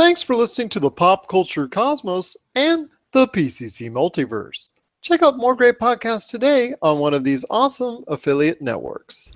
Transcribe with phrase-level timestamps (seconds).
[0.00, 4.70] Thanks for listening to the Pop Culture Cosmos and the PCC Multiverse.
[5.02, 9.30] Check out more great podcasts today on one of these awesome affiliate networks.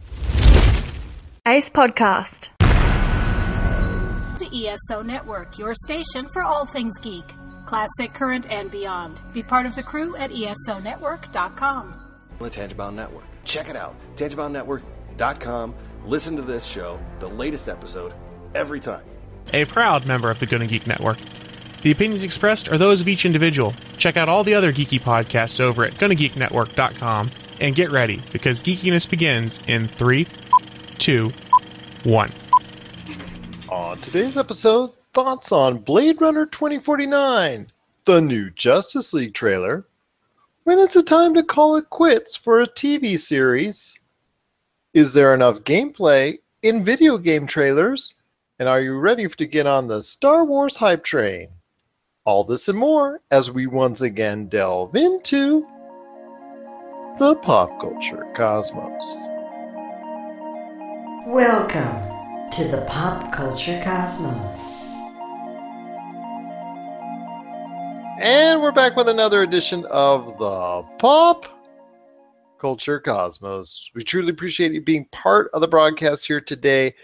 [1.47, 2.49] Ace Podcast.
[4.39, 7.35] The ESO Network, your station for all things geek,
[7.67, 9.21] classic, current, and beyond.
[9.35, 11.95] Be part of the crew at ESONetwork.com.
[12.39, 13.27] The Tangibound Network.
[13.45, 13.95] Check it out.
[14.17, 15.75] TangiboundNetwork.com.
[16.07, 18.15] Listen to this show, the latest episode,
[18.55, 19.05] every time.
[19.53, 21.19] A proud member of the Gonna Geek Network.
[21.83, 23.75] The opinions expressed are those of each individual.
[23.99, 27.31] Check out all the other geeky podcasts over at GonnaGeekNetwork.com
[27.61, 30.27] and get ready because geekiness begins in three,
[30.99, 31.31] two,
[32.05, 32.31] one.
[33.69, 37.69] On today's episode, thoughts on Blade Runner 2049,
[38.05, 39.87] the new Justice League trailer,
[40.65, 43.99] when is it time to call it quits for a TV series?
[44.95, 48.15] Is there enough gameplay in video game trailers?
[48.61, 51.49] And are you ready to get on the Star Wars hype train?
[52.25, 55.67] All this and more as we once again delve into
[57.19, 59.27] the pop culture cosmos.
[61.27, 65.01] Welcome to the Pop Culture Cosmos.
[68.21, 71.47] And we're back with another edition of the Pop
[72.61, 73.91] Culture Cosmos.
[73.97, 76.95] We truly appreciate you being part of the broadcast here today.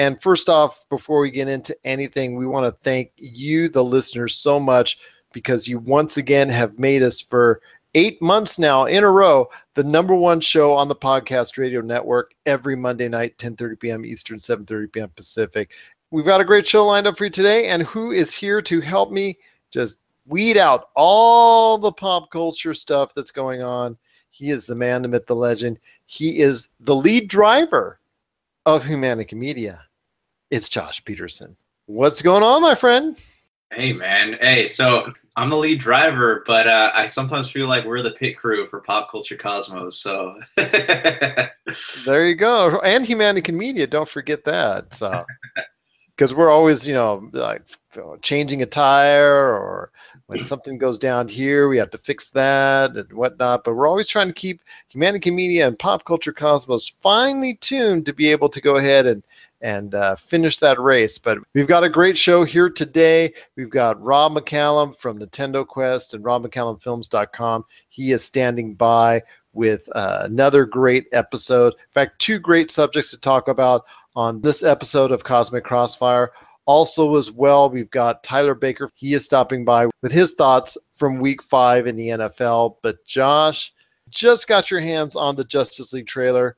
[0.00, 4.34] And first off, before we get into anything, we want to thank you, the listeners,
[4.34, 4.98] so much
[5.34, 7.60] because you once again have made us for
[7.94, 12.32] eight months now in a row the number one show on the podcast radio network
[12.46, 14.06] every Monday night, 10:30 p.m.
[14.06, 15.10] Eastern, 7:30 p.m.
[15.14, 15.72] Pacific.
[16.10, 18.80] We've got a great show lined up for you today, and who is here to
[18.80, 19.38] help me
[19.70, 23.98] just weed out all the pop culture stuff that's going on?
[24.30, 25.78] He is the man, the myth, the legend.
[26.06, 28.00] He is the lead driver
[28.64, 29.82] of Humanica Media.
[30.50, 31.56] It's Josh Peterson.
[31.86, 33.16] What's going on, my friend?
[33.72, 34.36] Hey, man.
[34.40, 38.36] Hey, so I'm the lead driver, but uh, I sometimes feel like we're the pit
[38.36, 40.00] crew for Pop Culture Cosmos.
[40.00, 42.80] So there you go.
[42.80, 44.92] And Humanica Media, don't forget that.
[44.92, 45.24] So
[46.08, 47.62] because we're always, you know, like
[48.20, 49.92] changing a tire or
[50.26, 53.62] when something goes down here, we have to fix that and whatnot.
[53.62, 54.62] But we're always trying to keep
[54.92, 59.22] Humanica Media and Pop Culture Cosmos finely tuned to be able to go ahead and
[59.60, 61.18] and uh, finish that race.
[61.18, 63.32] But we've got a great show here today.
[63.56, 67.64] We've got Rob McCallum from Nintendo Quest and RobMcCallumFilms.com.
[67.88, 69.22] He is standing by
[69.52, 71.72] with uh, another great episode.
[71.74, 73.84] In fact, two great subjects to talk about
[74.16, 76.32] on this episode of Cosmic Crossfire.
[76.66, 78.90] Also, as well, we've got Tyler Baker.
[78.94, 82.76] He is stopping by with his thoughts from week five in the NFL.
[82.82, 83.72] But Josh,
[84.08, 86.56] just got your hands on the Justice League trailer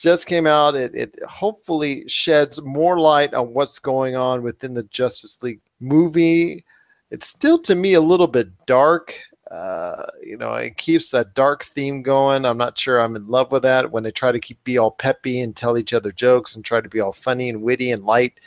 [0.00, 0.74] just came out.
[0.74, 6.64] It, it hopefully sheds more light on what's going on within the Justice League movie.
[7.10, 9.14] It's still to me a little bit dark.
[9.50, 12.44] Uh, you know, it keeps that dark theme going.
[12.44, 14.90] I'm not sure I'm in love with that when they try to keep be all
[14.90, 18.04] peppy and tell each other jokes and try to be all funny and witty and
[18.04, 18.40] light,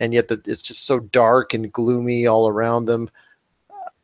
[0.00, 3.08] and yet the, it's just so dark and gloomy all around them.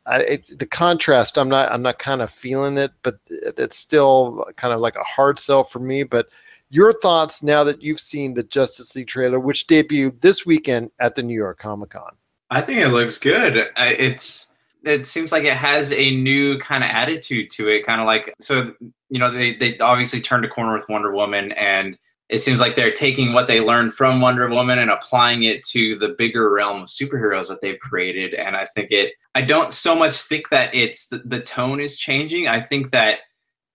[0.05, 4.45] I, it, the contrast, I'm not, I'm not kind of feeling it, but it's still
[4.55, 6.03] kind of like a hard sell for me.
[6.03, 6.29] But
[6.73, 11.13] your thoughts now that you've seen the Justice League trailer, which debuted this weekend at
[11.13, 12.11] the New York Comic Con?
[12.49, 13.69] I think it looks good.
[13.77, 18.07] It's it seems like it has a new kind of attitude to it, kind of
[18.07, 18.73] like so.
[19.09, 21.97] You know, they they obviously turned a corner with Wonder Woman, and
[22.27, 25.95] it seems like they're taking what they learned from Wonder Woman and applying it to
[25.99, 28.33] the bigger realm of superheroes that they've created.
[28.33, 29.13] And I think it.
[29.35, 32.47] I don't so much think that it's the, the tone is changing.
[32.47, 33.19] I think that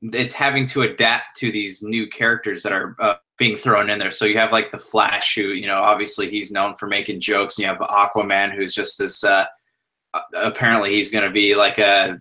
[0.02, 4.10] it's having to adapt to these new characters that are uh, being thrown in there.
[4.10, 7.58] So you have like the Flash, who you know obviously he's known for making jokes,
[7.58, 9.24] and you have Aquaman, who's just this.
[9.24, 9.46] Uh,
[10.34, 12.18] apparently, he's going to be like a,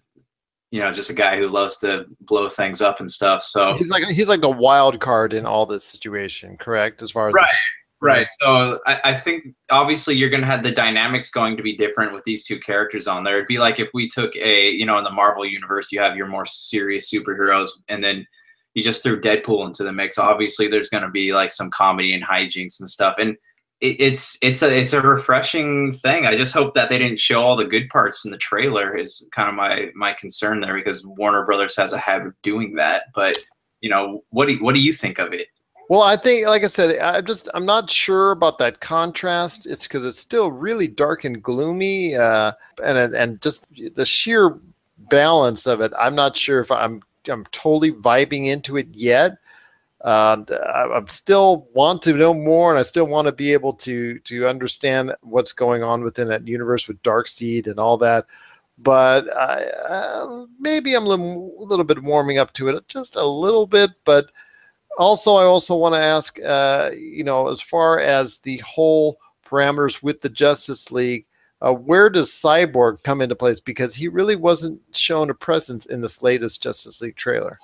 [0.71, 3.43] you know, just a guy who loves to blow things up and stuff.
[3.43, 7.01] So he's like he's like the wild card in all this situation, correct?
[7.01, 7.55] As far as right.
[7.99, 8.27] Right.
[8.41, 12.13] So I, I, think obviously you're going to have the dynamics going to be different
[12.13, 13.37] with these two characters on there.
[13.37, 16.15] It'd be like if we took a, you know, in the Marvel universe, you have
[16.15, 18.27] your more serious superheroes and then
[18.75, 20.19] you just threw Deadpool into the mix.
[20.19, 23.15] Obviously there's going to be like some comedy and hijinks and stuff.
[23.17, 23.31] And
[23.81, 26.27] it, it's, it's a, it's a refreshing thing.
[26.27, 29.27] I just hope that they didn't show all the good parts in the trailer is
[29.31, 33.05] kind of my, my concern there because Warner Brothers has a habit of doing that.
[33.15, 33.39] But,
[33.81, 35.47] you know, what do, what do you think of it?
[35.89, 39.65] Well, I think, like I said, I just I'm not sure about that contrast.
[39.65, 42.51] It's because it's still really dark and gloomy, uh,
[42.83, 44.59] and and just the sheer
[45.09, 45.93] balance of it.
[45.97, 49.37] I'm not sure if I'm I'm totally vibing into it yet.
[50.01, 53.73] Uh, I, I still want to know more, and I still want to be able
[53.75, 58.25] to to understand what's going on within that universe with Darkseid and all that.
[58.79, 63.15] But I, uh, maybe I'm a little, a little bit warming up to it, just
[63.15, 63.91] a little bit.
[64.05, 64.27] But
[64.97, 70.03] also, I also want to ask, uh, you know, as far as the whole parameters
[70.03, 71.25] with the Justice League,
[71.61, 73.59] uh, where does Cyborg come into place?
[73.59, 77.59] Because he really wasn't shown a presence in this latest Justice League trailer.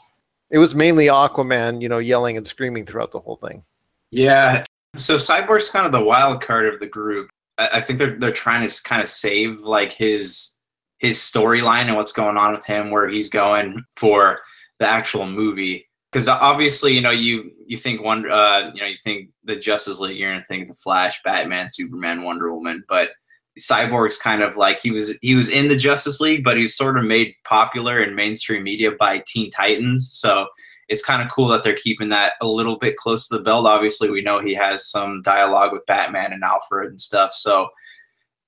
[0.50, 3.63] It was mainly Aquaman, you know, yelling and screaming throughout the whole thing.
[4.12, 4.65] Yeah.
[4.95, 7.29] So Cyborg's kind of the wild card of the group.
[7.57, 10.57] I, I think they're they're trying to kind of save like his
[11.00, 14.39] his storyline and what's going on with him, where he's going for
[14.79, 15.88] the actual movie.
[16.13, 20.00] Because obviously, you know, you you think one, uh, you know, you think the Justice
[20.00, 23.12] League, you're gonna think the Flash, Batman, Superman, Wonder Woman, but
[23.60, 26.77] Cyborg's kind of like he was he was in the Justice League, but he was
[26.77, 30.12] sort of made popular in mainstream media by Teen Titans.
[30.12, 30.48] So
[30.89, 33.65] it's kind of cool that they're keeping that a little bit close to the belt.
[33.65, 37.33] Obviously, we know he has some dialogue with Batman and Alfred and stuff.
[37.33, 37.69] So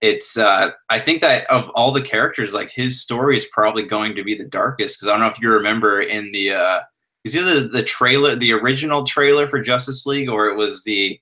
[0.02, 4.16] it's uh, I think that of all the characters, like his story is probably going
[4.16, 6.80] to be the darkest because I don't know if you remember in the uh,
[7.26, 11.20] is either the trailer, the original trailer for Justice League, or it was the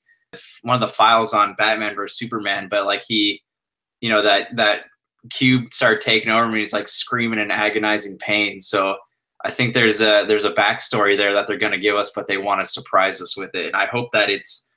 [0.62, 2.68] one of the files on Batman versus Superman.
[2.70, 3.42] But like he
[4.02, 4.84] you know that that
[5.32, 8.62] cube started taking over and he's like screaming in agonizing pain.
[8.62, 8.98] So
[9.46, 12.28] i think there's a there's a backstory there that they're going to give us but
[12.28, 13.68] they want to surprise us with it.
[13.68, 14.70] And i hope that it's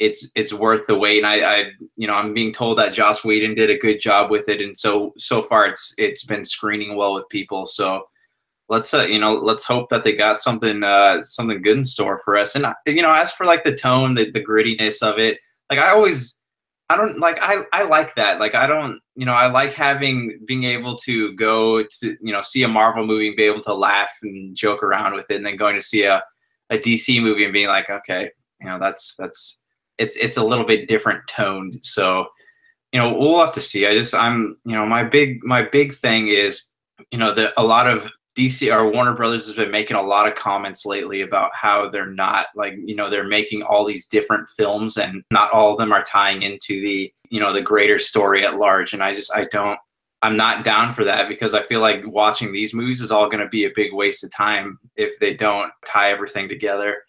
[0.00, 1.18] it's it's worth the wait.
[1.18, 1.64] And I, I
[1.96, 4.60] you know i'm being told that joss whedon did a good job with it.
[4.60, 7.64] And so so far it's it's been screening well with people.
[7.64, 8.04] So
[8.68, 12.20] let's uh, you know let's hope that they got something uh something good in store
[12.24, 15.38] for us and you know as for like the tone the, the grittiness of it
[15.70, 16.40] like i always
[16.90, 18.40] I don't like I I like that.
[18.40, 22.42] Like I don't you know I like having being able to go to you know
[22.42, 25.46] see a Marvel movie and be able to laugh and joke around with it, and
[25.46, 26.22] then going to see a
[26.70, 28.30] a DC movie and being like, okay,
[28.60, 29.62] you know that's that's
[29.96, 31.76] it's it's a little bit different toned.
[31.82, 32.26] So
[32.92, 33.86] you know we'll have to see.
[33.86, 36.66] I just I'm you know my big my big thing is
[37.10, 40.26] you know that a lot of DC or Warner Brothers has been making a lot
[40.26, 44.48] of comments lately about how they're not like you know they're making all these different
[44.48, 48.44] films and not all of them are tying into the you know the greater story
[48.44, 49.78] at large and I just I don't
[50.22, 53.42] I'm not down for that because I feel like watching these movies is all going
[53.42, 57.02] to be a big waste of time if they don't tie everything together.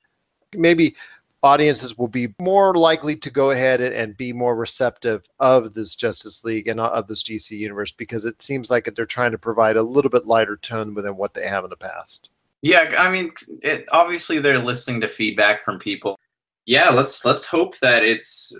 [0.53, 0.97] Maybe
[1.43, 6.43] audiences will be more likely to go ahead and be more receptive of this Justice
[6.43, 9.77] League and uh, of this DC universe because it seems like they're trying to provide
[9.77, 12.29] a little bit lighter tone within what they have in the past.
[12.61, 16.17] Yeah, I mean, it, obviously they're listening to feedback from people.
[16.65, 18.59] Yeah, let's let's hope that it's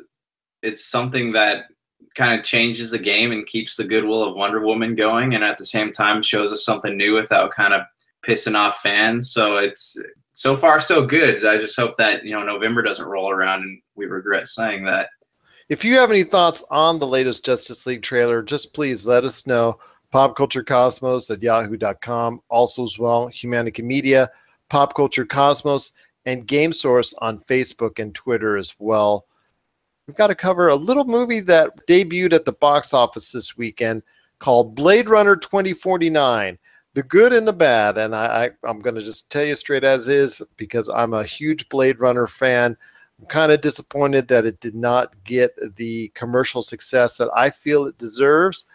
[0.61, 1.65] it's something that
[2.13, 5.57] kind of changes the game and keeps the goodwill of Wonder Woman going, and at
[5.57, 7.81] the same time shows us something new without kind of
[8.25, 9.31] pissing off fans.
[9.31, 9.99] So it's
[10.35, 11.45] so far so good.
[11.45, 15.09] I just hope that you know November doesn't roll around and we regret saying that.
[15.69, 19.47] If you have any thoughts on the latest Justice League trailer, just please let us
[19.47, 19.79] know.
[20.13, 22.41] PopCultureCosmos at yahoo.com.
[22.49, 24.29] Also, as well, Humanica Media,
[24.69, 25.93] Pop Culture Cosmos,
[26.25, 29.25] and Game Source on Facebook and Twitter as well.
[30.05, 34.03] We've got to cover a little movie that debuted at the box office this weekend
[34.39, 36.59] called Blade Runner 2049
[36.95, 37.97] the good and the bad.
[37.97, 41.25] And I, I am going to just tell you straight as is because I'm a
[41.25, 42.75] huge Blade Runner fan.
[43.19, 47.85] I'm kind of disappointed that it did not get the commercial success that I feel
[47.85, 48.65] it deserves.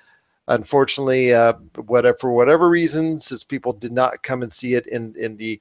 [0.48, 1.54] Unfortunately, uh,
[1.86, 5.60] whatever for whatever reasons, since people did not come and see it in in the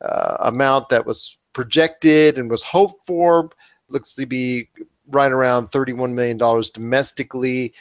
[0.00, 3.50] uh, amount that was projected and was hoped for,
[3.88, 4.68] looks to be
[5.08, 7.74] right around 31 million dollars domestically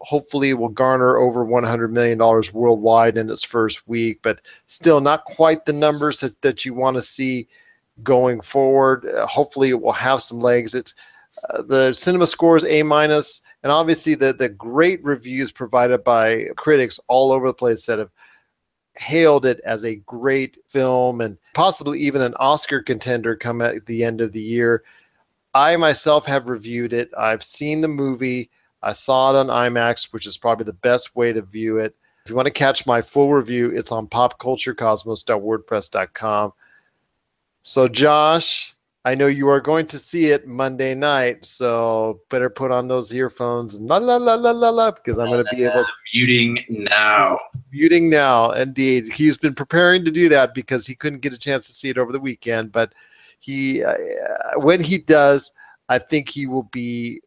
[0.00, 5.24] hopefully it will garner over $100 million worldwide in its first week, but still not
[5.24, 7.48] quite the numbers that, that you want to see
[8.02, 9.06] going forward.
[9.06, 10.74] Uh, hopefully, it will have some legs.
[10.74, 10.94] It's
[11.50, 17.00] uh, the cinema scores A minus, and obviously the the great reviews provided by critics
[17.08, 18.10] all over the place that have
[18.96, 24.02] hailed it as a great film and possibly even an Oscar contender come at the
[24.02, 24.82] end of the year.
[25.54, 27.10] I myself have reviewed it.
[27.16, 28.50] I've seen the movie.
[28.82, 31.96] I saw it on IMAX, which is probably the best way to view it.
[32.24, 36.52] If you want to catch my full review, it's on popculturecosmos.wordpress.com.
[37.62, 42.70] So, Josh, I know you are going to see it Monday night, so better put
[42.70, 45.64] on those earphones and la la la la la la because I'm going to be
[45.64, 47.38] able to muting now.
[47.72, 49.10] Muting now, indeed.
[49.12, 51.98] He's been preparing to do that because he couldn't get a chance to see it
[51.98, 52.92] over the weekend, but
[53.40, 53.94] he, uh,
[54.56, 55.52] when he does,
[55.88, 57.22] I think he will be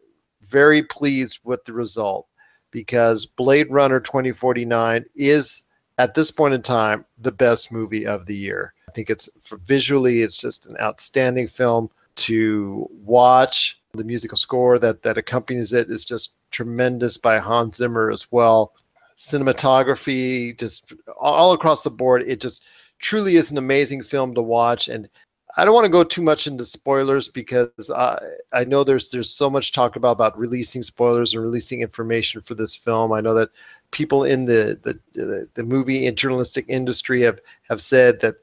[0.52, 2.28] very pleased with the result
[2.72, 5.66] because Blade Runner 2049 is
[5.98, 8.74] at this point in time the best movie of the year.
[8.88, 13.80] I think it's for visually, it's just an outstanding film to watch.
[13.94, 18.74] The musical score that that accompanies it is just tremendous by Hans Zimmer as well.
[19.18, 22.64] Cinematography, just all across the board, it just
[23.00, 24.88] truly is an amazing film to watch.
[24.88, 25.10] And
[25.58, 28.20] I don't want to go too much into spoilers because I,
[28.54, 32.56] I know there's there's so much talk about about releasing spoilers and releasing information for
[32.56, 33.12] this film.
[33.12, 33.50] I know that
[33.92, 37.40] people in the the, the, movie and journalistic industry have
[37.70, 38.36] have said that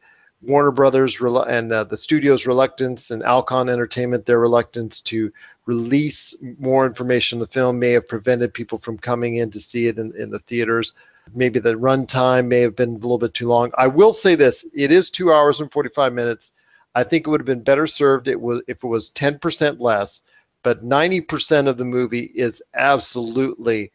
[0.43, 5.33] Warner Brothers and uh, the studio's reluctance and Alcon Entertainment their reluctance to
[5.67, 9.87] release more information on the film may have prevented people from coming in to see
[9.87, 10.95] it in, in the theaters.
[11.35, 13.73] Maybe the runtime may have been a little bit too long.
[13.77, 16.53] I will say this: it is two hours and forty-five minutes.
[16.95, 19.81] I think it would have been better served it was if it was ten percent
[19.81, 20.23] less.
[20.63, 23.93] But ninety percent of the movie is absolutely,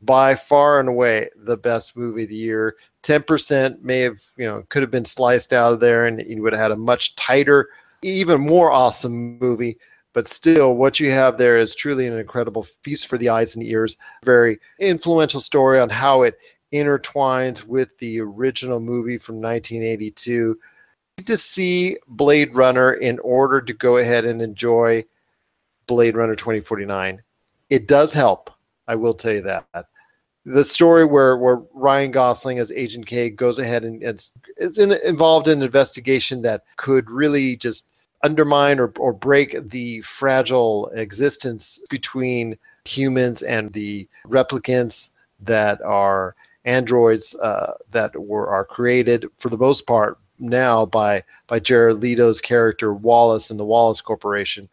[0.00, 2.76] by far and away, the best movie of the year.
[3.02, 6.42] Ten percent may have, you know, could have been sliced out of there, and you
[6.42, 7.68] would have had a much tighter,
[8.02, 9.78] even more awesome movie
[10.16, 13.62] but still what you have there is truly an incredible feast for the eyes and
[13.66, 16.38] ears very influential story on how it
[16.72, 20.58] intertwines with the original movie from 1982
[21.24, 25.04] to see blade runner in order to go ahead and enjoy
[25.86, 27.22] blade runner 2049
[27.70, 28.50] it does help
[28.88, 29.66] i will tell you that.
[30.46, 34.92] The story where, where Ryan Gosling as Agent K goes ahead and is, is in,
[35.04, 37.90] involved in an investigation that could really just
[38.22, 47.34] undermine or, or break the fragile existence between humans and the replicants that are androids
[47.40, 52.92] uh, that were are created for the most part now by by Jared Leto's character
[52.92, 54.68] Wallace and the Wallace Corporation.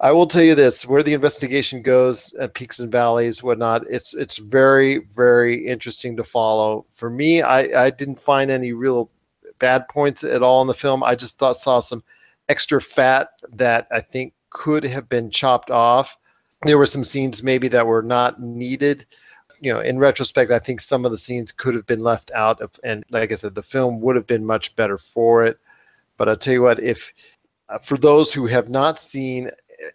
[0.00, 4.38] I will tell you this: where the investigation goes, peaks and valleys, whatnot, it's it's
[4.38, 6.86] very very interesting to follow.
[6.94, 9.10] For me, I I didn't find any real
[9.58, 11.02] bad points at all in the film.
[11.02, 12.02] I just thought saw some
[12.48, 16.16] extra fat that I think could have been chopped off.
[16.62, 19.06] There were some scenes maybe that were not needed.
[19.60, 22.60] You know, in retrospect, I think some of the scenes could have been left out
[22.60, 25.58] of, and like I said, the film would have been much better for it.
[26.16, 27.12] But I'll tell you what, if
[27.68, 29.50] uh, for those who have not seen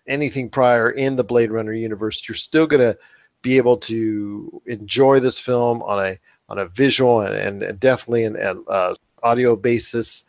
[0.08, 2.98] anything prior in the Blade Runner universe, you're still going to
[3.42, 6.18] be able to enjoy this film on a
[6.50, 8.94] on a visual and, and definitely an uh,
[9.24, 10.26] audio basis.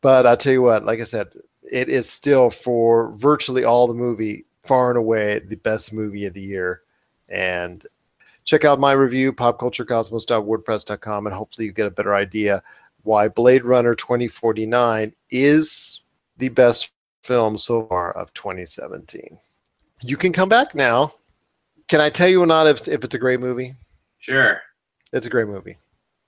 [0.00, 1.28] But I'll tell you what, like I said,
[1.70, 6.34] it is still for virtually all the movie far and away the best movie of
[6.34, 6.82] the year.
[7.28, 7.84] And
[8.46, 12.62] check out my review, popculturecosmos.wordpress.com, and hopefully you get a better idea
[13.02, 16.04] why Blade Runner 2049 is
[16.38, 16.90] the best
[17.22, 19.38] film so far of 2017.
[20.02, 21.12] You can come back now.
[21.88, 23.74] Can I tell you or not if, if it's a great movie?
[24.18, 24.60] Sure.
[25.12, 25.78] It's a great movie.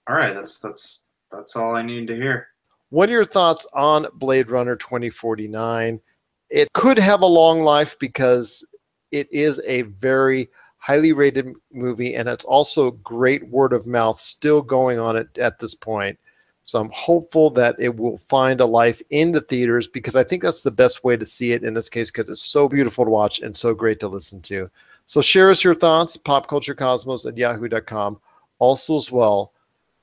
[0.09, 2.49] All right, that's that's that's all I need to hear.
[2.91, 6.01] What are your thoughts on Blade Runner 2049?
[6.49, 8.65] It could have a long life because
[9.13, 14.62] it is a very highly rated movie and it's also great word of mouth still
[14.62, 16.18] going on it at this point.
[16.64, 20.42] So I'm hopeful that it will find a life in the theaters because I think
[20.42, 23.11] that's the best way to see it in this case because it's so beautiful to
[23.11, 24.70] watch and so great to listen to.
[25.06, 28.20] So share us your thoughts, popculturecosmos at yahoo.com.
[28.58, 29.52] Also as well,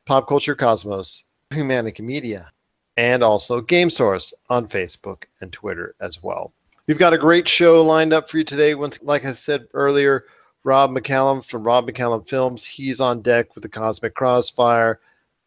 [0.05, 2.51] Pop Culture Cosmos, Humanica Media
[2.98, 6.53] and also Game Source on Facebook and Twitter as well.
[6.88, 8.75] We've got a great show lined up for you today.
[8.75, 10.25] Once, like I said earlier,
[10.66, 15.00] Rob McCallum from Rob McCallum Films, he's on deck with the Cosmic Crossfire.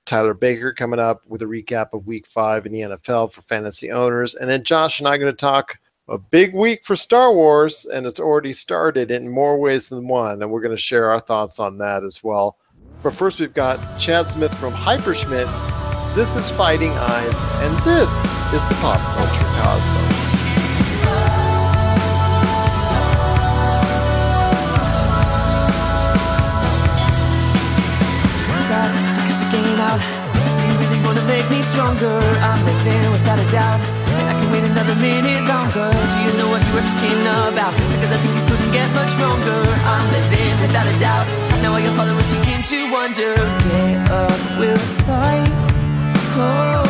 [0.07, 3.91] Tyler Baker coming up with a recap of Week Five in the NFL for fantasy
[3.91, 7.35] owners, and then Josh and I are going to talk a big week for Star
[7.35, 11.11] Wars, and it's already started in more ways than one, and we're going to share
[11.11, 12.57] our thoughts on that as well.
[13.03, 15.47] But first, we've got Chad Smith from Hyperschmidt
[16.19, 18.09] this is Fighting Eyes, and this
[18.53, 20.18] is the Pop Culture Cosmos.
[31.79, 32.19] Stronger.
[32.43, 33.79] I'm living without a doubt.
[34.27, 35.95] I can wait another minute longer.
[36.11, 37.73] Do you know what you were talking about?
[37.95, 39.63] Because I think you couldn't get much stronger.
[39.87, 41.27] I'm living without a doubt.
[41.63, 43.35] Now all your followers begin to wonder.
[43.63, 45.55] Get up, we'll fight.
[46.35, 46.89] Oh,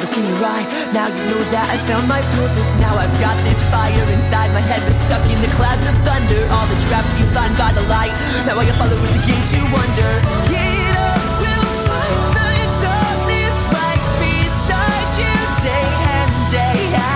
[0.00, 0.64] look in your eye.
[0.92, 2.74] Now you know that I found my purpose.
[2.80, 6.40] Now I've got this fire inside my head, that's stuck in the clouds of thunder.
[6.52, 8.14] All the traps find by the light.
[8.46, 10.10] Now all your followers begin to wonder.
[10.48, 12.52] Get up, we'll fight the
[12.84, 15.34] darkness right beside you
[15.64, 17.13] day and day out.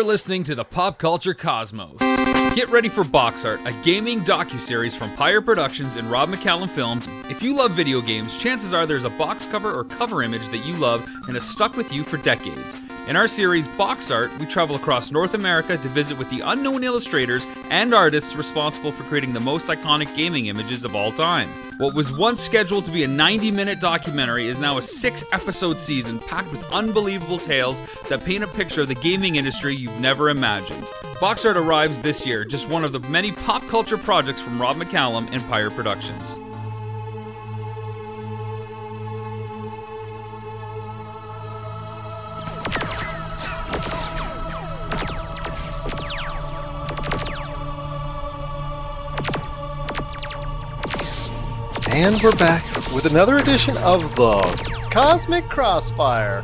[0.00, 1.98] You're listening to the Pop Culture Cosmos.
[2.54, 7.06] Get ready for Box Art, a gaming docu-series from Pyre Productions and Rob McCallum Films.
[7.30, 10.66] If you love video games, chances are there's a box cover or cover image that
[10.66, 12.76] you love and has stuck with you for decades.
[13.06, 16.82] In our series Box Art, we travel across North America to visit with the unknown
[16.82, 21.48] illustrators and artists responsible for creating the most iconic gaming images of all time.
[21.78, 25.78] What was once scheduled to be a 90 minute documentary is now a six episode
[25.78, 30.30] season packed with unbelievable tales that paint a picture of the gaming industry you've never
[30.30, 30.84] imagined.
[31.20, 34.78] Box Art arrives this year, just one of the many pop culture projects from Rob
[34.78, 36.36] McCallum and Pyre Productions.
[52.02, 54.40] And we're back with another edition of the
[54.90, 56.42] Cosmic Crossfire.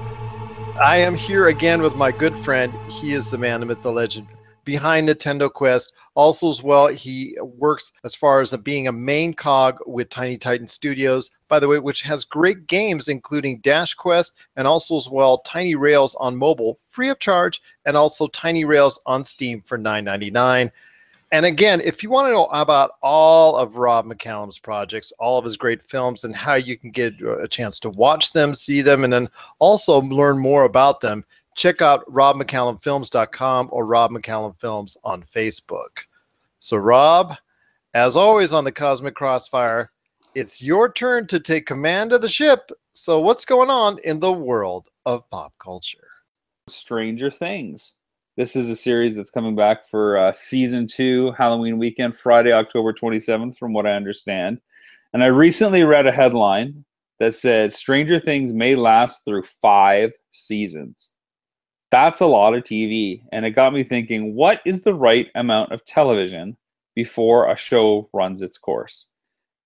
[0.79, 2.75] I am here again with my good friend.
[2.87, 4.27] He is the man, the myth, the legend
[4.67, 5.95] behind Nintendo Quest.
[6.15, 10.69] Also, as well, he works as far as being a main cog with Tiny Titan
[10.69, 15.39] Studios, by the way, which has great games including Dash Quest and also as well
[15.39, 20.71] Tiny Rails on mobile, free of charge, and also Tiny Rails on Steam for $9.99.
[21.33, 25.45] And again, if you want to know about all of Rob McCallum's projects, all of
[25.45, 28.81] his great films, and how you can get uh, a chance to watch them, see
[28.81, 31.25] them, and then also learn more about them,
[31.57, 36.05] check out robmccallumfilms.com or Rob McCallum Films on Facebook.
[36.61, 37.35] So, Rob,
[37.93, 39.91] as always on the Cosmic Crossfire,
[40.37, 42.71] it's your turn to take command of the ship.
[42.93, 46.09] So, what's going on in the world of pop culture?
[46.69, 47.95] Stranger Things.
[48.37, 52.93] This is a series that's coming back for uh, season two, Halloween weekend, Friday, October
[52.93, 54.61] 27th, from what I understand.
[55.15, 56.85] And I recently read a headline
[57.19, 61.13] that said Stranger Things may last through five seasons.
[61.91, 63.23] That's a lot of TV.
[63.33, 66.59] And it got me thinking what is the right amount of television
[66.95, 69.09] before a show runs its course?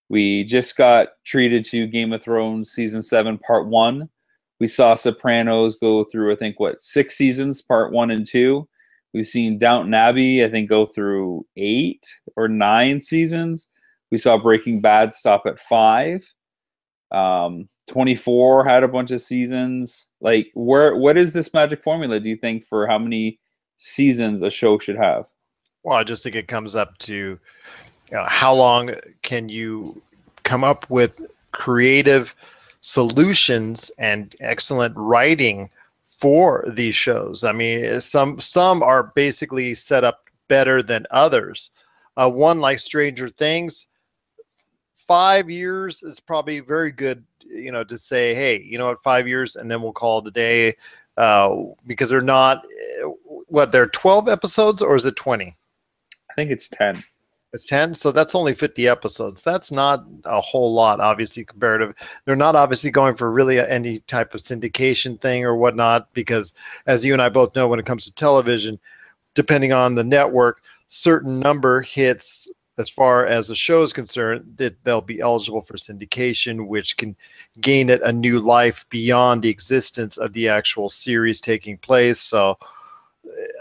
[0.09, 4.11] We just got treated to Game of Thrones season seven, part one.
[4.61, 8.69] We saw Sopranos go through, I think, what, six seasons, part one and two.
[9.13, 13.73] We've seen Downton Abbey, I think, go through eight or nine seasons.
[14.11, 16.23] We saw Breaking Bad stop at five.
[17.11, 20.09] Um, 24 had a bunch of seasons.
[20.21, 23.41] Like, where what is this magic formula, do you think, for how many
[23.79, 25.27] seasons a show should have?
[25.83, 27.39] Well, I just think it comes up to you
[28.17, 30.01] know, how long can you
[30.45, 32.35] come up with creative
[32.81, 35.71] solutions and excellent writing
[36.09, 37.45] for these shows.
[37.45, 41.71] I mean, some some are basically set up better than others.
[42.17, 43.87] Uh, one like Stranger Things,
[44.95, 47.25] five years is probably very good.
[47.47, 50.29] You know, to say, hey, you know what, five years, and then we'll call it
[50.29, 50.77] a day,
[51.17, 51.55] uh,
[51.87, 52.65] because they're not.
[53.47, 55.57] What they're twelve episodes, or is it twenty?
[56.31, 57.03] I think it's 10.
[57.53, 57.95] It's 10.
[57.95, 59.43] So that's only 50 episodes.
[59.43, 61.95] That's not a whole lot, obviously, comparative.
[62.25, 66.53] They're not obviously going for really any type of syndication thing or whatnot, because
[66.87, 68.79] as you and I both know, when it comes to television,
[69.35, 74.83] depending on the network, certain number hits as far as the show is concerned, that
[74.85, 77.15] they'll be eligible for syndication, which can
[77.61, 82.21] gain it a new life beyond the existence of the actual series taking place.
[82.21, 82.57] So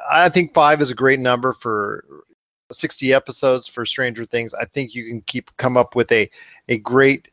[0.09, 2.05] I think five is a great number for
[2.71, 4.53] 60 episodes for Stranger Things.
[4.53, 6.29] I think you can keep come up with a
[6.67, 7.31] a great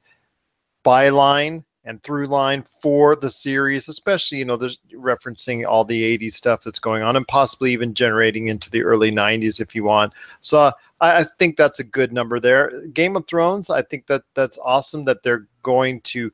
[0.84, 6.32] byline and through line for the series, especially, you know, there's referencing all the 80s
[6.32, 10.12] stuff that's going on and possibly even generating into the early 90s if you want.
[10.40, 12.72] So I, I think that's a good number there.
[12.88, 16.32] Game of Thrones, I think that that's awesome that they're going to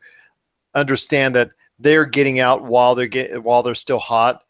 [0.75, 4.45] understand that they're getting out while they're get, while they're still hot,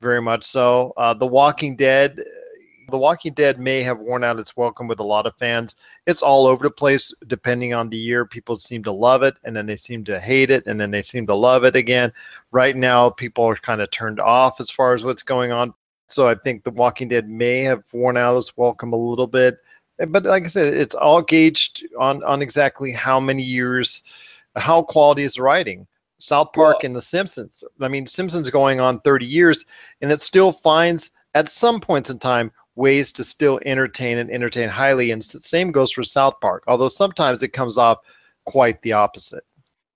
[0.00, 0.92] very much so.
[0.96, 2.20] Uh, the Walking Dead,
[2.88, 5.76] the Walking Dead may have worn out its welcome with a lot of fans.
[6.06, 8.24] It's all over the place depending on the year.
[8.24, 11.02] People seem to love it and then they seem to hate it and then they
[11.02, 12.12] seem to love it again.
[12.50, 15.74] Right now, people are kind of turned off as far as what's going on.
[16.08, 19.58] So I think The Walking Dead may have worn out its welcome a little bit.
[19.98, 24.02] But like I said, it's all gauged on, on exactly how many years,
[24.56, 25.86] how quality is writing.
[26.16, 27.62] South Park well, and The Simpsons.
[27.80, 29.66] I mean, Simpsons going on 30 years,
[30.00, 34.68] and it still finds at some points in time ways to still entertain and entertain
[34.68, 35.10] highly.
[35.10, 37.98] And the same goes for South Park, although sometimes it comes off
[38.46, 39.42] quite the opposite.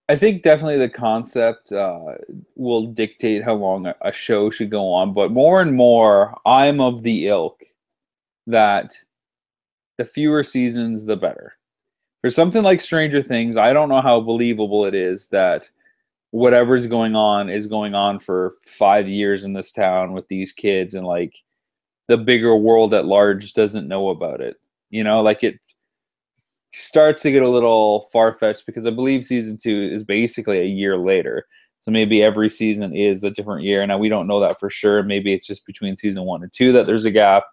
[0.09, 2.16] I think definitely the concept uh,
[2.57, 6.81] will dictate how long a, a show should go on, but more and more, I'm
[6.81, 7.62] of the ilk
[8.49, 8.99] that
[9.97, 11.55] the fewer seasons, the better.
[12.21, 15.71] For something like Stranger Things, I don't know how believable it is that
[16.33, 20.95] whatever's going on is going on for five years in this town with these kids
[20.95, 21.42] and like
[22.08, 24.56] the bigger world at large doesn't know about it.
[24.90, 25.58] You know, like it
[26.72, 30.66] starts to get a little far fetched because I believe season two is basically a
[30.66, 31.46] year later.
[31.80, 33.84] So maybe every season is a different year.
[33.86, 35.02] Now we don't know that for sure.
[35.02, 37.44] Maybe it's just between season one and two that there's a gap.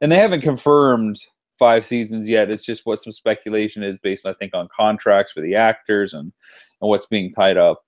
[0.00, 1.18] And they haven't confirmed
[1.58, 2.50] five seasons yet.
[2.50, 6.32] It's just what some speculation is based, I think, on contracts for the actors and,
[6.80, 7.82] and what's being tied up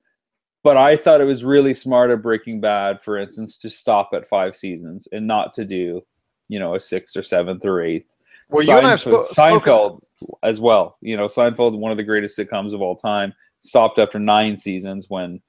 [0.64, 4.27] but I thought it was really smart of Breaking Bad, for instance, to stop at
[4.27, 6.03] five seasons and not to do,
[6.49, 8.09] you know, a sixth or seventh or eighth.
[8.51, 10.01] Well, Seinfeld, you and I have sp- Seinfeld
[10.42, 10.97] as well.
[11.01, 15.07] You know, Seinfeld, one of the greatest sitcoms of all time, stopped after nine seasons
[15.09, 15.40] when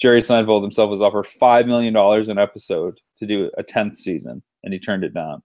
[0.00, 4.42] Jerry Seinfeld himself was offered five million dollars an episode to do a tenth season,
[4.64, 5.42] and he turned it down.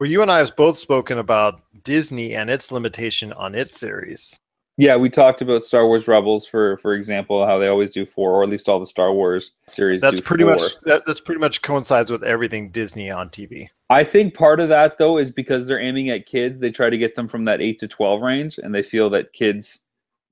[0.00, 4.36] Well, you and I have both spoken about Disney and its limitation on its series.
[4.76, 8.32] Yeah, we talked about Star Wars Rebels for for example, how they always do four,
[8.32, 10.00] or at least all the Star Wars series.
[10.00, 10.52] That's pretty four.
[10.52, 13.68] much that, that's pretty much coincides with everything Disney on TV.
[13.90, 16.58] I think part of that though is because they're aiming at kids.
[16.58, 19.32] They try to get them from that eight to twelve range, and they feel that
[19.32, 19.84] kids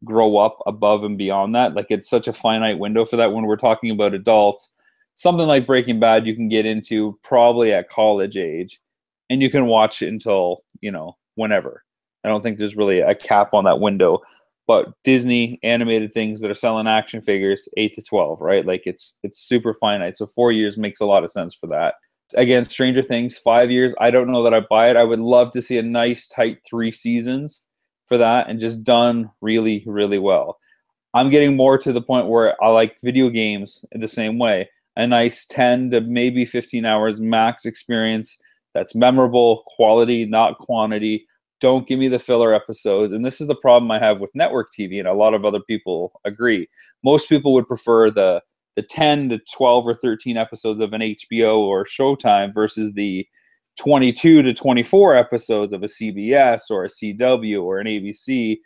[0.05, 1.75] grow up above and beyond that.
[1.75, 3.33] Like it's such a finite window for that.
[3.33, 4.75] When we're talking about adults,
[5.15, 8.81] something like Breaking Bad, you can get into probably at college age,
[9.31, 11.85] and you can watch it until you know whenever.
[12.25, 14.21] I don't think there's really a cap on that window.
[14.67, 18.65] But Disney animated things that are selling action figures, eight to twelve, right?
[18.65, 20.17] Like it's it's super finite.
[20.17, 21.95] So four years makes a lot of sense for that.
[22.37, 23.93] Again, Stranger Things, five years.
[24.01, 24.97] I don't know that I buy it.
[24.97, 27.67] I would love to see a nice tight three seasons
[28.07, 30.59] for that and just done really, really well.
[31.15, 34.71] I'm getting more to the point where I like video games in the same way.
[34.97, 38.41] A nice 10 to maybe 15 hours max experience
[38.75, 41.27] that's memorable, quality, not quantity
[41.63, 43.13] don't give me the filler episodes.
[43.13, 45.61] And this is the problem I have with network TV, and a lot of other
[45.61, 46.69] people agree.
[47.05, 48.43] Most people would prefer the
[48.75, 53.27] the 10 to 12 or 13 episodes of an HBO or Showtime versus the
[53.79, 58.57] 22 to 24 episodes of a CBS or a CW or an ABC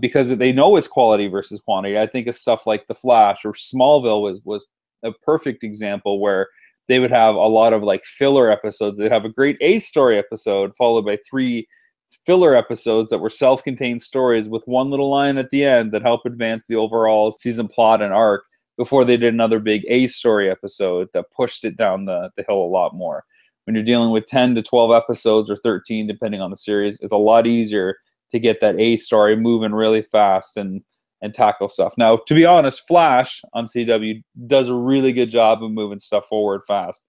[0.00, 1.98] because they know it's quality versus quantity.
[1.98, 4.66] I think of stuff like The Flash or Smallville was was
[5.02, 6.48] a perfect example where
[6.88, 9.00] they would have a lot of like filler episodes.
[9.00, 11.66] They'd have a great A story episode followed by three
[12.26, 16.22] filler episodes that were self-contained stories with one little line at the end that help
[16.24, 18.44] advance the overall season plot and arc
[18.76, 22.62] before they did another big A story episode that pushed it down the, the hill
[22.62, 23.24] a lot more.
[23.64, 27.12] When you're dealing with 10 to 12 episodes or 13, depending on the series, it's
[27.12, 27.96] a lot easier
[28.30, 30.82] to get that A story moving really fast and
[31.24, 31.94] and tackle stuff.
[31.96, 36.26] Now, to be honest, Flash on CW does a really good job of moving stuff
[36.26, 37.02] forward fast.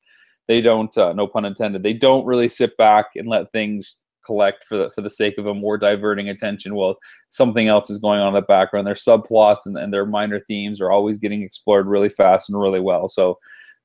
[0.48, 4.64] They don't, uh, no pun intended, they don't really sit back and let things collect
[4.64, 8.20] for the, for the sake of a more diverting attention while something else is going
[8.20, 8.88] on in the background.
[8.88, 12.80] Their subplots and, and their minor themes are always getting explored really fast and really
[12.80, 13.08] well.
[13.08, 13.38] So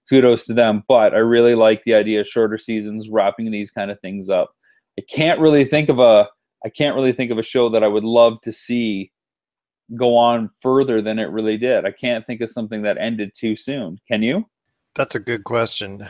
[0.09, 0.85] kudos to them.
[0.89, 4.55] But I really like the idea of shorter seasons, wrapping these kind of things up.
[4.99, 6.29] I can't really think of a
[6.65, 9.13] I can't really think of a show that I would love to see
[9.97, 11.87] go on further than it really did.
[11.87, 13.99] I can't think of something that ended too soon.
[14.07, 14.47] Can you?
[14.95, 16.09] That's a good question.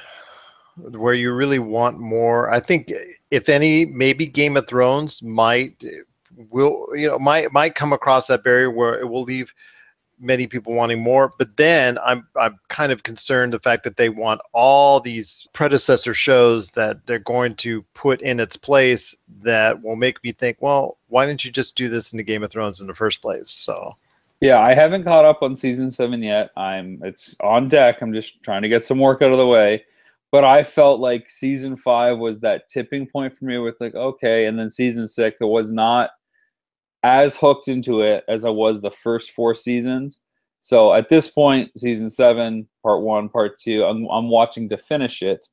[0.90, 2.50] Where you really want more.
[2.50, 2.92] I think
[3.30, 5.82] if any, maybe Game of Thrones might
[6.50, 9.54] will you know might might come across that barrier where it will leave
[10.20, 11.32] many people wanting more.
[11.38, 16.14] But then I'm I'm kind of concerned the fact that they want all these predecessor
[16.14, 20.98] shows that they're going to put in its place that will make me think, well,
[21.08, 23.50] why didn't you just do this in the Game of Thrones in the first place?
[23.50, 23.96] So
[24.40, 26.50] Yeah, I haven't caught up on season seven yet.
[26.56, 28.02] I'm it's on deck.
[28.02, 29.84] I'm just trying to get some work out of the way.
[30.32, 33.94] But I felt like season five was that tipping point for me where it's like,
[33.94, 36.10] okay, and then season six, it was not
[37.02, 40.22] as hooked into it as I was the first four seasons.
[40.60, 45.22] So at this point, season seven, part one, part two, I'm, I'm watching to finish
[45.22, 45.46] it,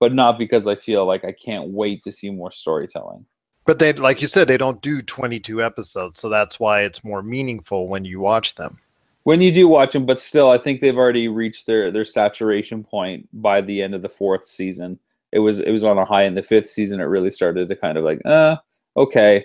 [0.00, 3.24] but not because I feel like I can't wait to see more storytelling.
[3.64, 7.22] But they, like you said, they don't do 22 episodes, so that's why it's more
[7.22, 8.80] meaningful when you watch them.
[9.24, 12.82] When you do watch them, but still, I think they've already reached their their saturation
[12.82, 14.98] point by the end of the fourth season.
[15.30, 17.00] It was it was on a high in the fifth season.
[17.00, 18.56] It really started to kind of like, uh,
[18.96, 19.44] okay,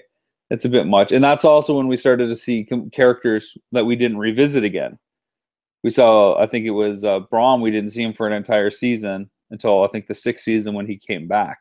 [0.50, 1.12] it's a bit much.
[1.12, 4.98] And that's also when we started to see com- characters that we didn't revisit again.
[5.84, 7.62] We saw, I think it was uh, Braun.
[7.62, 10.88] We didn't see him for an entire season until I think the sixth season when
[10.88, 11.60] he came back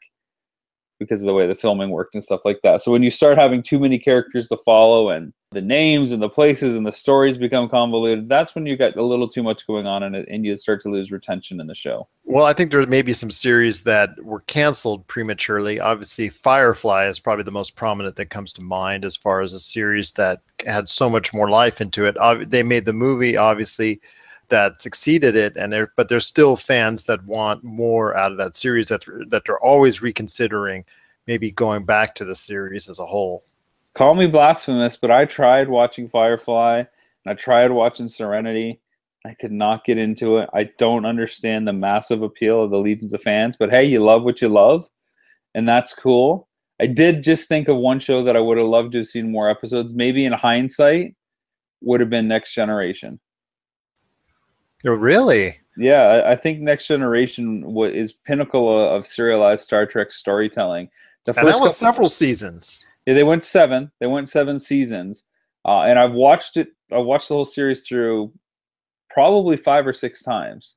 [0.99, 2.83] because of the way the filming worked and stuff like that.
[2.83, 6.29] So when you start having too many characters to follow and the names and the
[6.29, 9.87] places and the stories become convoluted, that's when you got a little too much going
[9.87, 12.09] on it and you start to lose retention in the show.
[12.25, 15.79] Well, I think there may be some series that were canceled prematurely.
[15.79, 19.59] Obviously, Firefly is probably the most prominent that comes to mind as far as a
[19.59, 22.17] series that had so much more life into it.
[22.51, 24.01] They made the movie, obviously,
[24.49, 28.57] that succeeded it, and there, but there's still fans that want more out of that
[28.57, 30.85] series that that they're always reconsidering,
[31.27, 33.45] maybe going back to the series as a whole.
[33.95, 36.87] Call me blasphemous, but I tried watching Firefly and
[37.27, 38.81] I tried watching Serenity.
[39.25, 40.51] I could not get into it.
[40.53, 44.23] I don't understand the massive appeal of the legions of fans, but hey, you love
[44.23, 44.89] what you love,
[45.55, 46.49] and that's cool.
[46.79, 49.33] I did just think of one show that I would have loved to have seen
[49.33, 49.95] more episodes.
[49.95, 51.17] Maybe in hindsight,
[51.81, 53.21] would have been Next Generation.
[54.87, 55.59] Oh, really?
[55.77, 60.89] Yeah, I, think Next Generation is pinnacle of, serialized Star Trek storytelling.
[61.25, 62.87] The And that was couple- several seasons.
[63.05, 63.91] yeah, they went seven.
[64.01, 65.25] They went seven seasons,
[65.65, 66.69] uh, and I've watched it.
[66.93, 68.33] I watched the whole series through
[69.11, 70.77] probably five or six times,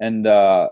[0.00, 0.70] and uh,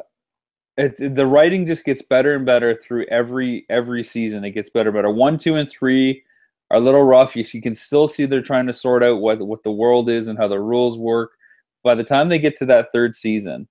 [0.78, 4.44] it, the writing just gets better and better through every every season.
[4.44, 5.10] It gets better, and better.
[5.10, 6.24] One, two, and three
[6.70, 7.36] are a little rough.
[7.36, 10.26] You, you can still see they're trying to sort out what what the world is
[10.26, 11.32] and how the rules work.
[11.84, 13.68] By the time they get to that third season,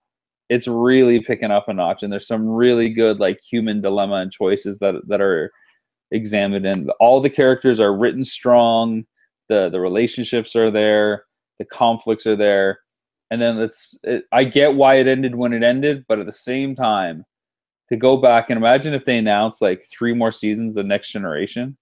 [0.50, 4.32] it's really picking up a notch, and there's some really good like human dilemma and
[4.32, 5.52] choices that that are
[6.12, 9.04] examined and all the characters are written strong
[9.50, 11.26] the the relationships are there
[11.58, 12.80] the conflicts are there
[13.32, 16.32] and then it's it, i get why it ended when it ended but at the
[16.32, 17.26] same time
[17.90, 21.76] to go back and imagine if they announced like three more seasons of next generation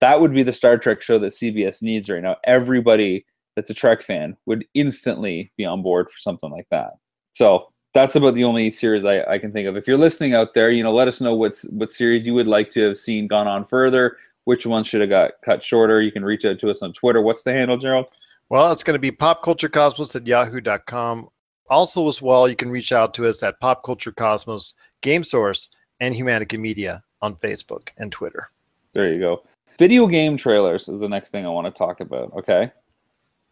[0.00, 2.36] that would be the star trek show that cbs needs right now.
[2.44, 3.24] Everybody
[3.56, 6.92] that's a trek fan would instantly be on board for something like that
[7.32, 9.76] so that's about the only series I, I can think of.
[9.76, 12.48] If you're listening out there, you know, let us know what's what series you would
[12.48, 14.18] like to have seen gone on further.
[14.44, 16.02] Which one should have got cut shorter?
[16.02, 17.22] You can reach out to us on Twitter.
[17.22, 18.10] What's the handle, Gerald?
[18.50, 21.28] Well, it's going to be popculturecosmos at yahoo.com.
[21.70, 25.74] Also, as well, you can reach out to us at Pop Culture Cosmos, Game Source,
[26.00, 28.50] and Humanica Media on Facebook and Twitter.
[28.92, 29.44] There you go.
[29.78, 32.34] Video game trailers is the next thing I want to talk about.
[32.34, 32.70] Okay.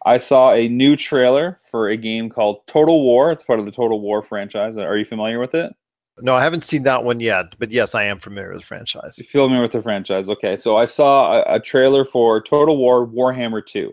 [0.04, 3.30] I saw a new trailer for a game called Total War.
[3.30, 4.76] It's part of the Total War franchise.
[4.76, 5.72] Are you familiar with it?
[6.20, 9.16] No, I haven't seen that one yet, but yes, I am familiar with the franchise.
[9.18, 10.28] You familiar with the franchise?
[10.28, 13.92] Okay, so I saw a, a trailer for Total War Warhammer 2.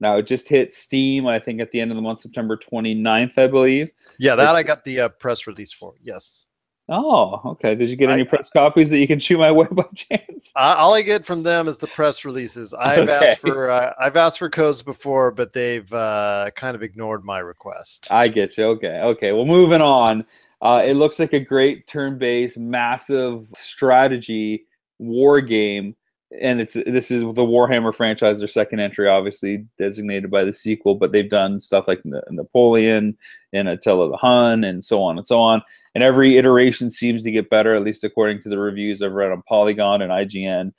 [0.00, 3.38] Now it just hit Steam, I think, at the end of the month, September 29th,
[3.38, 3.92] I believe.
[4.18, 5.94] Yeah, that I got the uh, press release for.
[6.02, 6.46] Yes.
[6.88, 7.74] Oh, okay.
[7.74, 10.52] Did you get I- any press copies that you can chew my way by chance?
[10.54, 12.74] Uh, all I get from them is the press releases.
[12.74, 13.30] I've Okay.
[13.32, 17.38] asked for uh, I've asked for codes before, but they've uh, kind of ignored my
[17.38, 18.08] request.
[18.10, 18.64] I get you.
[18.66, 19.00] Okay.
[19.00, 19.32] Okay.
[19.32, 20.26] Well, moving on.
[20.60, 24.64] Uh, it looks like a great turn-based, massive strategy
[24.98, 25.94] war game,
[26.40, 28.38] and it's this is the Warhammer franchise.
[28.38, 33.16] Their second entry, obviously designated by the sequel, but they've done stuff like Napoleon
[33.52, 35.62] and Attila the Hun, and so on and so on.
[35.94, 39.32] And every iteration seems to get better, at least according to the reviews I've read
[39.32, 40.72] on Polygon and IGN.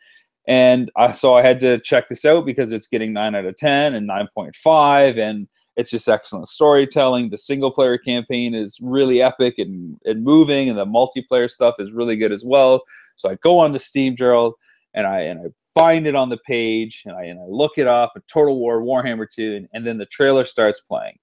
[0.47, 3.55] And I, so I had to check this out because it's getting 9 out of
[3.55, 5.17] 10 and 9.5.
[5.17, 7.29] And it's just excellent storytelling.
[7.29, 11.91] The single player campaign is really epic and, and moving, and the multiplayer stuff is
[11.91, 12.81] really good as well.
[13.17, 14.53] So I go on to Steam, Gerald,
[14.93, 17.87] and I and I find it on the page, and I and I look it
[17.87, 18.13] up.
[18.15, 21.17] A total War Warhammer 2, and, and then the trailer starts playing.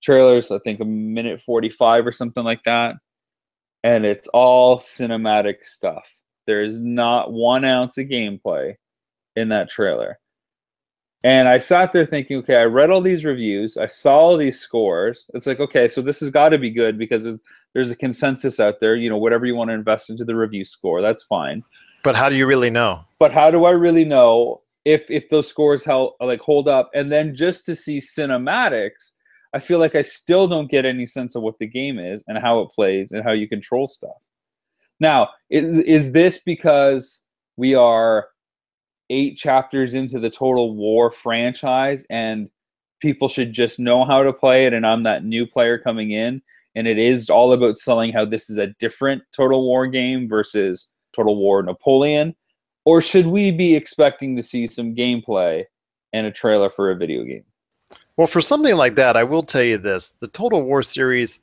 [0.00, 2.94] Trailers, I think a minute 45 or something like that.
[3.82, 6.20] And it's all cinematic stuff.
[6.46, 8.74] There's not one ounce of gameplay
[9.36, 10.18] in that trailer.
[11.24, 14.60] And I sat there thinking, okay, I read all these reviews, I saw all these
[14.60, 15.26] scores.
[15.34, 17.26] It's like, okay, so this has got to be good because
[17.74, 18.94] there's a consensus out there.
[18.94, 21.64] You know, whatever you want to invest into the review score, that's fine.
[22.04, 23.04] But how do you really know?
[23.18, 26.90] But how do I really know if if those scores help like hold up?
[26.94, 29.14] And then just to see cinematics,
[29.54, 32.38] I feel like I still don't get any sense of what the game is and
[32.38, 34.28] how it plays and how you control stuff.
[35.00, 37.24] Now, is is this because
[37.56, 38.28] we are
[39.10, 42.50] eight chapters into the Total War franchise and
[43.00, 46.42] people should just know how to play it and I'm that new player coming in
[46.74, 50.92] and it is all about selling how this is a different Total War game versus
[51.14, 52.34] Total War Napoleon
[52.84, 55.64] or should we be expecting to see some gameplay
[56.12, 57.44] and a trailer for a video game?
[58.18, 60.10] Well, for something like that, I will tell you this.
[60.18, 61.38] The Total War series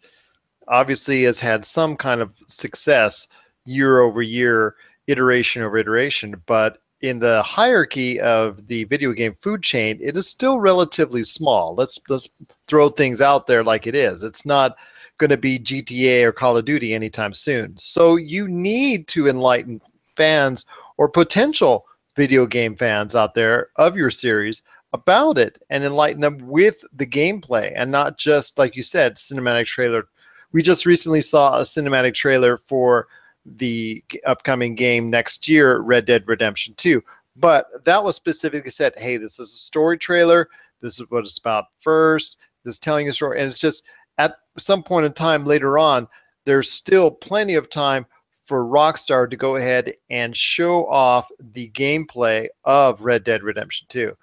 [0.67, 3.29] obviously has had some kind of success
[3.63, 4.75] year over year,
[5.07, 10.27] iteration over iteration, but in the hierarchy of the video game food chain, it is
[10.27, 11.75] still relatively small.
[11.75, 12.27] Let's let's
[12.67, 14.23] throw things out there like it is.
[14.23, 14.77] It's not
[15.17, 17.73] going to be GTA or Call of Duty anytime soon.
[17.77, 19.79] So you need to enlighten
[20.17, 20.65] fans
[20.97, 21.85] or potential
[22.17, 24.61] video game fans out there of your series
[24.95, 29.65] about it and enlighten them with the gameplay and not just like you said cinematic
[29.65, 30.07] trailer.
[30.53, 33.07] We just recently saw a cinematic trailer for
[33.45, 37.03] the upcoming game next year, Red Dead Redemption 2.
[37.35, 40.49] But that was specifically said, hey, this is a story trailer.
[40.81, 42.37] This is what it's about first.
[42.63, 43.39] This is telling a story.
[43.39, 43.83] And it's just
[44.17, 46.07] at some point in time later on,
[46.45, 48.05] there's still plenty of time
[48.45, 54.15] for Rockstar to go ahead and show off the gameplay of Red Dead Redemption 2.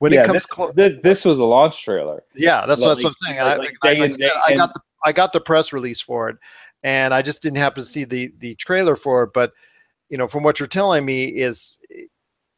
[0.00, 2.22] When yeah, it comes this, clo- this was a launch trailer.
[2.34, 3.38] Yeah, that's, like, what I'm saying.
[3.38, 6.38] Like, I, I, like I, got the I got the press release for it,
[6.82, 9.32] and I just didn't happen to see the the trailer for it.
[9.34, 9.52] But
[10.08, 11.78] you know, from what you're telling me is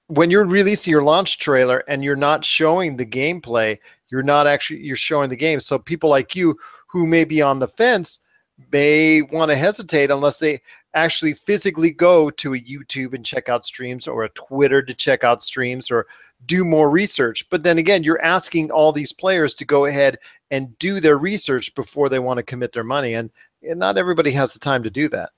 [0.06, 3.76] when you're releasing your launch trailer and you're not showing the gameplay,
[4.08, 5.58] you're not actually you're showing the game.
[5.58, 8.22] So people like you who may be on the fence
[8.70, 10.60] may want to hesitate unless they
[10.94, 15.24] actually physically go to a YouTube and check out streams or a Twitter to check
[15.24, 16.06] out streams or
[16.46, 17.48] do more research.
[17.50, 20.18] But then again, you're asking all these players to go ahead
[20.50, 23.14] and do their research before they want to commit their money.
[23.14, 23.30] And
[23.62, 25.30] and not everybody has the time to do that.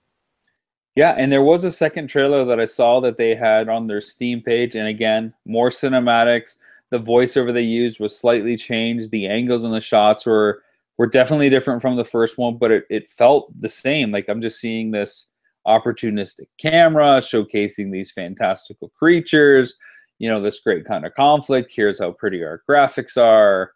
[0.97, 4.01] Yeah, and there was a second trailer that I saw that they had on their
[4.01, 6.59] Steam page, and again, more cinematics.
[6.91, 9.11] The voiceover they used was slightly changed.
[9.11, 10.63] The angles and the shots were
[10.97, 14.13] were definitely different from the first one, but it, it felt the same.
[14.13, 15.33] Like I'm just seeing this
[15.67, 19.77] opportunistic camera showcasing these fantastical creatures,
[20.19, 21.73] you know, this great kind of conflict.
[21.75, 23.73] Here's how pretty our graphics are.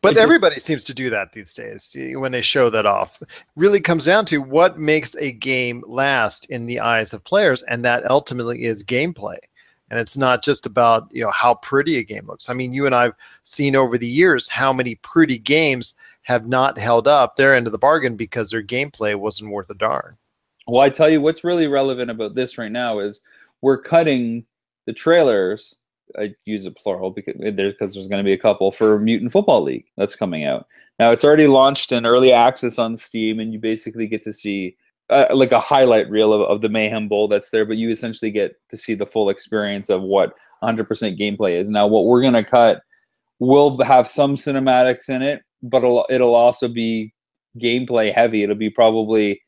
[0.00, 3.20] But everybody seems to do that these days when they show that off.
[3.56, 7.84] really comes down to what makes a game last in the eyes of players, and
[7.84, 9.38] that ultimately is gameplay.
[9.90, 12.48] And it's not just about you know how pretty a game looks.
[12.48, 16.78] I mean, you and I've seen over the years how many pretty games have not
[16.78, 20.16] held up their end of the bargain because their gameplay wasn't worth a darn.
[20.68, 23.22] Well, I tell you what's really relevant about this right now is
[23.62, 24.44] we're cutting
[24.88, 25.82] the trailers
[26.18, 29.30] I use a plural because there's because there's going to be a couple for Mutant
[29.30, 30.66] Football League that's coming out.
[30.98, 34.78] Now it's already launched in early access on Steam, and you basically get to see
[35.10, 38.30] uh, like a highlight reel of, of the Mayhem Bowl that's there, but you essentially
[38.30, 40.86] get to see the full experience of what 100%
[41.20, 41.68] gameplay is.
[41.68, 42.80] Now, what we're going to cut
[43.38, 47.12] will have some cinematics in it, but it'll, it'll also be
[47.58, 48.42] gameplay heavy.
[48.42, 49.40] It'll be probably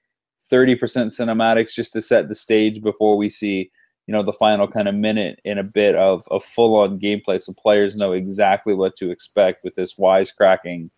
[0.53, 3.70] 30% cinematics just to set the stage before we see
[4.07, 7.41] you know the final kind of minute in a bit of, a full on gameplay
[7.41, 10.91] so players know exactly what to expect with this wisecracking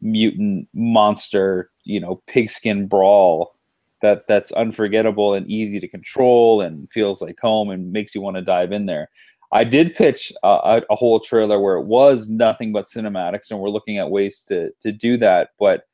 [0.00, 3.54] mutant monster you know pigskin brawl
[4.00, 8.36] that that's unforgettable and easy to control and feels like home and makes you want
[8.36, 9.08] to dive in there.
[9.50, 13.70] I did pitch a, a whole trailer where it was nothing but cinematics and we're
[13.70, 15.87] looking at ways to to do that but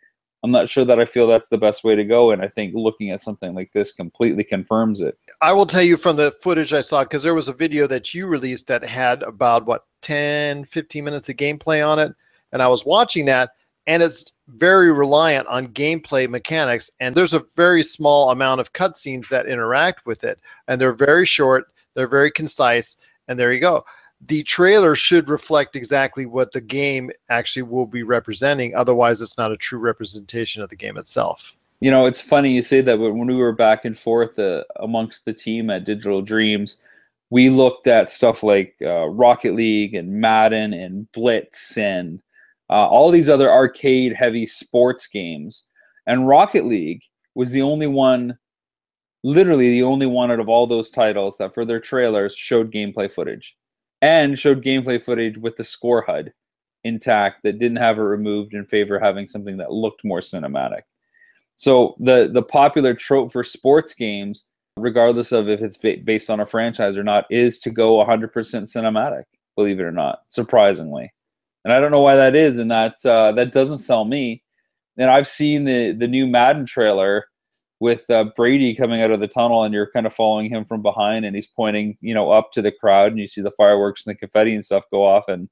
[0.44, 2.30] I'm not sure that I feel that's the best way to go.
[2.30, 5.18] And I think looking at something like this completely confirms it.
[5.40, 8.12] I will tell you from the footage I saw, because there was a video that
[8.12, 12.14] you released that had about, what, 10, 15 minutes of gameplay on it.
[12.52, 13.52] And I was watching that,
[13.86, 16.90] and it's very reliant on gameplay mechanics.
[17.00, 20.38] And there's a very small amount of cutscenes that interact with it.
[20.68, 22.96] And they're very short, they're very concise.
[23.28, 23.86] And there you go
[24.26, 28.74] the trailer should reflect exactly what the game actually will be representing.
[28.74, 31.56] Otherwise, it's not a true representation of the game itself.
[31.80, 34.64] You know, it's funny you say that, but when we were back and forth uh,
[34.76, 36.82] amongst the team at Digital Dreams,
[37.30, 42.22] we looked at stuff like uh, Rocket League and Madden and Blitz and
[42.70, 45.70] uh, all these other arcade heavy sports games.
[46.06, 47.02] And Rocket League
[47.34, 48.38] was the only one,
[49.22, 53.10] literally the only one out of all those titles that for their trailers showed gameplay
[53.10, 53.56] footage
[54.04, 56.30] and showed gameplay footage with the score HUD
[56.84, 60.82] intact that didn't have it removed in favor of having something that looked more cinematic.
[61.56, 66.46] So the the popular trope for sports games, regardless of if it's based on a
[66.46, 69.22] franchise or not, is to go 100% cinematic.
[69.56, 71.10] Believe it or not, surprisingly,
[71.64, 74.42] and I don't know why that is, and that uh, that doesn't sell me.
[74.98, 77.24] And I've seen the the new Madden trailer
[77.84, 80.80] with uh, Brady coming out of the tunnel, and you're kind of following him from
[80.80, 84.06] behind, and he's pointing, you know, up to the crowd, and you see the fireworks
[84.06, 85.50] and the confetti and stuff go off, and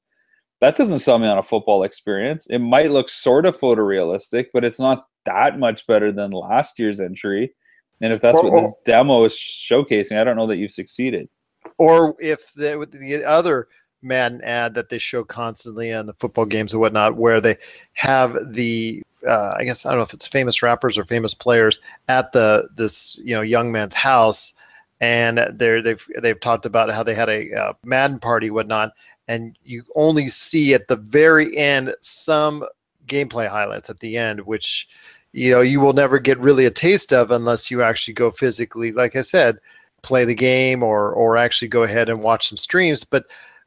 [0.59, 2.47] that doesn't sell me on a football experience.
[2.47, 6.99] It might look sort of photorealistic, but it's not that much better than last year's
[6.99, 7.53] entry.
[8.01, 11.29] And if that's or, what this demo is showcasing, I don't know that you've succeeded.
[11.77, 13.67] Or if the, the other
[14.03, 17.57] Madden ad that they show constantly on the football games and whatnot, where they
[17.93, 21.79] have the uh, I guess I don't know if it's famous rappers or famous players
[22.07, 24.53] at the this you know young man's house,
[25.01, 28.91] and they're, they've they've talked about how they had a uh, Madden party whatnot,
[29.27, 32.65] and you only see at the very end some
[33.07, 34.87] gameplay highlights at the end, which
[35.31, 38.91] you know you will never get really a taste of unless you actually go physically
[38.91, 39.57] like i said
[40.03, 43.03] play the game or or actually go ahead and watch some streams.
[43.03, 43.25] But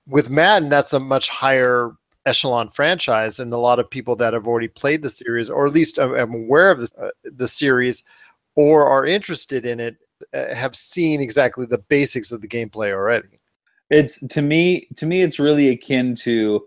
[0.08, 1.92] with madden that's a much higher
[2.26, 5.72] echelon franchise and a lot of people that have already played the series or at
[5.72, 8.02] least am aware of uh, the series
[8.56, 9.96] or are interested in it
[10.32, 13.28] uh, have seen exactly the basics of the gameplay already.
[13.90, 16.66] It's to me to me it's really akin to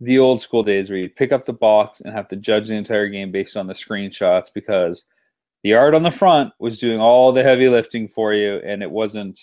[0.00, 2.74] the old school days where you'd pick up the box and have to judge the
[2.74, 5.04] entire game based on the screenshots because
[5.62, 8.90] the art on the front was doing all the heavy lifting for you and it
[8.90, 9.38] wasn't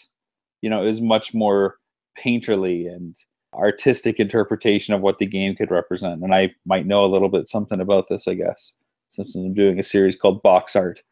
[0.62, 1.78] you know it was much more
[2.18, 3.16] painterly and
[3.54, 6.24] artistic interpretation of what the game could represent.
[6.24, 8.74] And i might know a little bit something about this i guess
[9.10, 11.04] since i'm doing a series called box art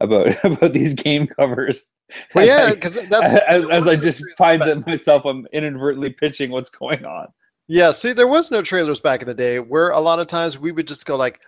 [0.00, 1.84] about about these game covers.
[2.34, 6.70] Well, yeah because that's as, as i just find that myself i'm inadvertently pitching what's
[6.70, 7.28] going on.
[7.68, 10.58] Yeah, see, there was no trailers back in the day where a lot of times
[10.58, 11.40] we would just go like,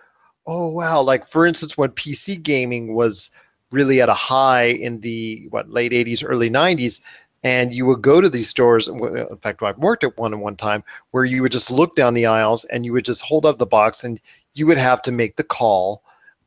[0.47, 3.29] "Oh wow!" Like for instance, when PC gaming was
[3.71, 7.01] really at a high in the what late '80s, early '90s,
[7.45, 8.87] and you would go to these stores.
[8.87, 12.15] In fact, I've worked at one at one time where you would just look down
[12.15, 14.19] the aisles and you would just hold up the box and
[14.55, 16.01] you would have to make the call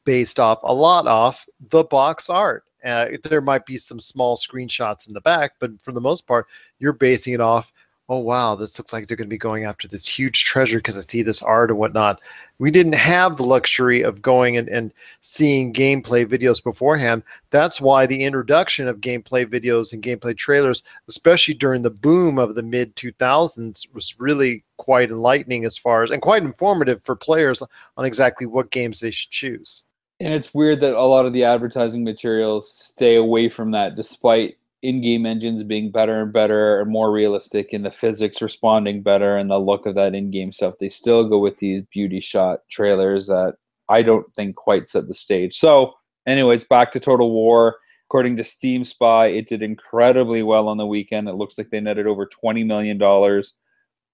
[0.04, 2.64] based off a lot off the box art.
[2.84, 6.48] Uh, there might be some small screenshots in the back, but for the most part,
[6.80, 7.72] you're basing it off
[8.08, 10.96] oh wow, this looks like they're going to be going after this huge treasure because
[10.96, 12.20] I see this art and whatnot.
[12.58, 17.22] We didn't have the luxury of going and, and seeing gameplay videos beforehand.
[17.50, 22.54] That's why the introduction of gameplay videos and gameplay trailers, especially during the boom of
[22.54, 27.62] the mid 2000s, was really quite enlightening as far as and quite informative for players
[27.96, 29.82] on exactly what games they should choose.
[30.20, 34.57] And it's weird that a lot of the advertising materials stay away from that despite
[34.82, 39.50] in-game engines being better and better and more realistic and the physics responding better and
[39.50, 43.54] the look of that in-game stuff they still go with these beauty shot trailers that
[43.88, 45.56] i don't think quite set the stage.
[45.56, 45.94] So
[46.26, 47.76] anyways back to total war.
[48.08, 51.28] According to steam spy it did incredibly well on the weekend.
[51.28, 53.54] It looks like they netted over 20 million dollars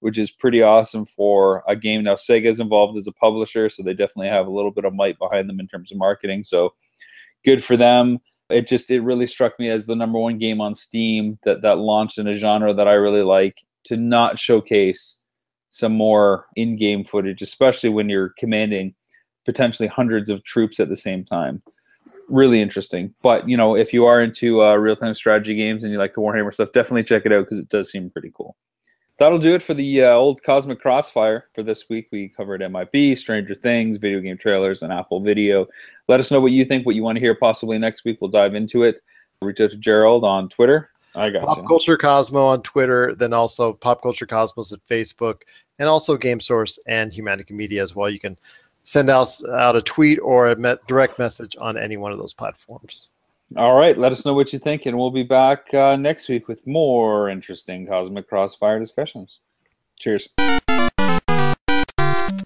[0.01, 2.05] which is pretty awesome for a game.
[2.05, 5.19] Now sega's involved as a publisher so they definitely have a little bit of might
[5.19, 6.73] behind them in terms of marketing so
[7.45, 8.19] good for them
[8.51, 11.79] it just it really struck me as the number one game on Steam that that
[11.79, 15.23] launched in a genre that I really like to not showcase
[15.69, 18.95] some more in-game footage, especially when you're commanding
[19.45, 21.63] potentially hundreds of troops at the same time.
[22.29, 23.15] Really interesting.
[23.23, 26.21] But you know, if you are into uh, real-time strategy games and you like the
[26.21, 28.57] Warhammer stuff, definitely check it out because it does seem pretty cool
[29.19, 32.09] that'll do it for the uh, old Cosmic Crossfire for this week.
[32.11, 35.67] We covered MIB, Stranger Things, video game trailers, and Apple Video.
[36.09, 38.19] Let us know what you think, what you want to hear possibly next week.
[38.21, 39.01] We'll dive into it.
[39.41, 40.91] Reach out to Gerald on Twitter.
[41.15, 41.67] I got Pop you.
[41.67, 45.43] Culture Cosmo on Twitter, then also Pop Culture Cosmos at Facebook,
[45.79, 48.11] and also Game Source and Humanity Media as well.
[48.11, 48.37] You can
[48.83, 53.09] send us out a tweet or a direct message on any one of those platforms.
[53.57, 56.49] All right, let us know what you think, and we'll be back uh, next week
[56.49, 59.41] with more interesting Cosmic Crossfire discussions.
[59.97, 60.29] Cheers.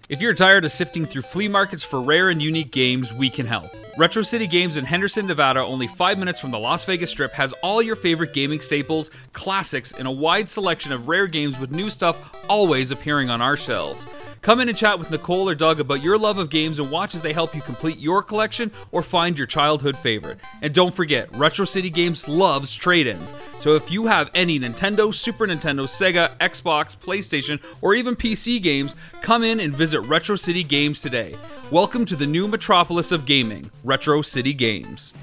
[0.07, 3.45] If you're tired of sifting through flea markets for rare and unique games, we can
[3.45, 3.69] help.
[3.99, 7.51] Retro City Games in Henderson, Nevada, only five minutes from the Las Vegas Strip, has
[7.61, 11.89] all your favorite gaming staples, classics, and a wide selection of rare games with new
[11.89, 14.07] stuff always appearing on our shelves.
[14.41, 17.13] Come in and chat with Nicole or Doug about your love of games and watch
[17.13, 20.39] as they help you complete your collection or find your childhood favorite.
[20.61, 23.33] And don't forget, Retro City Games loves trade ins.
[23.59, 28.95] So if you have any Nintendo, Super Nintendo, Sega, Xbox, PlayStation, or even PC games,
[29.21, 31.35] come in and visit Retro City Games today.
[31.69, 35.15] Welcome to the new metropolis of gaming, Retro City Games.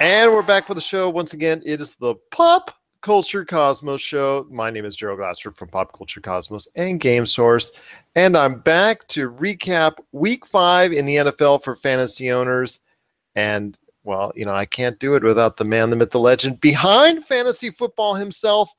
[0.00, 1.62] And we're back for the show once again.
[1.64, 4.46] It is the Pop Culture Cosmos show.
[4.50, 7.72] My name is Gerald Glassford from Pop Culture Cosmos and Game Source,
[8.14, 12.80] and I'm back to recap Week Five in the NFL for fantasy owners.
[13.34, 16.60] And well, you know, I can't do it without the man, the myth, the legend
[16.60, 18.72] behind fantasy football himself.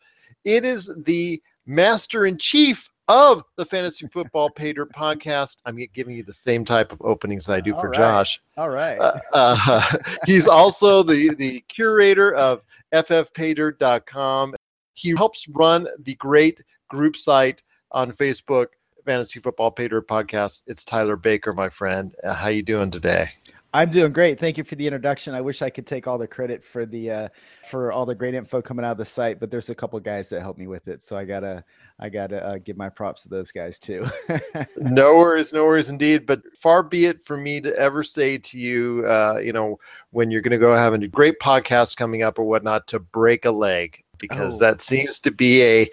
[0.43, 5.57] It is the master in chief of the Fantasy Football Paydirt podcast.
[5.65, 7.97] I'm giving you the same type of openings I do for right.
[7.97, 8.41] Josh.
[8.57, 8.97] All right.
[8.97, 12.61] Uh, uh, he's also the, the curator of
[12.93, 14.55] ffpaydirt.com.
[14.93, 18.67] He helps run the great group site on Facebook,
[19.05, 20.63] Fantasy Football Paydirt Podcast.
[20.67, 22.15] It's Tyler Baker, my friend.
[22.23, 23.29] Uh, how you doing today?
[23.75, 24.39] I'm doing great.
[24.39, 25.33] Thank you for the introduction.
[25.33, 27.29] I wish I could take all the credit for the uh,
[27.69, 30.29] for all the great info coming out of the site, but there's a couple guys
[30.29, 31.61] that helped me with it, so I gotta
[31.99, 34.05] I gotta uh, give my props to those guys too.
[34.77, 36.25] no worries, no worries indeed.
[36.25, 39.77] But far be it for me to ever say to you, uh, you know,
[40.11, 43.43] when you're going to go having a great podcast coming up or whatnot, to break
[43.43, 44.59] a leg because Oh.
[44.59, 45.89] that seems to be a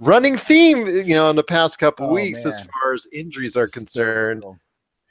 [0.00, 3.66] running theme, you know, in the past couple Oh, weeks as far as injuries are
[3.68, 4.42] concerned.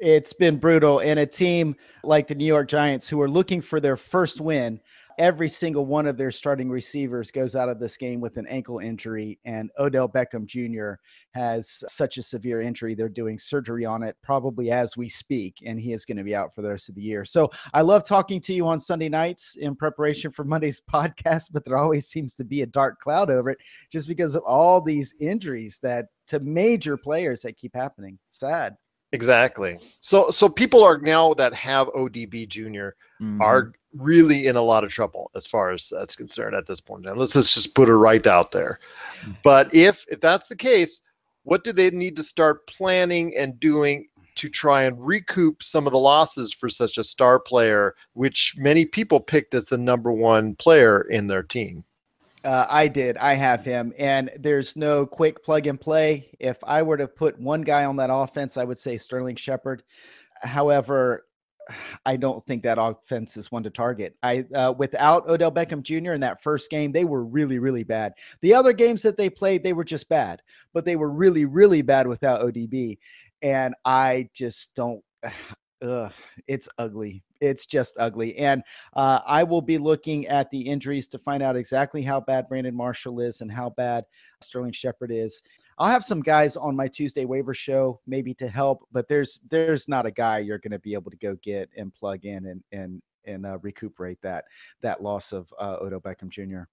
[0.05, 0.99] It's been brutal.
[0.99, 4.79] And a team like the New York Giants, who are looking for their first win,
[5.17, 8.77] every single one of their starting receivers goes out of this game with an ankle
[8.77, 9.39] injury.
[9.45, 11.01] And Odell Beckham Jr.
[11.31, 12.93] has such a severe injury.
[12.93, 15.55] They're doing surgery on it probably as we speak.
[15.65, 17.25] And he is going to be out for the rest of the year.
[17.25, 21.65] So I love talking to you on Sunday nights in preparation for Monday's podcast, but
[21.65, 23.57] there always seems to be a dark cloud over it
[23.91, 28.19] just because of all these injuries that to major players that keep happening.
[28.29, 28.75] Sad.
[29.15, 29.79] Exactly.
[30.01, 33.41] So so people are now that have ODB junior Mm-hmm.
[33.41, 37.03] are really in a lot of trouble as far as that's concerned at this point.
[37.05, 38.79] Now let's, let's just put it right out there.
[39.41, 40.99] But if if that's the case,
[41.43, 45.93] what do they need to start planning and doing to try and recoup some of
[45.93, 50.55] the losses for such a star player, which many people picked as the number one
[50.55, 51.85] player in their team?
[52.45, 53.17] Uh, I did.
[53.17, 56.29] I have him, and there's no quick plug and play.
[56.39, 59.81] If I were to put one guy on that offense, I would say Sterling Shepard.
[60.43, 61.25] However,
[62.05, 64.15] I don't think that offense is one to target.
[64.21, 66.13] I uh, without Odell Beckham Jr.
[66.13, 68.13] in that first game, they were really, really bad.
[68.41, 71.81] The other games that they played, they were just bad, but they were really, really
[71.81, 72.99] bad without ODB.
[73.41, 75.03] And I just don't.
[75.85, 76.11] Ugh,
[76.47, 77.23] it's ugly.
[77.41, 78.37] It's just ugly.
[78.37, 78.63] And
[78.95, 82.75] uh, I will be looking at the injuries to find out exactly how bad Brandon
[82.75, 84.05] Marshall is and how bad
[84.41, 85.41] Sterling Shepard is.
[85.77, 89.89] I'll have some guys on my Tuesday waiver show maybe to help, but there's there's
[89.89, 92.63] not a guy you're going to be able to go get and plug in and
[92.71, 94.45] and and uh, recuperate that
[94.81, 96.63] that loss of uh, Odell Beckham Jr.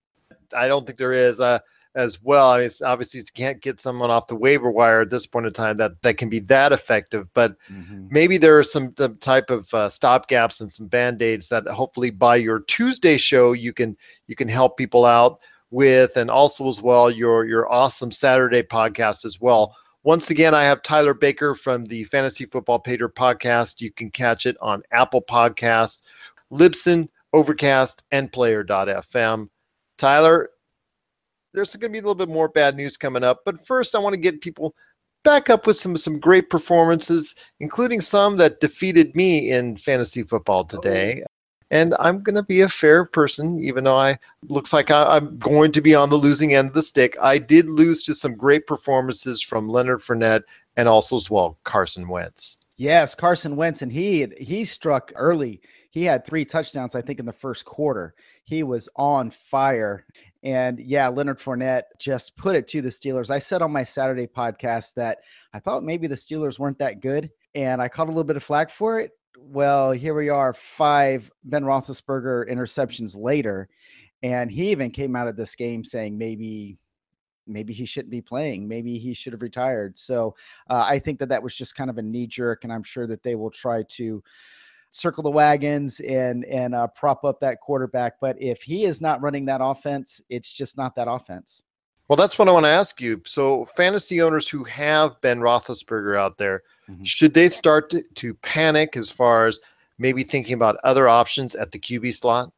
[0.57, 1.59] I don't think there is uh,
[1.95, 2.51] as well.
[2.51, 5.47] I mean, it's, obviously, you can't get someone off the waiver wire at this point
[5.47, 7.29] in time that that can be that effective.
[7.35, 7.57] But
[8.11, 11.67] maybe there are some the type of uh, stop gaps and some band aids that
[11.69, 15.41] hopefully by your Tuesday show you can you can help people out
[15.71, 19.77] with, and also as well your your awesome Saturday podcast as well.
[20.05, 23.81] Once again, I have Tyler Baker from the Fantasy Football Paydirt podcast.
[23.81, 25.99] You can catch it on Apple Podcast,
[26.51, 29.49] Libsyn, Overcast, and Player.fm.
[29.99, 30.51] Tyler,
[31.53, 33.99] there's going to be a little bit more bad news coming up, but first I
[33.99, 34.75] want to get people
[35.25, 40.69] back up with some some great performances, including some that defeated me in fantasy football
[40.73, 40.77] oh.
[40.77, 41.25] today.
[41.71, 45.39] And I'm going to be a fair person, even though I looks like I, I'm
[45.39, 47.17] going to be on the losing end of the stick.
[47.21, 50.43] I did lose to some great performances from Leonard Fournette
[50.77, 52.59] and also as well Carson Wentz.
[52.77, 55.63] Yes, Carson Wentz, and he he struck early.
[55.91, 58.15] He had three touchdowns, I think, in the first quarter.
[58.45, 60.05] He was on fire.
[60.43, 63.31] And yeah, Leonard Fournette just put it to the Steelers.
[63.31, 65.19] I said on my Saturday podcast that
[65.55, 68.43] I thought maybe the Steelers weren't that good, and I caught a little bit of
[68.43, 69.13] flack for it.
[69.39, 73.69] Well, here we are, five Ben Roethlisberger interceptions later,
[74.23, 76.79] and he even came out of this game saying maybe
[77.47, 78.69] maybe he shouldn't be playing.
[78.69, 79.99] Maybe he should have retired.
[79.99, 80.35] So
[80.71, 83.07] uh, I think that that was just kind of a knee jerk, and I'm sure
[83.07, 84.23] that they will try to
[84.93, 88.21] circle the wagons and and uh, prop up that quarterback.
[88.21, 91.65] But if he is not running that offense, it's just not that offense.
[92.09, 93.23] Well, that's what I want to ask you.
[93.25, 96.63] So, fantasy owners who have Ben Roethlisberger out there,
[97.05, 99.61] Should they start to, to panic as far as
[99.99, 102.53] maybe thinking about other options at the QB slot?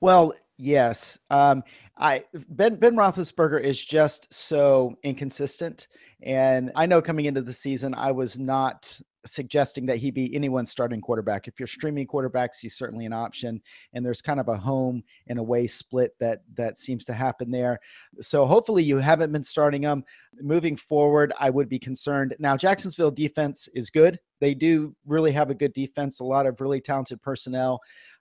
[0.00, 1.18] Well, yes.
[1.28, 1.62] Um,
[1.98, 5.88] I Ben Ben Roethlisberger is just so inconsistent,
[6.22, 10.70] and I know coming into the season, I was not suggesting that he be anyone's
[10.70, 11.48] starting quarterback.
[11.48, 13.60] If you're streaming quarterbacks, he's certainly an option.
[13.92, 17.80] And there's kind of a home and away split that that seems to happen there.
[18.20, 20.04] So hopefully you haven't been starting him.
[20.40, 22.34] Moving forward, I would be concerned.
[22.38, 24.18] Now Jacksonville defense is good.
[24.40, 27.80] They do really have a good defense, a lot of really talented personnel.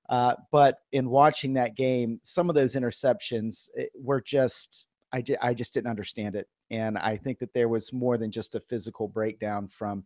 [0.10, 5.54] Uh, but in watching that game, some of those interceptions eh, were just I, I
[5.54, 6.48] just didn't understand it.
[6.70, 10.04] And I think that there was more than just a physical breakdown from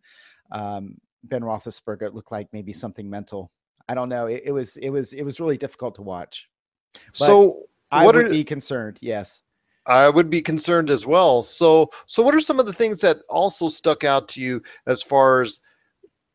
[0.52, 2.02] um, Ben Roethlisberger.
[2.02, 3.50] It looked like maybe something mental.
[3.88, 4.26] I don't know.
[4.26, 6.48] It, it was it was it was really difficult to watch.
[6.94, 8.98] But so I would are, be concerned.
[9.00, 9.42] Yes.
[9.86, 11.42] I would be concerned as well.
[11.42, 15.02] So so what are some of the things that also stuck out to you as
[15.02, 15.60] far as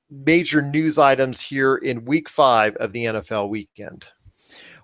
[0.10, 4.08] major news items here in week five of the NFL weekend?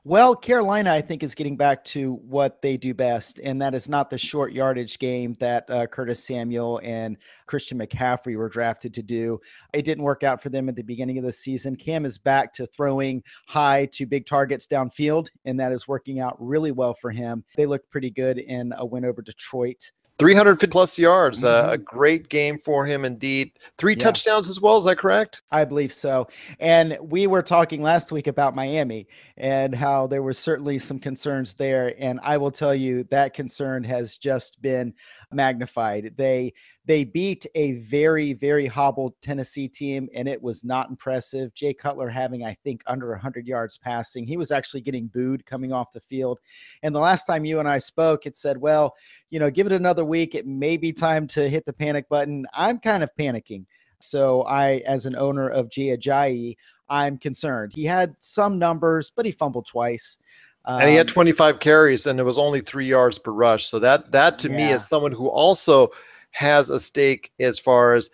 [0.06, 3.88] Well, Carolina, I think, is getting back to what they do best, and that is
[3.88, 9.01] not the short yardage game that uh, Curtis Samuel and Christian McCaffrey were drafted to
[9.01, 9.39] do.
[9.72, 11.78] It didn't work out for them at the beginning of the season.
[11.78, 16.36] Cam is back to throwing high to big targets downfield, and that is working out
[16.38, 17.45] really well for him.
[17.56, 19.89] They looked pretty good in a win over Detroit.
[20.20, 23.51] 350 plus yards, uh, a great game for him indeed.
[23.78, 23.99] Three Mm-hmm.
[23.99, 24.03] Yeah.
[24.03, 24.78] touchdowns as well.
[24.78, 25.41] Is that correct?
[25.51, 26.28] I believe so.
[26.59, 29.07] And we were talking last week about Miami
[29.38, 31.95] and how there were certainly some concerns there.
[31.97, 34.93] And I will tell you that concern has just been
[35.36, 36.14] magnified.
[36.18, 36.54] They
[36.86, 41.54] they beat a very very hobbled Tennessee team, and it was not impressive.
[41.54, 44.28] Jay Cutler having I think under 100 yards passing.
[44.28, 46.40] He was actually getting booed coming off the field.
[46.82, 48.96] And the last time you and I spoke, it said, "Well,
[49.30, 50.36] you know, give it another week.
[50.36, 53.66] It may be time to hit the panic button." I'm kind of panicking.
[54.00, 56.58] So I, as an owner of Jay Ajayi,
[56.90, 57.72] I'm concerned.
[57.74, 60.18] He had some numbers, but he fumbled twice.
[60.66, 63.68] And he had Um, 25 carries and it was only three yards per rush.
[63.68, 65.89] So that that to me is someone who also
[66.32, 68.09] has a stake as far as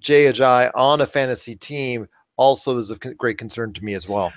[0.00, 4.32] Jay Ajayi on a fantasy team also is of great concern to me as well.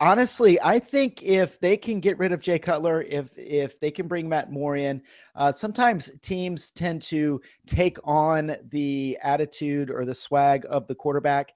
[0.00, 4.08] honestly, I think if they can get rid of Jay Cutler, if if they can
[4.08, 5.02] bring Matt Moore in,
[5.34, 11.52] uh, sometimes teams tend to take on the attitude or the swag of the quarterback,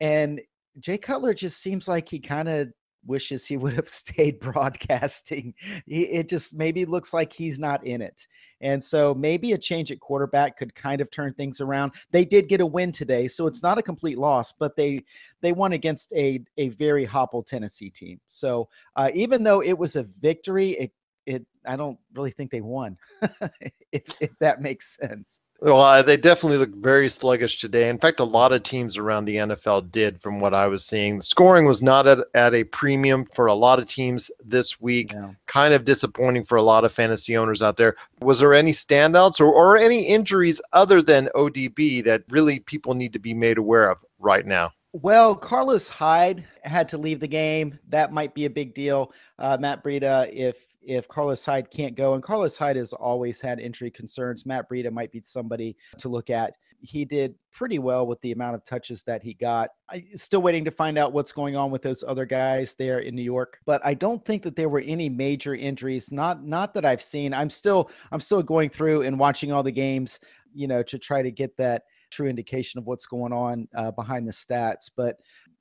[0.00, 0.40] and
[0.80, 2.68] Jay Cutler just seems like he kind of
[3.06, 5.54] wishes he would have stayed broadcasting.
[5.86, 8.26] It just maybe looks like he's not in it.
[8.60, 11.92] And so maybe a change at quarterback could kind of turn things around.
[12.10, 15.04] They did get a win today, so it's not a complete loss, but they
[15.42, 18.20] they won against a a very hopple Tennessee team.
[18.28, 20.92] So uh, even though it was a victory, it
[21.26, 22.96] it I don't really think they won.
[23.92, 25.40] if if that makes sense.
[25.60, 27.88] Well, they definitely look very sluggish today.
[27.88, 31.16] In fact, a lot of teams around the NFL did, from what I was seeing.
[31.16, 35.14] The scoring was not at, at a premium for a lot of teams this week.
[35.46, 37.96] Kind of disappointing for a lot of fantasy owners out there.
[38.20, 43.14] Was there any standouts or, or any injuries other than ODB that really people need
[43.14, 44.72] to be made aware of right now?
[44.92, 47.78] Well, Carlos Hyde had to leave the game.
[47.88, 49.12] That might be a big deal.
[49.38, 53.58] Uh, Matt Breida, if if Carlos Hyde can't go, and Carlos Hyde has always had
[53.58, 56.54] injury concerns, Matt Breida might be somebody to look at.
[56.80, 59.70] He did pretty well with the amount of touches that he got.
[59.90, 63.16] I still waiting to find out what's going on with those other guys there in
[63.16, 66.12] New York, but I don't think that there were any major injuries.
[66.12, 67.34] Not not that I've seen.
[67.34, 70.20] I'm still I'm still going through and watching all the games,
[70.54, 74.28] you know, to try to get that true indication of what's going on uh, behind
[74.28, 74.90] the stats.
[74.94, 75.16] But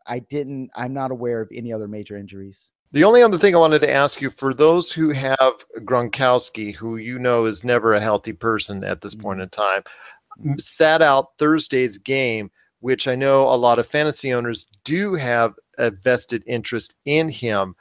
[0.05, 0.69] I didn't.
[0.75, 2.71] I'm not aware of any other major injuries.
[2.91, 6.97] The only other thing I wanted to ask you for those who have Gronkowski, who
[6.97, 9.81] you know is never a healthy person at this point in time,
[10.39, 10.57] mm-hmm.
[10.59, 15.91] sat out Thursday's game, which I know a lot of fantasy owners do have a
[15.91, 17.75] vested interest in him.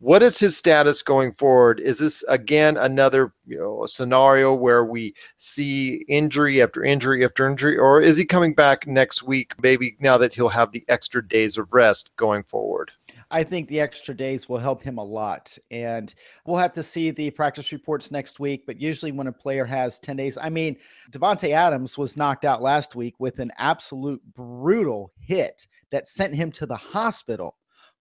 [0.00, 1.80] What is his status going forward?
[1.80, 7.76] Is this again another you know scenario where we see injury after injury after injury,
[7.76, 9.54] or is he coming back next week?
[9.60, 12.92] Maybe now that he'll have the extra days of rest going forward.
[13.30, 15.56] I think the extra days will help him a lot.
[15.70, 16.14] And
[16.46, 18.64] we'll have to see the practice reports next week.
[18.66, 20.76] But usually, when a player has 10 days, I mean,
[21.10, 26.50] Davante Adams was knocked out last week with an absolute brutal hit that sent him
[26.52, 27.56] to the hospital.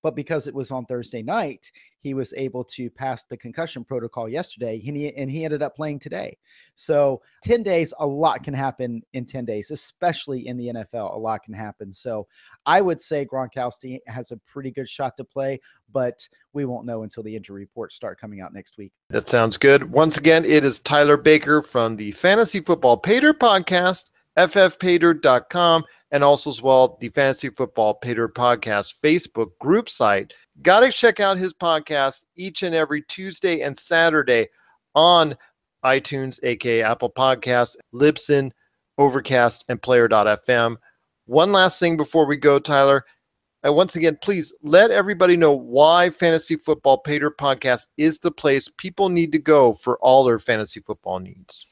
[0.08, 4.30] But because it was on Thursday night, he was able to pass the concussion protocol
[4.30, 6.38] yesterday and he, and he ended up playing today.
[6.76, 11.14] So, 10 days, a lot can happen in 10 days, especially in the NFL.
[11.14, 11.92] A lot can happen.
[11.92, 12.26] So,
[12.66, 15.60] I would say Gronkowski has a pretty good shot to play,
[15.92, 18.94] but we won't know until the injury reports start coming out next week.
[19.10, 19.92] That sounds good.
[19.92, 25.84] Once again, it is Tyler Baker from the Fantasy Football Paydirt podcast, ffpaydirt.com.
[26.12, 30.34] and also as well the Fantasy Football Paydirt Podcast Facebook group site.
[30.62, 34.48] Got to check out his podcast each and every Tuesday and Saturday
[34.96, 35.38] on
[35.86, 38.52] iTunes, aka Apple Podcasts, Libsyn,
[38.98, 40.78] Overcast, and Player.fm.
[41.26, 43.06] One last thing before we go, Tyler.
[43.64, 48.70] And once again, please let everybody know why Fantasy Football Paydirt Podcast is the place
[48.78, 51.68] people need to go for all their fantasy football needs.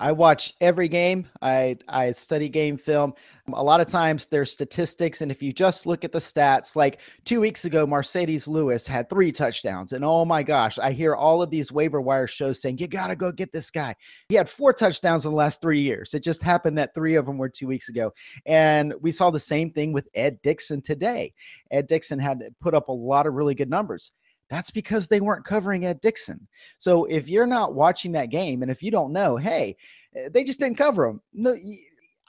[0.00, 1.28] I watch every game.
[1.42, 3.12] I I study game film.
[3.52, 7.00] A lot of times there's statistics, and if you just look at the stats, like
[7.26, 11.42] two weeks ago, Marcedes Lewis had three touchdowns, and oh my gosh, I hear all
[11.42, 13.94] of these waiver wire shows saying you gotta go get this guy.
[14.30, 16.14] He had four touchdowns in the last three years.
[16.14, 18.14] It just happened that three of them were two weeks ago,
[18.46, 21.34] and we saw the same thing with Ed Dickson today.
[21.70, 24.12] Ed Dickson had put up a lot of really good numbers.
[24.50, 26.46] That's because they weren't covering Ed Dickson.
[26.76, 29.76] So if you're not watching that game and if you don't know, hey,
[30.14, 31.22] eh, they just didn't cover him.
[31.32, 31.56] No,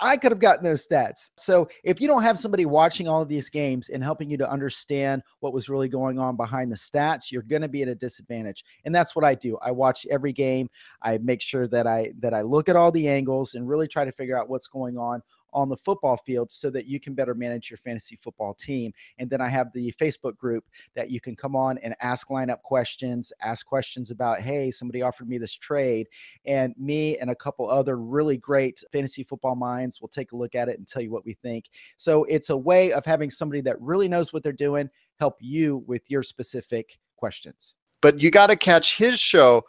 [0.04, 1.30] I could have gotten those stats.
[1.38, 4.50] So if you don't have somebody watching all of these games and helping you to
[4.50, 7.94] understand what was really going on behind the stats, you're going to be at a
[7.94, 8.64] disadvantage.
[8.84, 9.60] And that's what I do.
[9.62, 10.70] I watch every game.
[11.04, 14.04] I make sure that I that I look at all the angles and really try
[14.04, 15.22] to figure out what's going on
[15.54, 18.94] on the football field so that you can better manage your fantasy football team.
[19.18, 22.62] And then I have the Facebook group that you can come on and ask lineup
[22.62, 26.08] questions, ask questions about, hey, somebody offered me this trade.
[26.46, 30.56] And me and a couple other really great fantasy football minds will take a look
[30.56, 31.66] at it and tell you what we think.
[31.98, 34.90] So it's a way of having somebody that really knows what they're doing
[35.20, 37.76] help you with your specific questions.
[38.02, 39.64] But you got to catch his show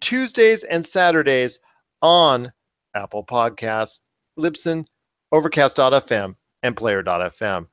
[0.00, 1.58] Tuesdays and Saturdays
[2.00, 2.52] on
[2.94, 4.00] Apple Podcasts,
[4.38, 4.86] Libsyn,
[5.34, 7.56] Overcast.fm, and Player.fm.
[7.56, 7.68] I'm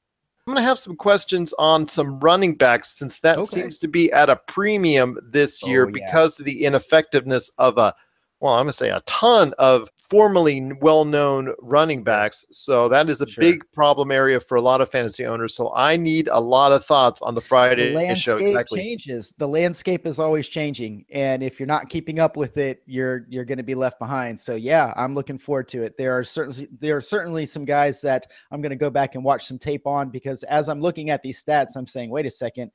[0.48, 3.46] going to have some questions on some running backs since that okay.
[3.46, 5.92] seems to be at a premium this year oh, yeah.
[5.94, 7.94] because of the ineffectiveness of a,
[8.42, 12.46] well, I'm going to say a ton of formerly well-known running backs.
[12.52, 13.42] So that is a sure.
[13.42, 15.56] big problem area for a lot of fantasy owners.
[15.56, 18.38] So I need a lot of thoughts on the Friday the landscape show.
[18.38, 18.82] Exactly.
[18.82, 19.34] changes.
[19.38, 23.46] The landscape is always changing, and if you're not keeping up with it, you're you're
[23.46, 24.38] going to be left behind.
[24.38, 25.96] So yeah, I'm looking forward to it.
[25.98, 29.24] There are certainly there are certainly some guys that I'm going to go back and
[29.24, 32.32] watch some tape on because as I'm looking at these stats, I'm saying, wait a
[32.32, 32.72] second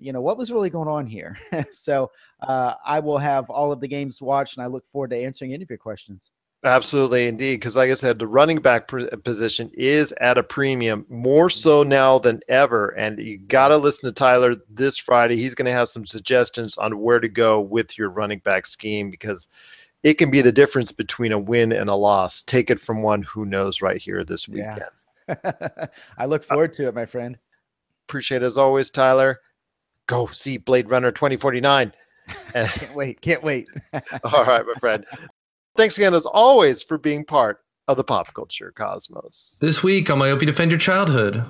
[0.00, 1.36] you know what was really going on here
[1.72, 2.10] so
[2.42, 5.52] uh, i will have all of the games watched and i look forward to answering
[5.52, 6.30] any of your questions
[6.62, 7.56] Absolutely, indeed.
[7.56, 8.86] Because, like I said, the running back
[9.24, 12.88] position is at a premium more so now than ever.
[12.88, 15.36] And you got to listen to Tyler this Friday.
[15.36, 19.10] He's going to have some suggestions on where to go with your running back scheme
[19.10, 19.48] because
[20.02, 22.42] it can be the difference between a win and a loss.
[22.42, 24.82] Take it from one who knows right here this weekend.
[25.28, 25.86] Yeah.
[26.18, 27.38] I look forward uh, to it, my friend.
[28.06, 29.40] Appreciate it as always, Tyler.
[30.10, 31.92] Go see Blade Runner 2049.
[32.52, 33.20] can't wait.
[33.20, 33.68] Can't wait.
[34.24, 35.06] All right, my friend.
[35.76, 39.56] Thanks again, as always, for being part of the pop culture cosmos.
[39.60, 41.44] This week on Myopia Defend Your Childhood.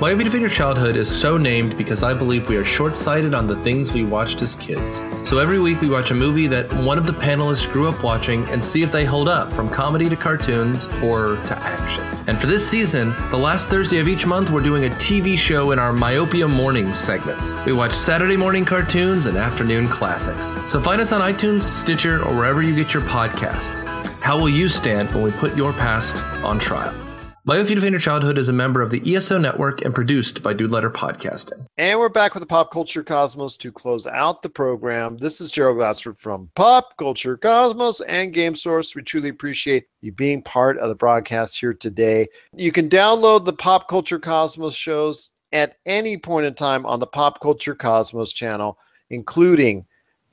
[0.00, 3.48] Myopia Defend Your Childhood is so named because I believe we are short sighted on
[3.48, 5.02] the things we watched as kids.
[5.28, 8.44] So every week we watch a movie that one of the panelists grew up watching
[8.44, 12.04] and see if they hold up from comedy to cartoons or to action.
[12.28, 15.72] And for this season, the last Thursday of each month, we're doing a TV show
[15.72, 17.56] in our Myopia Mornings segments.
[17.66, 20.54] We watch Saturday morning cartoons and afternoon classics.
[20.70, 23.84] So find us on iTunes, Stitcher, or wherever you get your podcasts.
[24.20, 27.07] How will you stand when we put your past on trial?
[27.48, 30.90] Defend Your Childhood is a member of the ESO network and produced by Dude Letter
[30.90, 31.66] Podcasting.
[31.78, 35.16] And we're back with the Pop Culture Cosmos to close out the program.
[35.16, 38.94] This is Gerald Glassford from Pop Culture Cosmos and Game Source.
[38.94, 42.28] We truly appreciate you being part of the broadcast here today.
[42.54, 47.06] You can download the Pop Culture Cosmos shows at any point in time on the
[47.06, 48.78] Pop Culture Cosmos channel,
[49.08, 49.86] including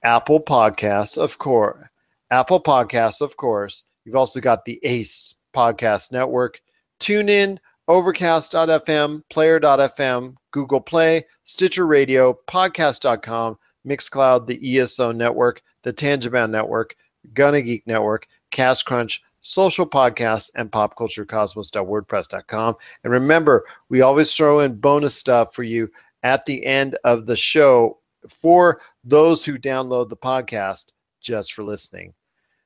[0.03, 1.81] Apple Podcasts, of course.
[2.29, 3.85] Apple Podcasts, of course.
[4.03, 6.59] You've also got the ACE Podcast Network
[7.05, 16.95] TuneIn, Overcast.fm, Player.fm, Google Play, Stitcher Radio, Podcast.com, Mixcloud, the ESO Network, the Tangibound Network,
[17.35, 22.75] Gonna Geek Network, Cast Crunch, social podcasts, and popculturecosmos.wordpress.com.
[23.03, 25.91] And remember, we always throw in bonus stuff for you
[26.23, 30.87] at the end of the show for those who download the podcast
[31.21, 32.15] just for listening.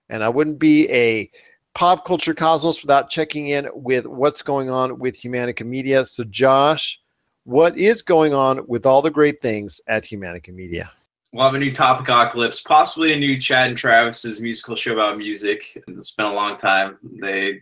[0.08, 1.30] And I wouldn't be a
[1.74, 6.06] pop culture cosmos without checking in with what's going on with Humanica Media.
[6.06, 7.00] So, Josh,
[7.44, 10.92] what is going on with all the great things at Humanica Media?
[11.32, 15.64] We'll have a new Topicocalypse, possibly a new Chad and Travis's musical show about music.
[15.88, 16.98] It's been a long time.
[17.22, 17.60] They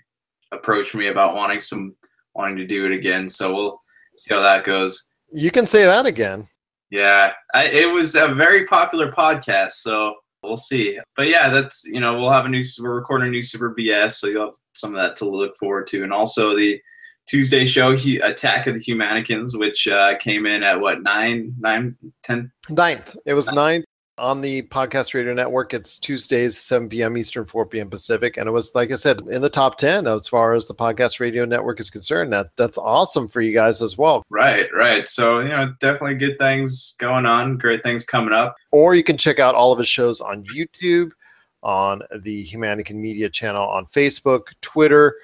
[0.52, 1.96] approached me about wanting some
[2.34, 3.82] wanting to do it again, so we'll
[4.16, 5.10] see how that goes.
[5.34, 6.48] You can say that again.
[6.90, 11.00] Yeah, I, it was a very popular podcast, so we'll see.
[11.16, 14.12] But yeah, that's you know we'll have a new we're recording a new Super BS,
[14.14, 16.80] so you'll have some of that to look forward to, and also the
[17.28, 21.96] Tuesday show, Hu- Attack of the Humanicans, which uh, came in at what nine, nine,
[22.24, 22.52] ten.
[22.70, 23.18] Ninth.
[23.26, 23.86] It was ninth
[24.18, 25.74] on the Podcast Radio Network.
[25.74, 27.18] It's Tuesdays, 7 p.m.
[27.18, 27.90] Eastern, 4 p.m.
[27.90, 28.38] Pacific.
[28.38, 31.20] And it was, like I said, in the top 10 as far as the Podcast
[31.20, 32.34] Radio Network is concerned.
[32.34, 34.26] That That's awesome for you guys as well.
[34.30, 35.08] Right, right.
[35.08, 37.58] So you know, definitely good things going on.
[37.58, 38.56] Great things coming up.
[38.72, 41.12] Or you can check out all of his shows on YouTube,
[41.62, 45.16] on the Humanican Media channel on Facebook, Twitter,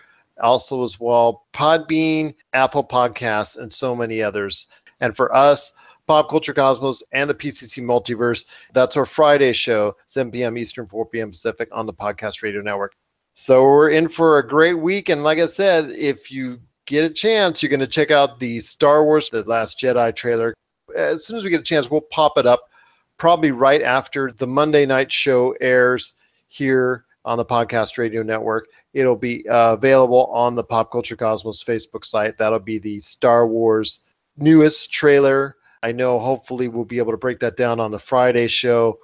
[0.41, 4.67] also as well, Podbean, Apple Podcasts, and so many others.
[4.99, 5.73] And for us,
[6.07, 10.57] Pop Culture Cosmos and the PCC Multiverse, that's our Friday show, 7 p.m.
[10.57, 11.29] Eastern, 4 p.m.
[11.29, 12.93] Pacific on the Podcast Radio Network.
[13.35, 15.09] So we're in for a great week.
[15.09, 18.59] And like I said, if you get a chance, you're going to check out the
[18.59, 20.53] Star Wars The Last Jedi trailer.
[20.95, 22.69] As soon as we get a chance, we'll pop it up
[23.17, 26.13] probably right after the Monday night show airs
[26.47, 28.67] here on the Podcast Radio Network.
[28.93, 32.37] It'll be uh, available on the Pop Culture Cosmos Facebook site.
[32.37, 34.01] That'll be the Star Wars
[34.37, 35.55] newest trailer.
[35.83, 38.99] I know hopefully we'll be able to break that down on the Friday show.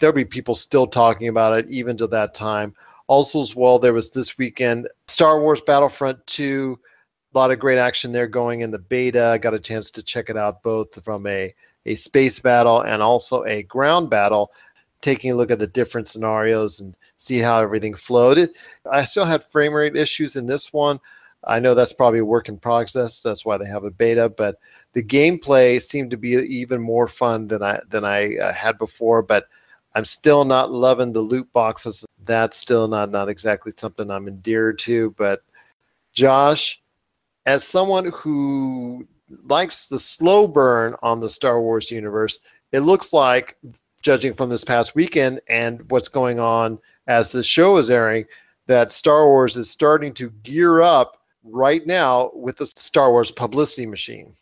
[0.00, 2.74] There'll be people still talking about it even to that time.
[3.06, 6.78] Also, as well, there was this weekend Star Wars Battlefront 2.
[7.34, 9.26] A lot of great action there going in the beta.
[9.26, 11.52] I got a chance to check it out both from a,
[11.84, 14.52] a space battle and also a ground battle,
[15.02, 18.48] taking a look at the different scenarios and see how everything flowed.
[18.90, 20.98] I still had frame rate issues in this one.
[21.44, 23.20] I know that's probably a work in progress.
[23.20, 24.58] That's why they have a beta, but
[24.92, 29.22] the gameplay seemed to be even more fun than I than I uh, had before.
[29.22, 29.46] But
[29.94, 32.04] I'm still not loving the loot boxes.
[32.24, 35.10] That's still not not exactly something I'm endeared to.
[35.18, 35.42] But
[36.12, 36.80] Josh,
[37.46, 39.06] as someone who
[39.44, 42.40] likes the slow burn on the Star Wars universe,
[42.70, 43.56] it looks like,
[44.02, 48.26] judging from this past weekend and what's going on as the show is airing,
[48.66, 53.86] that Star Wars is starting to gear up right now with the Star Wars publicity
[53.86, 54.36] machine.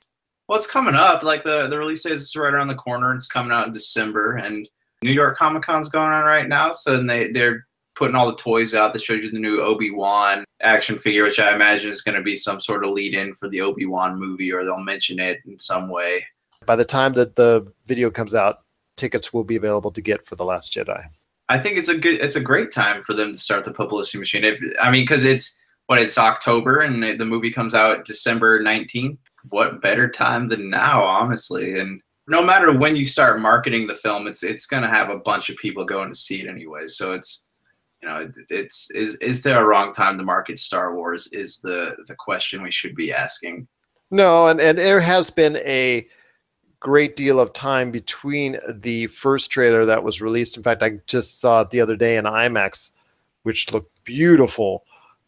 [0.49, 1.23] Well, it's coming up.
[1.23, 3.15] Like the the release is right around the corner.
[3.15, 4.69] It's coming out in December, and
[5.03, 6.73] New York Comic Con's going on right now.
[6.73, 9.91] So then they they're putting all the toys out that showed you the new Obi
[9.91, 13.35] Wan action figure, which I imagine is going to be some sort of lead in
[13.35, 16.25] for the Obi Wan movie, or they'll mention it in some way.
[16.67, 18.61] By the time that the video comes out,
[18.97, 21.03] tickets will be available to get for the Last Jedi.
[21.49, 24.19] I think it's a good, it's a great time for them to start the publicity
[24.19, 24.45] machine.
[24.45, 25.60] If I mean, because it's
[25.91, 29.19] what it's October and the movie comes out December nineteenth.
[29.49, 31.81] What better time than now, honestly?
[31.81, 35.19] And no matter when you start marketing the film, it's it's going to have a
[35.19, 36.87] bunch of people going to see it anyway.
[36.87, 37.49] So it's
[38.01, 41.27] you know, it's is is there a wrong time to market Star Wars?
[41.33, 43.67] Is the the question we should be asking.
[44.13, 46.07] No, and, and there has been a
[46.79, 50.57] great deal of time between the first trailer that was released.
[50.57, 52.93] In fact, I just saw it the other day in IMAX,
[53.43, 54.85] which looked beautiful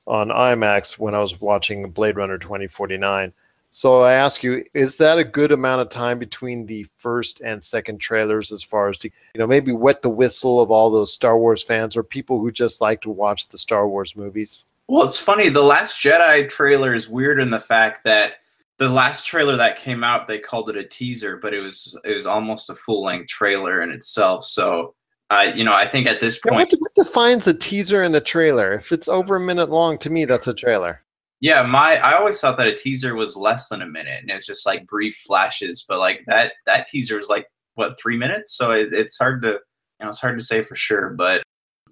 [0.07, 3.33] on IMAX when I was watching Blade Runner 2049.
[3.71, 7.65] So I ask you, is that a good amount of time between the first and
[7.65, 11.13] second trailers as far as to, you know, maybe wet the whistle of all those
[11.13, 14.65] Star Wars fans or people who just like to watch the Star Wars movies?
[14.89, 15.49] Well, it's funny.
[15.49, 18.35] The Last Jedi trailer is weird in the fact that
[18.79, 22.15] the last trailer that came out, they called it a teaser, but it was it
[22.15, 24.45] was almost a full length trailer in itself.
[24.45, 24.95] So,
[25.33, 28.21] uh, you know, I think at this point, what, what defines a teaser and a
[28.21, 28.75] trailer?
[28.75, 31.03] If it's over a minute long, to me, that's a trailer.
[31.41, 34.47] yeah, my I always thought that a teaser was less than a minute, and it's
[34.47, 35.85] just like brief flashes.
[35.89, 39.49] But like that that teaser is like what three minutes, so it, it's hard to
[39.49, 39.59] you
[40.01, 41.11] know it's hard to say for sure.
[41.11, 41.43] But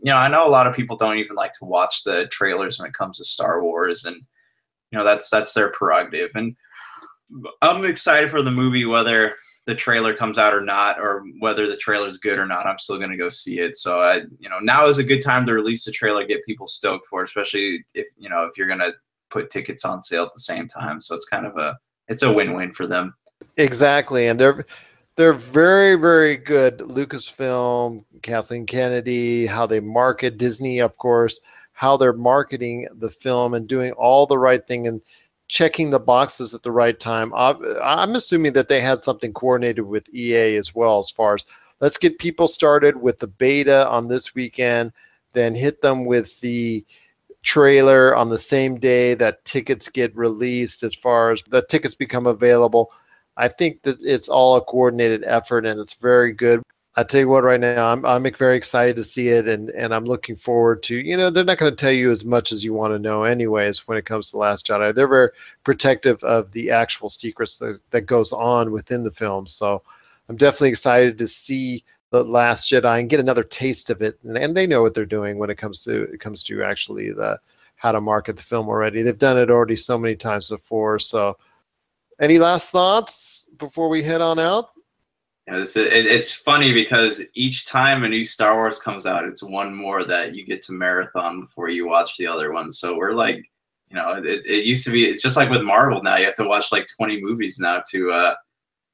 [0.03, 2.79] you know, I know a lot of people don't even like to watch the trailers
[2.79, 4.17] when it comes to Star Wars, and
[4.91, 6.31] you know that's that's their prerogative.
[6.35, 6.57] And
[7.63, 9.35] I'm excited for the movie, whether
[9.71, 12.67] the trailer comes out or not, or whether the trailer's good or not.
[12.67, 13.77] I'm still going to go see it.
[13.77, 16.67] So I, you know, now is a good time to release the trailer, get people
[16.67, 18.93] stoked for, it, especially if you know if you're going to
[19.31, 21.01] put tickets on sale at the same time.
[21.01, 23.15] So it's kind of a it's a win-win for them.
[23.57, 24.67] Exactly, and they're
[25.15, 26.79] they're very very good.
[26.79, 31.41] Lucasfilm, Kathleen Kennedy, how they market Disney, of course,
[31.75, 35.01] how they're marketing the film and doing all the right thing and
[35.51, 37.33] checking the boxes at the right time.
[37.35, 41.45] Ob- I'm assuming that they had something coordinated with EA as well, as far as
[41.81, 44.93] let's get people started with the beta on this weekend,
[45.33, 46.87] then hit them with the
[47.43, 52.29] trailer on the same day that tickets get released as far as the tickets become
[52.29, 52.93] available.
[53.37, 56.63] I think that it's all a coordinated effort and it's very good.
[57.01, 59.95] I tell you what, right now I'm I'm very excited to see it, and and
[59.95, 60.97] I'm looking forward to.
[60.97, 63.25] You know, they're not going to tell you as much as you want to know,
[63.25, 63.89] anyways.
[63.89, 65.31] When it comes to Last Jedi, they're very
[65.65, 69.47] protective of the actual secrets that that goes on within the film.
[69.47, 69.83] So,
[70.29, 74.19] I'm definitely excited to see the Last Jedi and get another taste of it.
[74.23, 77.13] And, and they know what they're doing when it comes to it comes to actually
[77.13, 77.39] the
[77.77, 79.01] how to market the film already.
[79.01, 80.99] They've done it already so many times before.
[80.99, 81.39] So,
[82.21, 84.73] any last thoughts before we head on out?
[85.53, 89.75] It's, it, it's funny because each time a new Star Wars comes out, it's one
[89.75, 92.71] more that you get to marathon before you watch the other one.
[92.71, 93.45] So we're like,
[93.89, 96.17] you know, it, it used to be it's just like with Marvel now.
[96.17, 98.35] You have to watch like 20 movies now to, uh,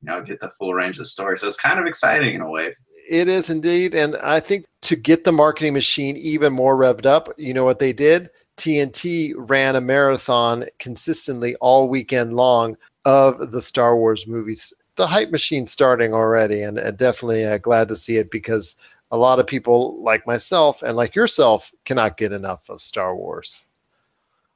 [0.00, 1.38] you know, get the full range of story.
[1.38, 2.74] So it's kind of exciting in a way.
[3.09, 3.94] It is indeed.
[3.94, 7.78] And I think to get the marketing machine even more revved up, you know what
[7.78, 8.30] they did?
[8.57, 14.72] TNT ran a marathon consistently all weekend long of the Star Wars movies.
[14.97, 18.74] The hype machine starting already, and, definitely uh, glad to see it because
[19.11, 23.66] a lot of people like myself and like yourself cannot get enough of Star Wars.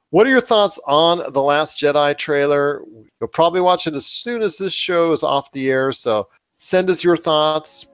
[0.09, 2.81] What are your thoughts on the Last Jedi trailer?
[3.19, 6.89] You'll probably watch it as soon as this show is off the air, so send
[6.89, 7.87] us your thoughts.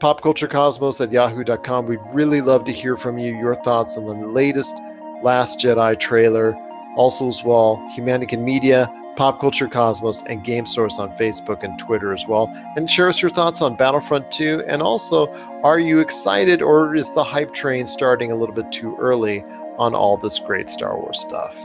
[0.00, 1.86] Popculturecosmos at yahoo.com.
[1.86, 4.74] We'd really love to hear from you, your thoughts on the latest
[5.22, 6.54] Last Jedi trailer.
[6.96, 8.86] Also, as well, Humanican Media,
[9.16, 12.52] Pop Culture Cosmos, and Game Source on Facebook and Twitter as well.
[12.76, 14.64] And share us your thoughts on Battlefront 2.
[14.66, 15.28] And also,
[15.62, 19.44] are you excited or is the hype train starting a little bit too early
[19.78, 21.56] on all this great Star Wars stuff?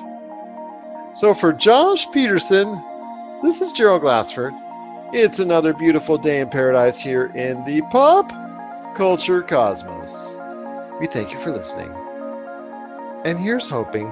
[1.13, 2.83] So, for Josh Peterson,
[3.41, 4.53] this is Gerald Glassford.
[5.11, 8.31] It's another beautiful day in paradise here in the Pop
[8.95, 10.35] Culture Cosmos.
[10.99, 11.91] We thank you for listening.
[13.25, 14.05] And here's hoping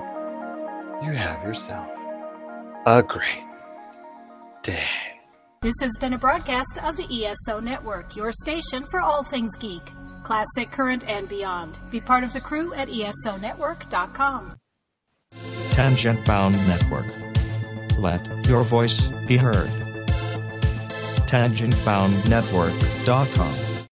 [1.04, 1.97] you have yourself
[2.88, 3.44] a great
[4.64, 4.88] day.
[5.62, 9.82] This has been a broadcast of the ESO Network, your station for all things geek,
[10.24, 11.78] classic, current, and beyond.
[11.92, 14.56] Be part of the crew at ESONetwork.com.
[15.72, 17.08] Tangent Bound Network.
[18.00, 19.68] Let your voice be heard.
[21.28, 23.84] TangentBoundNetwork.com.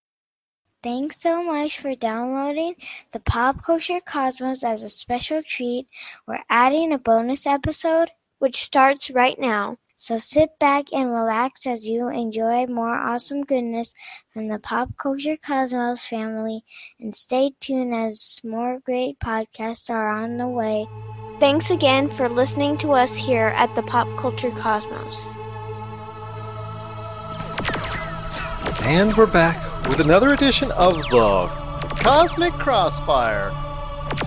[0.82, 2.76] Thanks so much for downloading
[3.12, 5.86] the Pop Culture Cosmos as a special treat.
[6.26, 9.78] We're adding a bonus episode, which starts right now.
[9.98, 13.94] So sit back and relax as you enjoy more awesome goodness
[14.32, 16.62] from the Pop Culture Cosmos family,
[17.00, 20.86] and stay tuned as more great podcasts are on the way.
[21.40, 25.34] Thanks again for listening to us here at the Pop Culture Cosmos.
[28.84, 31.46] And we're back with another edition of the
[32.00, 33.50] Cosmic Crossfire.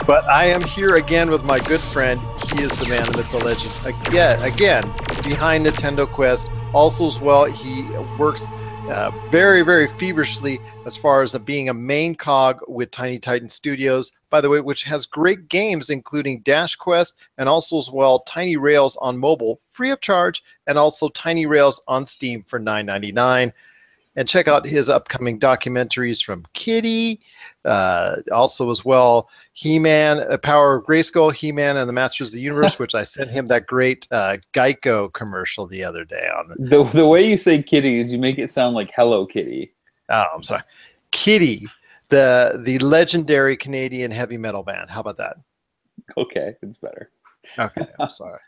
[0.05, 2.19] But I am here again with my good friend.
[2.51, 3.97] He is the man, the myth, the legend.
[4.07, 4.83] Again, again,
[5.23, 6.47] behind Nintendo Quest.
[6.73, 7.83] Also, as well, he
[8.17, 8.45] works
[8.89, 14.11] uh, very, very feverishly as far as being a main cog with Tiny Titan Studios,
[14.29, 18.57] by the way, which has great games including Dash Quest and also as well Tiny
[18.57, 23.53] Rails on mobile, free of charge, and also Tiny Rails on Steam for $9.99
[24.15, 27.21] and check out his upcoming documentaries from Kitty,
[27.65, 32.79] uh, also as well He-Man, Power of Grayskull, He-Man, and the Masters of the Universe,
[32.79, 36.53] which I sent him that great uh, Geico commercial the other day on.
[36.57, 39.73] The the way you say Kitty is you make it sound like Hello Kitty.
[40.09, 40.63] Oh, I'm sorry,
[41.11, 41.67] Kitty,
[42.09, 44.89] the the legendary Canadian heavy metal band.
[44.89, 45.37] How about that?
[46.17, 47.11] Okay, it's better.
[47.57, 48.39] Okay, I'm sorry.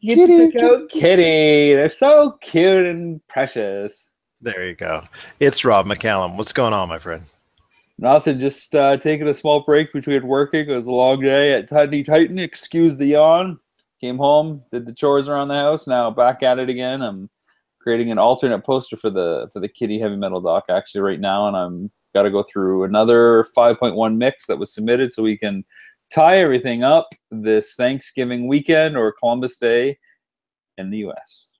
[0.00, 1.74] Kitty, kitty, kitty.
[1.74, 4.16] They're so cute and precious.
[4.40, 5.04] There you go.
[5.38, 6.36] It's Rob McCallum.
[6.36, 7.22] What's going on, my friend?
[7.98, 8.40] Nothing.
[8.40, 10.68] Just uh, taking a small break between working.
[10.68, 12.38] It was a long day at Tiny Titan.
[12.38, 13.58] Excuse the yawn.
[14.00, 15.86] Came home, did the chores around the house.
[15.86, 17.02] Now back at it again.
[17.02, 17.30] I'm
[17.80, 21.46] creating an alternate poster for the for the Kitty Heavy Metal doc actually right now,
[21.46, 25.64] and I'm got to go through another 5.1 mix that was submitted so we can
[26.12, 29.98] tie everything up this Thanksgiving weekend or Columbus Day
[30.78, 31.51] in the U.S.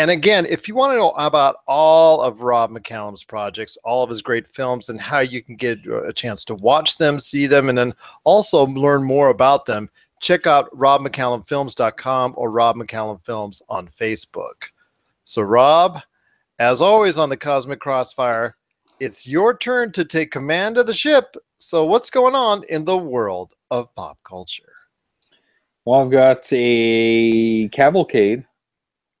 [0.00, 4.08] And again, if you want to know about all of Rob McCallum's projects, all of
[4.08, 7.46] his great films, and how you can get uh, a chance to watch them, see
[7.46, 7.92] them, and then
[8.24, 14.70] also learn more about them, check out robmccallumfilms.com or Rob McCallum Films on Facebook.
[15.26, 16.00] So, Rob,
[16.58, 18.54] as always on the Cosmic Crossfire,
[19.00, 21.36] it's your turn to take command of the ship.
[21.58, 24.72] So, what's going on in the world of pop culture?
[25.84, 28.46] Well, I've got a cavalcade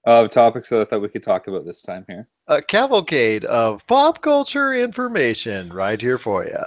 [0.04, 2.28] of topics that I thought we could talk about this time here.
[2.48, 6.64] A cavalcade of pop culture information right here for you.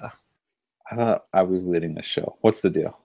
[0.92, 2.38] I thought I was leading the show.
[2.42, 2.98] What's the deal?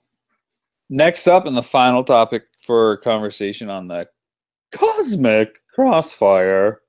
[0.90, 4.08] Next up, and the final topic for conversation on the
[4.72, 6.82] cosmic crossfire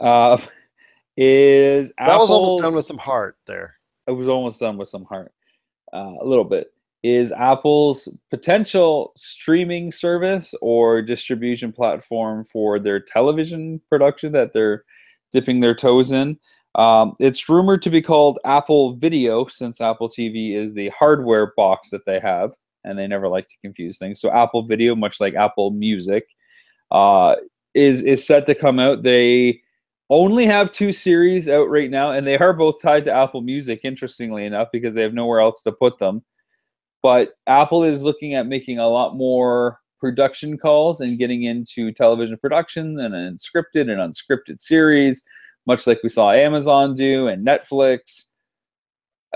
[0.00, 0.38] uh,
[1.16, 3.74] is that Apple's, was almost done with some heart there.
[4.06, 5.32] It was almost done with some heart,
[5.92, 6.72] uh, a little bit
[7.02, 14.84] is Apple's potential streaming service or distribution platform for their television production that they're
[15.32, 16.38] dipping their toes in.
[16.74, 21.90] Um, it's rumored to be called Apple Video since Apple TV is the hardware box
[21.90, 22.52] that they have,
[22.84, 24.20] and they never like to confuse things.
[24.20, 26.26] So Apple Video, much like Apple Music,
[26.90, 27.36] uh,
[27.74, 29.02] is is set to come out.
[29.02, 29.62] They
[30.10, 33.80] only have two series out right now, and they are both tied to Apple Music.
[33.82, 36.22] Interestingly enough, because they have nowhere else to put them.
[37.06, 42.36] But Apple is looking at making a lot more production calls and getting into television
[42.36, 45.22] production and an scripted and unscripted series,
[45.68, 48.24] much like we saw Amazon do and Netflix.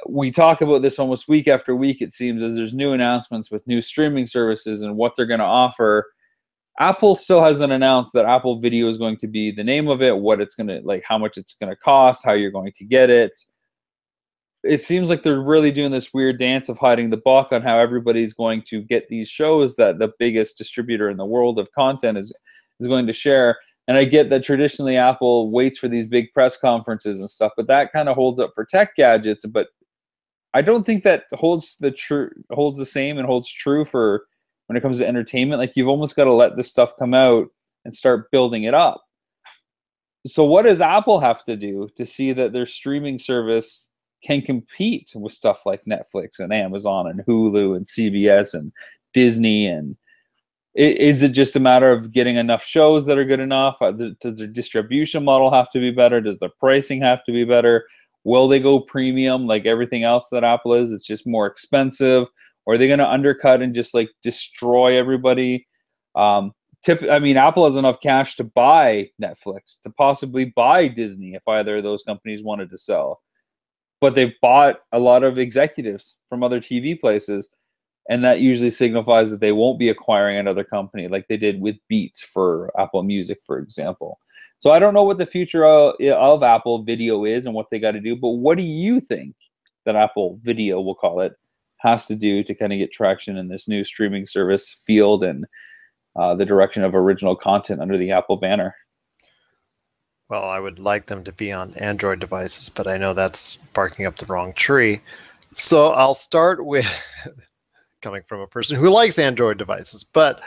[0.09, 3.64] We talk about this almost week after week, it seems, as there's new announcements with
[3.68, 6.07] new streaming services and what they're going to offer.
[6.81, 10.18] Apple still hasn't announced that Apple Video is going to be the name of it,
[10.18, 12.85] what it's going to like, how much it's going to cost, how you're going to
[12.85, 13.39] get it
[14.63, 17.79] it seems like they're really doing this weird dance of hiding the buck on how
[17.79, 22.19] everybody's going to get these shows that the biggest distributor in the world of content
[22.19, 22.33] is
[22.79, 23.59] is going to share.
[23.89, 27.67] And I get that traditionally Apple waits for these big press conferences and stuff, but
[27.67, 29.45] that kind of holds up for tech gadgets.
[29.47, 29.69] But
[30.55, 34.25] I don't think that holds the true holds the same and holds true for
[34.67, 35.61] when it comes to entertainment.
[35.61, 37.49] Like you've almost got to let this stuff come out
[37.85, 39.03] and start building it up.
[40.27, 43.89] So what does Apple have to do to see that their streaming service
[44.23, 48.73] can compete with stuff like Netflix and Amazon and Hulu and CBS and
[49.12, 49.97] Disney and
[50.75, 53.83] is it just a matter of getting enough shows that are good enough?
[53.83, 56.21] Uh, does their distribution model have to be better?
[56.21, 57.87] Does the pricing have to be better?
[58.23, 60.93] Will they go premium like everything else that Apple is?
[60.93, 62.29] It's just more expensive.
[62.66, 65.66] Or are they going to undercut and just like destroy everybody?
[66.14, 66.53] Um,
[66.85, 71.49] tip, I mean, Apple has enough cash to buy Netflix, to possibly buy Disney if
[71.49, 73.21] either of those companies wanted to sell
[74.01, 77.48] but they've bought a lot of executives from other TV places,
[78.09, 81.76] and that usually signifies that they won't be acquiring another company like they did with
[81.88, 84.18] Beats for Apple Music, for example.
[84.59, 87.78] So I don't know what the future of, of Apple Video is and what they
[87.78, 89.34] got to do, but what do you think
[89.86, 91.32] that Apple Video, we'll call it,
[91.78, 95.46] has to do to kind of get traction in this new streaming service field and
[96.18, 98.74] uh, the direction of original content under the Apple banner?
[100.31, 104.07] Well, I would like them to be on Android devices, but I know that's barking
[104.07, 105.01] up the wrong tree.
[105.53, 106.87] So I'll start with
[108.01, 110.41] coming from a person who likes Android devices, but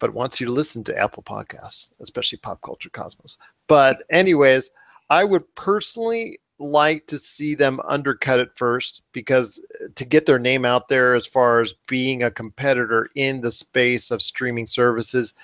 [0.00, 3.36] but wants you to listen to Apple podcasts, especially Pop Culture Cosmos.
[3.68, 4.70] But anyways,
[5.10, 10.38] I would personally like to see them undercut it first because uh, to get their
[10.38, 15.34] name out there as far as being a competitor in the space of streaming services.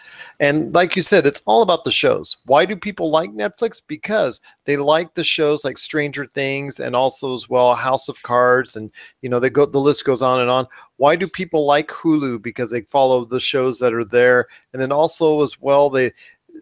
[0.40, 2.38] And like you said, it's all about the shows.
[2.46, 3.80] Why do people like Netflix?
[3.86, 8.76] Because they like the shows like Stranger Things and also as well House of Cards
[8.76, 8.90] and
[9.22, 10.66] you know they go the list goes on and on.
[10.96, 12.40] Why do people like Hulu?
[12.40, 14.46] Because they follow the shows that are there.
[14.72, 16.12] And then also as well they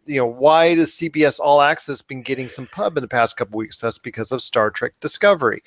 [0.05, 3.59] you know, why does CBS All Access been getting some pub in the past couple
[3.59, 3.81] weeks?
[3.81, 5.63] That's because of Star Trek Discovery.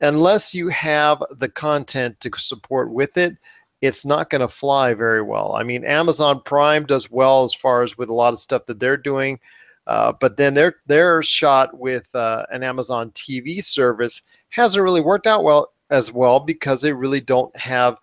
[0.00, 3.36] Unless you have the content to support with it,
[3.80, 5.54] it's not going to fly very well.
[5.54, 8.80] I mean, Amazon Prime does well as far as with a lot of stuff that
[8.80, 9.38] they're doing,
[9.86, 15.26] uh, but then their their shot with uh, an Amazon TV service hasn't really worked
[15.26, 17.98] out well as well because they really don't have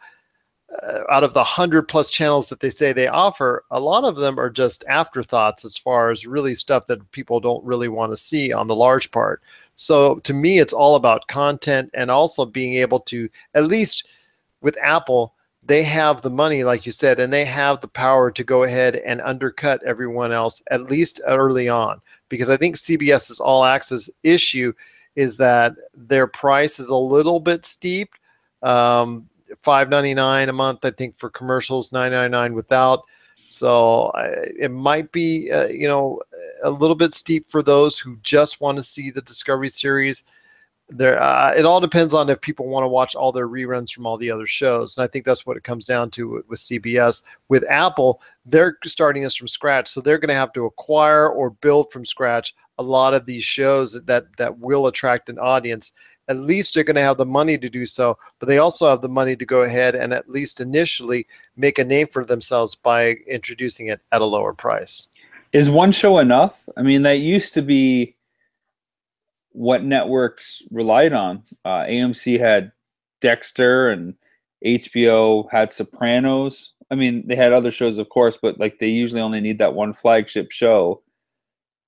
[0.83, 4.15] uh, out of the hundred plus channels that they say they offer, a lot of
[4.15, 8.17] them are just afterthoughts as far as really stuff that people don't really want to
[8.17, 9.41] see on the large part.
[9.75, 14.07] So to me, it's all about content and also being able to, at least
[14.61, 18.43] with Apple, they have the money, like you said, and they have the power to
[18.43, 22.01] go ahead and undercut everyone else, at least early on.
[22.29, 24.73] Because I think CBS's all access issue
[25.15, 28.15] is that their price is a little bit steep.
[28.63, 29.27] Um,
[29.59, 30.83] five ninety nine a month.
[30.83, 33.03] I think for commercials, nine ninety nine without.
[33.47, 36.21] So it might be uh, you know
[36.63, 40.23] a little bit steep for those who just want to see the Discovery series.
[40.93, 44.05] There, uh, it all depends on if people want to watch all their reruns from
[44.05, 46.59] all the other shows, and I think that's what it comes down to with, with
[46.59, 47.23] CBS.
[47.47, 51.51] With Apple, they're starting this from scratch, so they're going to have to acquire or
[51.51, 55.93] build from scratch a lot of these shows that that will attract an audience
[56.27, 59.01] at least they're going to have the money to do so, but they also have
[59.01, 63.11] the money to go ahead and at least initially make a name for themselves by
[63.27, 65.07] introducing it at a lower price.
[65.53, 66.67] Is one show enough?
[66.77, 68.15] I mean, that used to be
[69.51, 71.43] what networks relied on.
[71.65, 72.71] Uh, AMC had
[73.19, 74.15] Dexter and
[74.65, 76.73] HBO had Sopranos.
[76.89, 79.73] I mean, they had other shows, of course, but like they usually only need that
[79.73, 81.01] one flagship show.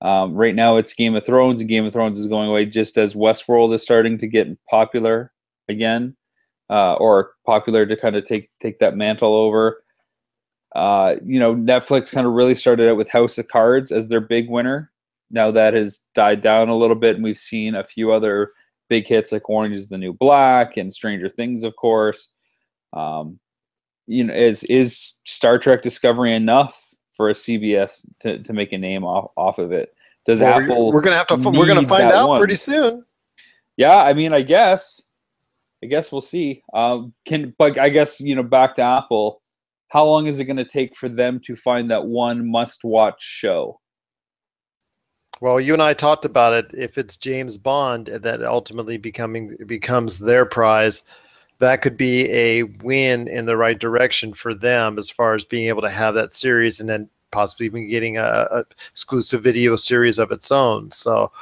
[0.04, 2.98] Um, right now, it's Game of Thrones, and Game of Thrones is going away just
[2.98, 5.32] as Westworld is starting to get popular
[5.66, 6.14] again,
[6.68, 9.82] uh, or popular to kind of take take that mantle over.
[10.76, 14.20] Uh, you know, Netflix kind of really started out with House of Cards as their
[14.20, 14.92] big winner.
[15.30, 18.52] Now that has died down a little bit, and we've seen a few other
[18.90, 22.28] big hits like Orange is the New Black and Stranger Things, of course.
[22.92, 23.40] Um,
[24.06, 26.83] you know, is is Star Trek Discovery enough
[27.16, 29.94] for a CBS to, to make a name off, off of it?
[30.24, 30.92] Does Well, Apple?
[30.92, 31.36] we're gonna have to.
[31.36, 32.38] We're gonna find out one?
[32.38, 33.04] pretty soon.
[33.76, 35.02] Yeah, I mean, I guess,
[35.82, 36.62] I guess we'll see.
[36.72, 39.42] Um, can but I guess you know, back to Apple.
[39.88, 43.80] How long is it going to take for them to find that one must-watch show?
[45.40, 46.74] Well, you and I talked about it.
[46.76, 51.02] If it's James Bond that ultimately becoming becomes their prize,
[51.58, 55.68] that could be a win in the right direction for them as far as being
[55.68, 60.18] able to have that series and then possibly even getting a, a exclusive video series
[60.18, 60.90] of its own.
[60.90, 61.32] So,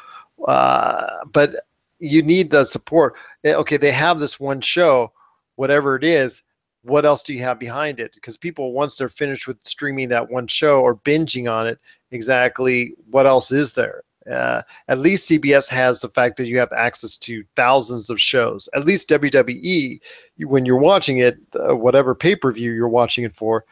[0.46, 1.66] uh, but
[1.98, 3.14] you need the support.
[3.44, 5.12] Eh, Okay, they have this one show,
[5.56, 6.42] whatever it is.
[6.82, 8.12] What else do you have behind it?
[8.14, 11.78] Because people, once they're finished with streaming that one show or binging on it,
[12.10, 14.02] exactly what else is there?
[14.30, 18.68] Uh, at least CBS has the fact that you have access to thousands of shows.
[18.74, 20.00] At least WWE,
[20.44, 23.64] when you're watching it, uh, whatever pay per view you're watching it for,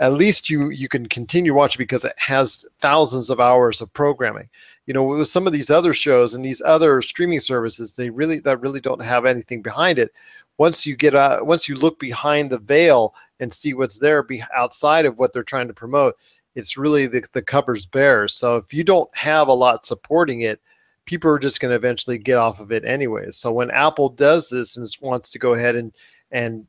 [0.00, 4.48] at least you you can continue watching because it has thousands of hours of programming.
[4.86, 8.38] You know, with some of these other shows and these other streaming services, they really
[8.40, 10.12] that really don't have anything behind it.
[10.56, 14.42] Once you get out, once you look behind the veil and see what's there be
[14.56, 16.16] outside of what they're trying to promote,
[16.58, 18.28] it's really the, the cupboard's bare.
[18.28, 20.60] So if you don't have a lot supporting it,
[21.04, 23.36] people are just going to eventually get off of it anyways.
[23.36, 25.92] So when Apple does this and wants to go ahead and
[26.30, 26.66] and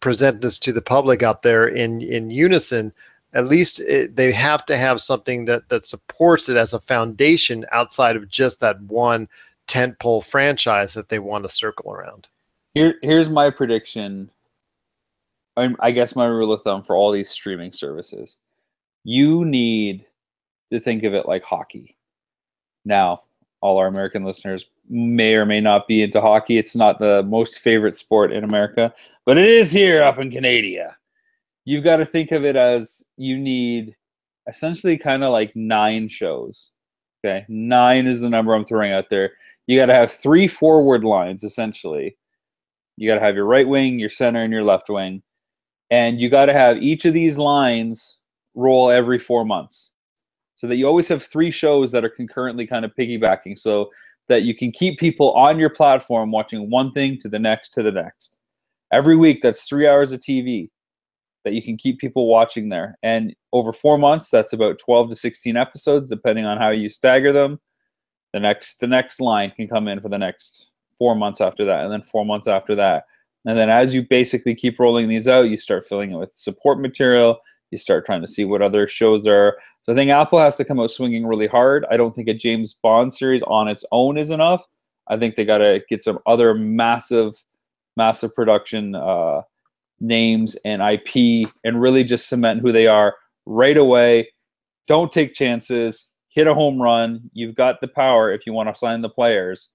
[0.00, 2.92] present this to the public out there in in unison,
[3.32, 7.64] at least it, they have to have something that that supports it as a foundation
[7.72, 9.28] outside of just that one
[9.68, 12.26] tentpole franchise that they want to circle around.
[12.74, 14.30] Here, here's my prediction.
[15.56, 18.36] I guess my rule of thumb for all these streaming services:
[19.08, 20.04] you need
[20.68, 21.96] to think of it like hockey.
[22.84, 23.22] Now,
[23.62, 26.58] all our American listeners may or may not be into hockey.
[26.58, 28.92] It's not the most favorite sport in America,
[29.24, 30.94] but it is here up in Canada.
[31.64, 33.96] You've got to think of it as you need
[34.46, 36.72] essentially kind of like nine shows.
[37.24, 39.32] Okay, nine is the number I'm throwing out there.
[39.66, 42.18] You got to have three forward lines essentially.
[42.98, 45.22] You got to have your right wing, your center, and your left wing.
[45.90, 48.17] And you got to have each of these lines
[48.58, 49.94] roll every four months
[50.56, 53.90] so that you always have three shows that are concurrently kind of piggybacking so
[54.26, 57.82] that you can keep people on your platform watching one thing to the next to
[57.82, 58.40] the next.
[58.92, 60.70] Every week, that's three hours of TV
[61.44, 62.98] that you can keep people watching there.
[63.02, 67.32] And over four months, that's about 12 to 16 episodes, depending on how you stagger
[67.32, 67.60] them.
[68.32, 71.84] The next the next line can come in for the next four months after that,
[71.84, 73.04] and then four months after that.
[73.46, 76.80] And then as you basically keep rolling these out, you start filling it with support
[76.80, 77.38] material.
[77.70, 79.58] You start trying to see what other shows there are.
[79.82, 81.86] So I think Apple has to come out swinging really hard.
[81.90, 84.66] I don't think a James Bond series on its own is enough.
[85.08, 87.42] I think they got to get some other massive,
[87.96, 89.42] massive production uh,
[90.00, 93.16] names and IP and really just cement who they are
[93.46, 94.28] right away.
[94.86, 96.08] Don't take chances.
[96.28, 97.30] Hit a home run.
[97.32, 99.72] You've got the power if you want to sign the players.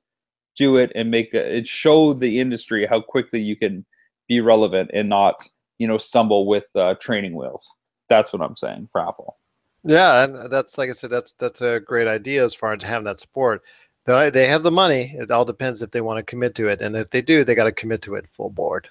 [0.56, 3.86] Do it and make it show the industry how quickly you can
[4.28, 5.48] be relevant and not,
[5.80, 7.68] you know, stumble with uh, training wheels.
[8.14, 9.38] That's what I'm saying for Apple.
[9.84, 13.06] Yeah, and that's like I said, that's that's a great idea as far as having
[13.06, 13.64] that support.
[14.06, 15.14] They they have the money.
[15.16, 17.56] It all depends if they want to commit to it, and if they do, they
[17.56, 18.88] got to commit to it full board.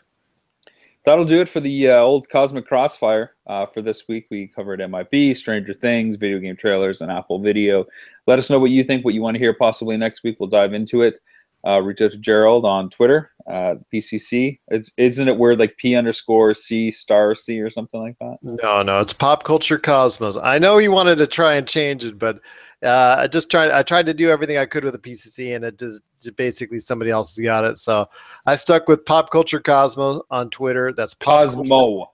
[1.05, 4.27] That'll do it for the uh, old Cosmic Crossfire uh, for this week.
[4.28, 7.86] We covered MIB, Stranger Things, video game trailers, and Apple Video.
[8.27, 10.36] Let us know what you think, what you want to hear possibly next week.
[10.40, 11.20] We'll dive into it.
[11.66, 14.59] Uh, reach out to Gerald on Twitter, uh, PCC.
[14.68, 18.39] It's, isn't it weird like P underscore C star C or something like that?
[18.43, 20.36] No, no, it's pop culture cosmos.
[20.36, 22.40] I know you wanted to try and change it, but
[22.82, 23.70] uh, I just tried.
[23.70, 26.02] I tried to do everything I could with the PCC, and it just
[26.36, 27.78] basically somebody else has got it.
[27.78, 28.06] So
[28.44, 30.93] I stuck with pop culture cosmos on Twitter.
[30.93, 31.64] That's Pop Cosmo.
[31.64, 32.09] Culture-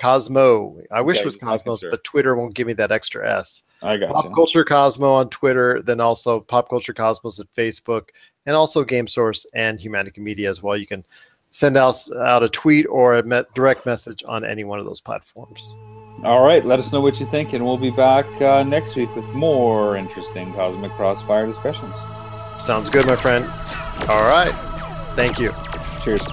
[0.00, 0.78] Cosmo.
[0.90, 1.90] I wish Okay, it was Cosmos, sure.
[1.90, 3.62] but Twitter won't give me that extra S.
[3.82, 4.30] I got Pop you.
[4.34, 8.08] Culture Cosmo on Twitter, then also Pop Culture Cosmos at Facebook,
[8.46, 10.76] and also Game Source and Humanica Media as well.
[10.76, 11.04] You can
[11.50, 15.00] send us out a tweet or a me- direct message on any one of those
[15.00, 15.72] platforms.
[16.22, 19.14] All right, let us know what you think, and we'll be back uh, next week
[19.16, 21.94] with more interesting Cosmic Crossfire discussions.
[22.58, 23.44] Sounds good, my friend.
[24.08, 24.54] All right.
[25.16, 25.54] Thank you.
[26.02, 26.26] Cheers.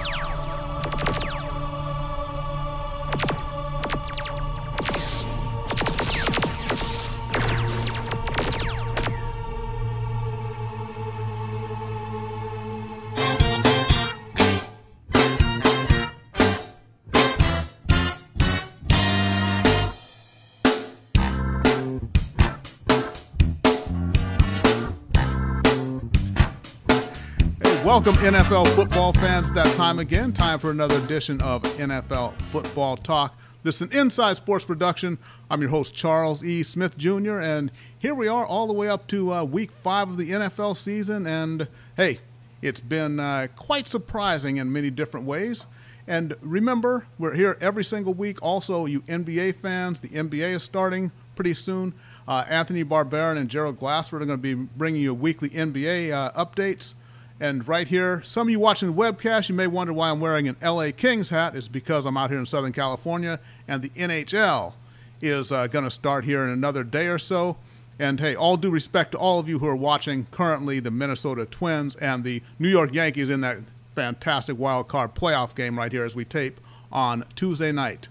[27.98, 29.52] Welcome, NFL football fans.
[29.54, 30.32] That time again.
[30.32, 33.36] Time for another edition of NFL Football Talk.
[33.64, 35.18] This is an Inside Sports production.
[35.50, 36.62] I'm your host, Charles E.
[36.62, 40.18] Smith Jr., and here we are all the way up to uh, week five of
[40.18, 41.26] the NFL season.
[41.26, 42.20] And hey,
[42.62, 45.66] it's been uh, quite surprising in many different ways.
[46.06, 48.38] And remember, we're here every single week.
[48.44, 51.96] Also, you NBA fans, the NBA is starting pretty soon.
[52.28, 56.32] Uh, Anthony Barbarin and Gerald Glassford are going to be bringing you weekly NBA uh,
[56.34, 56.94] updates.
[57.40, 60.48] And right here, some of you watching the webcast, you may wonder why I'm wearing
[60.48, 61.56] an LA Kings hat.
[61.56, 64.74] It's because I'm out here in Southern California, and the NHL
[65.22, 67.58] is uh, going to start here in another day or so.
[68.00, 71.46] And hey, all due respect to all of you who are watching currently the Minnesota
[71.46, 73.58] Twins and the New York Yankees in that
[73.96, 76.60] fantastic wild card playoff game right here as we tape
[76.92, 78.08] on Tuesday night,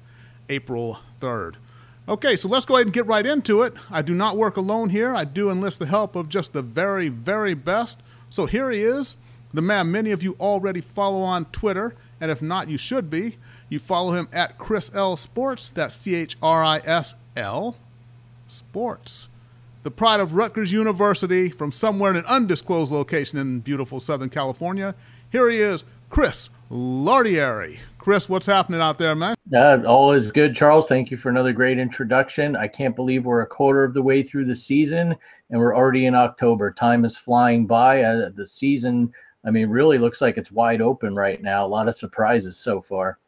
[0.48, 1.54] April 3rd.
[2.08, 3.74] Okay, so let's go ahead and get right into it.
[3.90, 5.14] I do not work alone here.
[5.14, 8.00] I do enlist the help of just the very, very best.
[8.30, 9.16] So here he is,
[9.52, 13.36] the man many of you already follow on Twitter, and if not, you should be.
[13.68, 15.70] You follow him at Chris L Sports.
[15.70, 17.76] That's C H R I S L
[18.48, 19.28] Sports.
[19.82, 24.94] The pride of Rutgers University from somewhere in an undisclosed location in beautiful Southern California.
[25.30, 27.78] Here he is, Chris Lardieri.
[27.98, 29.34] Chris, what's happening out there, man?
[29.52, 30.86] Uh, all is good, Charles.
[30.86, 32.54] Thank you for another great introduction.
[32.54, 35.16] I can't believe we're a quarter of the way through the season
[35.50, 36.72] and we're already in October.
[36.72, 38.02] Time is flying by.
[38.02, 39.12] Uh, the season,
[39.44, 41.64] I mean, really looks like it's wide open right now.
[41.64, 43.18] A lot of surprises so far.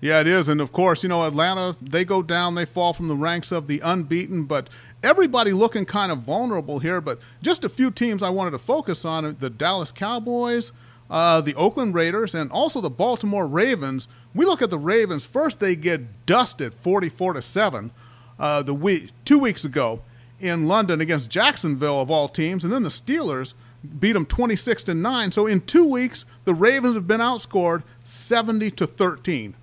[0.00, 0.50] Yeah, it is.
[0.50, 3.66] And of course, you know, Atlanta, they go down, they fall from the ranks of
[3.66, 4.68] the unbeaten, but
[5.02, 7.00] everybody looking kind of vulnerable here.
[7.00, 10.72] But just a few teams I wanted to focus on the Dallas Cowboys,
[11.08, 14.06] uh, the Oakland Raiders, and also the Baltimore Ravens.
[14.34, 15.24] We look at the Ravens.
[15.24, 17.90] First, they get dusted 44 to 7
[18.38, 20.02] uh, the week, two weeks ago
[20.44, 22.64] in London against Jacksonville, of all teams.
[22.64, 23.54] And then the Steelers
[23.98, 25.32] beat them 26 to 9.
[25.32, 29.54] So in two weeks, the Ravens have been outscored 70 to 13.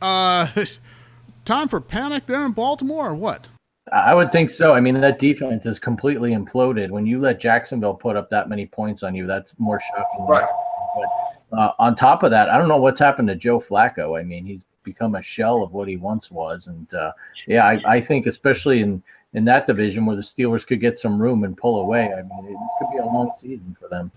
[0.00, 0.48] Uh,
[1.44, 3.48] time for panic there in Baltimore, or what?
[3.92, 4.72] I would think so.
[4.72, 6.90] I mean, that defense is completely imploded.
[6.90, 10.26] When you let Jacksonville put up that many points on you, that's more shocking.
[10.26, 10.48] Right.
[11.50, 14.18] But uh, on top of that, I don't know what's happened to Joe Flacco.
[14.18, 17.12] I mean, he's become a shell of what he once was, and uh,
[17.46, 19.02] yeah, I, I, think especially in
[19.34, 22.12] in that division where the Steelers could get some room and pull away.
[22.12, 24.10] I mean, it could be a long season for them.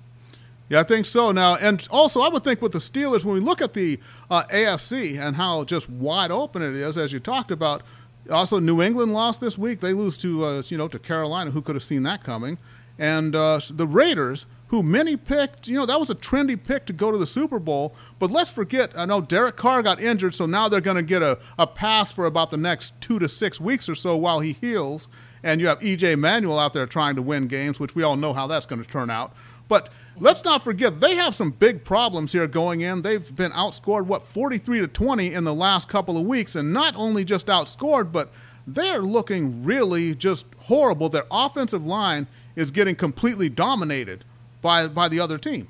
[0.67, 1.57] Yeah, I think so now.
[1.61, 5.19] And also, I would think with the Steelers, when we look at the uh, AFC
[5.19, 7.83] and how just wide open it is, as you talked about,
[8.31, 9.79] also New England lost this week.
[9.79, 11.51] They lose to, uh, you know, to Carolina.
[11.51, 12.57] Who could have seen that coming?
[12.97, 16.93] And uh, the Raiders, who many picked, you know, that was a trendy pick to
[16.93, 17.95] go to the Super Bowl.
[18.19, 21.22] But let's forget, I know Derek Carr got injured, so now they're going to get
[21.22, 24.53] a, a pass for about the next two to six weeks or so while he
[24.53, 25.07] heals.
[25.43, 28.34] And you have EJ Manuel out there trying to win games, which we all know
[28.34, 29.34] how that's going to turn out.
[29.67, 29.89] But
[30.19, 33.01] let's not forget they have some big problems here going in.
[33.01, 36.95] They've been outscored what 43 to 20 in the last couple of weeks, and not
[36.95, 38.31] only just outscored, but
[38.67, 41.09] they're looking really just horrible.
[41.09, 44.23] Their offensive line is getting completely dominated
[44.61, 45.68] by by the other team.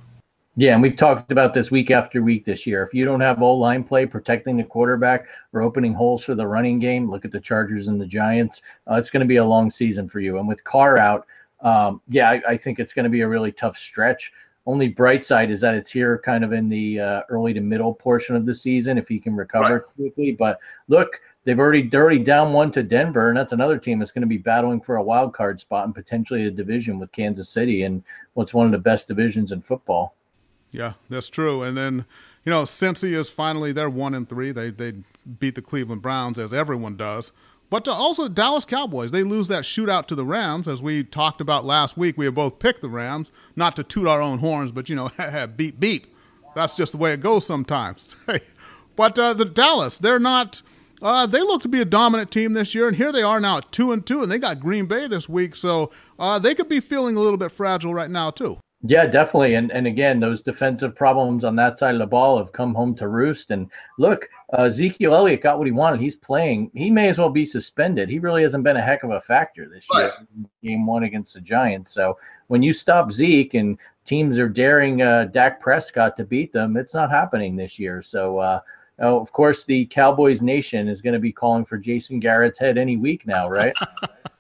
[0.58, 2.82] Yeah, and we've talked about this week after week this year.
[2.84, 6.80] If you don't have O-line play protecting the quarterback or opening holes for the running
[6.80, 8.62] game, look at the Chargers and the Giants.
[8.90, 10.40] Uh, it's going to be a long season for you.
[10.40, 11.28] And with Carr out,
[11.60, 14.32] um, yeah, I, I, think it's going to be a really tough stretch.
[14.66, 17.94] Only bright side is that it's here kind of in the uh, early to middle
[17.94, 19.96] portion of the season if he can recover right.
[19.98, 20.32] quickly.
[20.32, 24.12] But look, they've already they're already down one to Denver, and that's another team that's
[24.12, 27.48] going to be battling for a wild card spot and potentially a division with Kansas
[27.48, 28.04] City and
[28.34, 30.16] what's one of the best divisions in football.
[30.72, 31.64] Yeah, that's true.
[31.64, 32.06] And then,
[32.44, 34.52] you know, Cincy is finally they're one and three.
[34.52, 34.94] They they
[35.40, 37.32] beat the Cleveland Browns as everyone does.
[37.70, 41.66] But also Dallas Cowboys, they lose that shootout to the Rams, as we talked about
[41.66, 42.16] last week.
[42.16, 45.10] We have both picked the Rams, not to toot our own horns, but you know,
[45.56, 46.08] beep beep.
[46.56, 48.16] That's just the way it goes sometimes.
[48.96, 50.62] but uh, the Dallas, they're not.
[51.02, 53.58] Uh, they look to be a dominant team this year, and here they are now
[53.58, 56.70] at two and two, and they got Green Bay this week, so uh, they could
[56.70, 58.60] be feeling a little bit fragile right now too.
[58.88, 59.56] Yeah, definitely.
[59.56, 62.96] And and again, those defensive problems on that side of the ball have come home
[62.98, 63.50] to roost.
[63.50, 66.02] And look, uh, Ezekiel Elliott got what he wanted.
[66.02, 66.70] He's playing.
[66.76, 68.10] He may as well be suspended.
[68.10, 70.12] He really hasn't been a heck of a factor this year.
[70.62, 71.94] Game one against the Giants.
[71.94, 76.78] So when you stop Zeke and teams are daring uh, Dak Prescott to beat them,
[76.78, 78.04] it's not happening this year.
[78.04, 78.38] So.
[78.38, 78.60] Uh,
[79.00, 82.78] Oh, of course, the Cowboys Nation is going to be calling for Jason Garrett's head
[82.78, 83.74] any week now, right?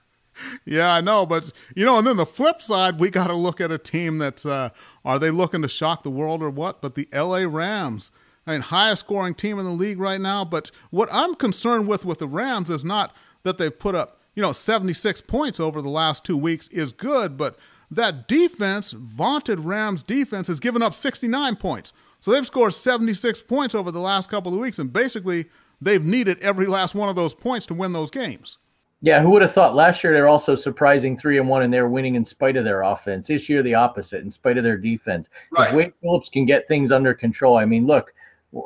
[0.66, 3.60] yeah, I know, but you know, and then the flip side, we got to look
[3.60, 4.70] at a team that's uh,
[5.04, 6.82] are they looking to shock the world or what?
[6.82, 7.48] But the L.A.
[7.48, 8.12] Rams,
[8.48, 10.46] I mean, highest scoring team in the league right now.
[10.46, 14.42] But what I'm concerned with with the Rams is not that they've put up you
[14.42, 17.58] know 76 points over the last two weeks is good, but
[17.92, 21.94] that defense, vaunted Rams defense, has given up 69 points.
[22.26, 25.46] So they've scored 76 points over the last couple of weeks, and basically
[25.80, 28.58] they've needed every last one of those points to win those games.
[29.02, 31.88] Yeah, who would have thought last year they're also surprising three and one and they're
[31.88, 33.28] winning in spite of their offense.
[33.28, 35.30] This year the opposite, in spite of their defense.
[35.56, 35.68] Right.
[35.68, 38.12] If Wade Phillips can get things under control, I mean, look,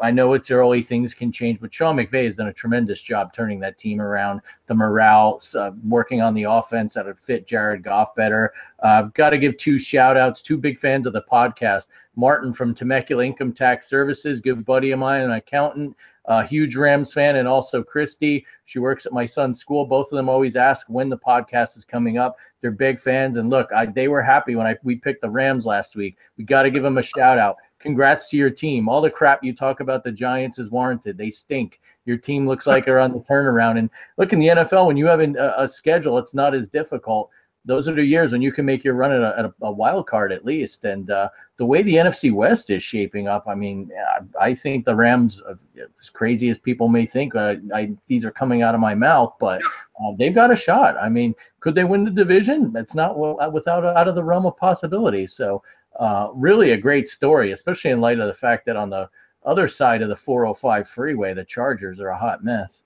[0.02, 3.34] I know it's early, things can change, but Sean McVay has done a tremendous job
[3.34, 4.42] turning that team around.
[4.68, 8.54] The morale, uh, working on the offense that would fit Jared Goff better.
[8.84, 11.86] I've uh, got to give two shout outs, two big fans of the podcast.
[12.16, 15.96] Martin from Temecula Income Tax Services, good buddy of mine, an accountant,
[16.26, 18.46] a huge Rams fan, and also Christy.
[18.66, 19.86] She works at my son's school.
[19.86, 22.38] Both of them always ask when the podcast is coming up.
[22.62, 25.66] They're big fans, and look, I, they were happy when I we picked the Rams
[25.66, 26.18] last week.
[26.38, 28.88] We got to give them a shout out congrats to your team.
[28.88, 31.18] All the crap you talk about the Giants is warranted.
[31.18, 31.80] They stink.
[32.06, 33.78] Your team looks like they're on the turnaround.
[33.78, 37.30] And look in the NFL, when you have a, a schedule, it's not as difficult.
[37.66, 40.08] Those are the years when you can make your run at a, at a wild
[40.08, 40.86] card at least.
[40.86, 43.92] And uh, the way the NFC West is shaping up, I mean,
[44.40, 45.54] I think the Rams, uh,
[46.02, 49.34] as crazy as people may think, uh, I, these are coming out of my mouth,
[49.40, 50.96] but uh, they've got a shot.
[50.98, 52.72] I mean, could they win the division?
[52.72, 55.28] That's not well, without out of the realm of possibility.
[55.28, 55.62] So
[55.98, 59.10] uh, really a great story, especially in light of the fact that on the
[59.46, 62.82] other side of the 405 freeway, the Chargers are a hot mess.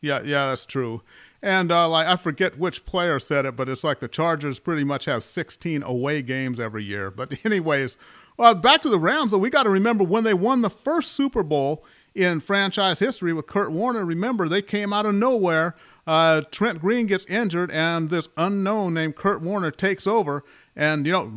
[0.00, 1.02] Yeah, yeah, that's true.
[1.42, 4.84] And uh, like I forget which player said it, but it's like the Chargers pretty
[4.84, 7.10] much have 16 away games every year.
[7.10, 7.96] But anyways,
[8.38, 9.34] uh, back to the Rams.
[9.34, 11.84] We got to remember when they won the first Super Bowl
[12.14, 14.04] in franchise history with Kurt Warner.
[14.04, 15.74] Remember, they came out of nowhere.
[16.06, 20.44] Uh, Trent Green gets injured, and this unknown named Kurt Warner takes over.
[20.76, 21.30] And, you know,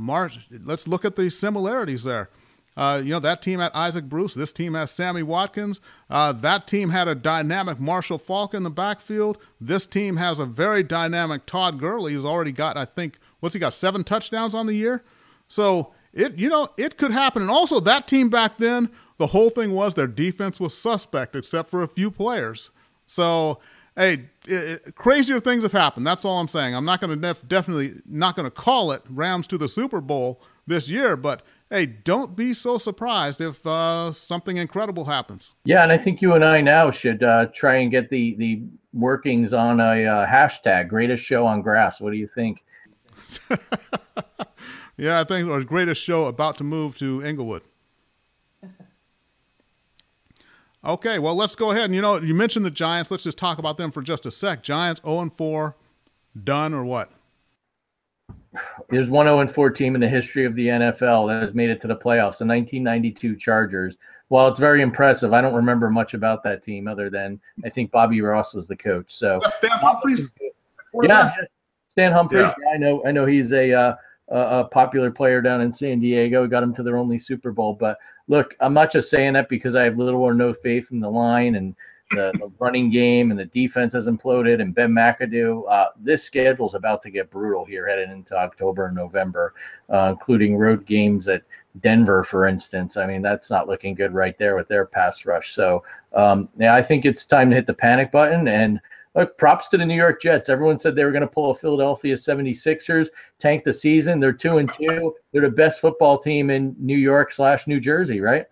[0.63, 2.29] let's look at the similarities there.
[2.75, 4.35] Uh, you know, that team had Isaac Bruce.
[4.35, 5.81] This team has Sammy Watkins.
[6.11, 9.39] Uh, that team had a dynamic Marshall Faulk in the backfield.
[9.59, 13.59] This team has a very dynamic Todd Gurley, who's already got, I think, what's he
[13.59, 15.03] got, seven touchdowns on the year?
[15.47, 17.41] So, it you know, it could happen.
[17.41, 21.69] And also, that team back then, the whole thing was their defense was suspect except
[21.69, 22.69] for a few players.
[23.07, 23.59] So,
[23.95, 26.05] hey, it, crazier things have happened.
[26.07, 26.75] That's all I'm saying.
[26.75, 30.01] I'm not going to def- definitely not going to call it Rams to the Super
[30.01, 35.53] Bowl this year, but hey, don't be so surprised if uh, something incredible happens.
[35.65, 38.63] Yeah, and I think you and I now should uh, try and get the the
[38.93, 41.99] workings on a uh, hashtag greatest show on grass.
[41.99, 42.63] What do you think?
[44.97, 47.63] yeah, I think our greatest show about to move to Inglewood.
[50.85, 51.85] Okay, well, let's go ahead.
[51.85, 53.11] And you know, you mentioned the Giants.
[53.11, 54.63] Let's just talk about them for just a sec.
[54.63, 55.75] Giants 0 and 4,
[56.43, 57.09] done or what?
[58.89, 61.69] There's one 0 and 4 team in the history of the NFL that has made
[61.69, 63.97] it to the playoffs, the 1992 Chargers.
[64.29, 67.91] While it's very impressive, I don't remember much about that team other than I think
[67.91, 69.05] Bobby Ross was the coach.
[69.07, 70.31] So Stan Humphries.
[71.01, 71.31] Yeah,
[71.89, 72.41] Stan Humphries.
[72.41, 72.53] Yeah.
[72.61, 72.69] yeah.
[72.73, 73.03] I know.
[73.05, 73.95] I know he's a, uh,
[74.29, 76.45] a popular player down in San Diego.
[76.45, 77.97] Got him to their only Super Bowl, but
[78.27, 81.09] look, I'm not just saying that because I have little or no faith in the
[81.09, 81.75] line and
[82.11, 85.69] the, the running game and the defense has imploded and Ben McAdoo.
[85.69, 89.53] Uh, this schedule is about to get brutal here heading into October and November,
[89.89, 91.43] uh, including road games at
[91.81, 92.97] Denver, for instance.
[92.97, 95.53] I mean, that's not looking good right there with their pass rush.
[95.53, 95.83] So,
[96.13, 98.79] um, yeah, I think it's time to hit the panic button and–
[99.17, 100.47] Look, props to the New York Jets.
[100.47, 103.07] Everyone said they were going to pull a Philadelphia 76ers,
[103.39, 104.19] tank the season.
[104.19, 105.15] They're two and two.
[105.31, 108.45] They're the best football team in New York slash New Jersey, right?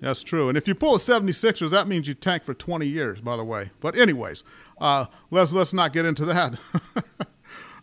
[0.00, 0.48] That's true.
[0.48, 3.44] And if you pull a 76ers, that means you tank for 20 years, by the
[3.44, 3.70] way.
[3.80, 4.44] But anyways,
[4.80, 6.58] uh, let's let's not get into that.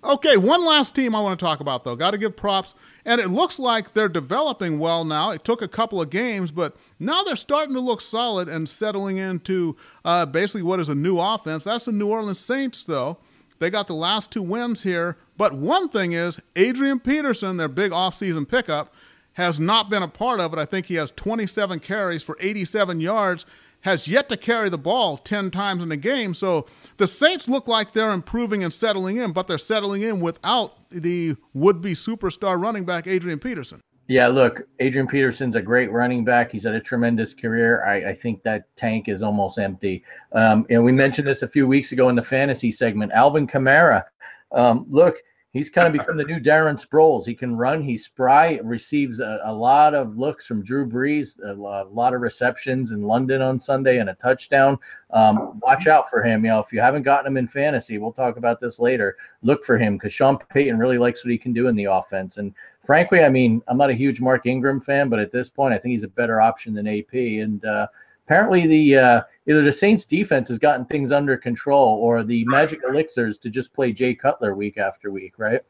[0.02, 1.96] Okay, one last team I want to talk about, though.
[1.96, 2.74] Got to give props.
[3.06, 5.32] And it looks like they're developing well now.
[5.32, 9.18] It took a couple of games, but now they're starting to look solid and settling
[9.18, 11.66] into uh, basically what is a new offense.
[11.66, 13.18] That's the New Orleans Saints, though.
[13.60, 15.18] They got the last two wins here.
[15.36, 18.94] But one thing is, Adrian Peterson, their big offseason pickup,
[19.34, 20.60] has not been a part of it.
[20.60, 23.46] I think he has 27 carries for 87 yards,
[23.82, 26.34] has yet to carry the ball 10 times in a game.
[26.34, 26.66] So
[26.98, 31.36] the Saints look like they're improving and settling in, but they're settling in without the
[31.54, 33.82] would be superstar running back, Adrian Peterson.
[34.08, 36.52] Yeah, look, Adrian Peterson's a great running back.
[36.52, 37.86] He's had a tremendous career.
[37.86, 40.04] I, I think that tank is almost empty.
[40.32, 43.12] Um, and we mentioned this a few weeks ago in the fantasy segment.
[43.12, 44.04] Alvin Kamara,
[44.52, 45.18] um, look,
[45.52, 47.26] he's kind of become the new Darren Sproles.
[47.26, 51.54] He can run, he's spry, receives a, a lot of looks from Drew Brees, a,
[51.54, 54.78] a, lot of receptions in London on Sunday, and a touchdown.
[55.12, 56.44] Um, watch out for him.
[56.44, 59.18] You know, if you haven't gotten him in fantasy, we'll talk about this later.
[59.42, 62.38] Look for him because Sean Payton really likes what he can do in the offense.
[62.38, 62.54] And
[62.86, 65.80] frankly, I mean, I'm not a huge Mark Ingram fan, but at this point, I
[65.80, 67.14] think he's a better option than AP.
[67.14, 67.88] And uh,
[68.30, 72.82] apparently, the uh, either the Saints defense has gotten things under control or the magic
[72.88, 75.62] elixirs to just play Jay Cutler week after week, right?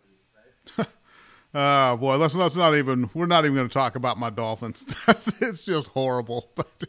[1.53, 4.84] Oh boy, let's let's not even we're not even going to talk about my Dolphins.
[5.41, 6.52] it's just horrible.
[6.56, 6.84] But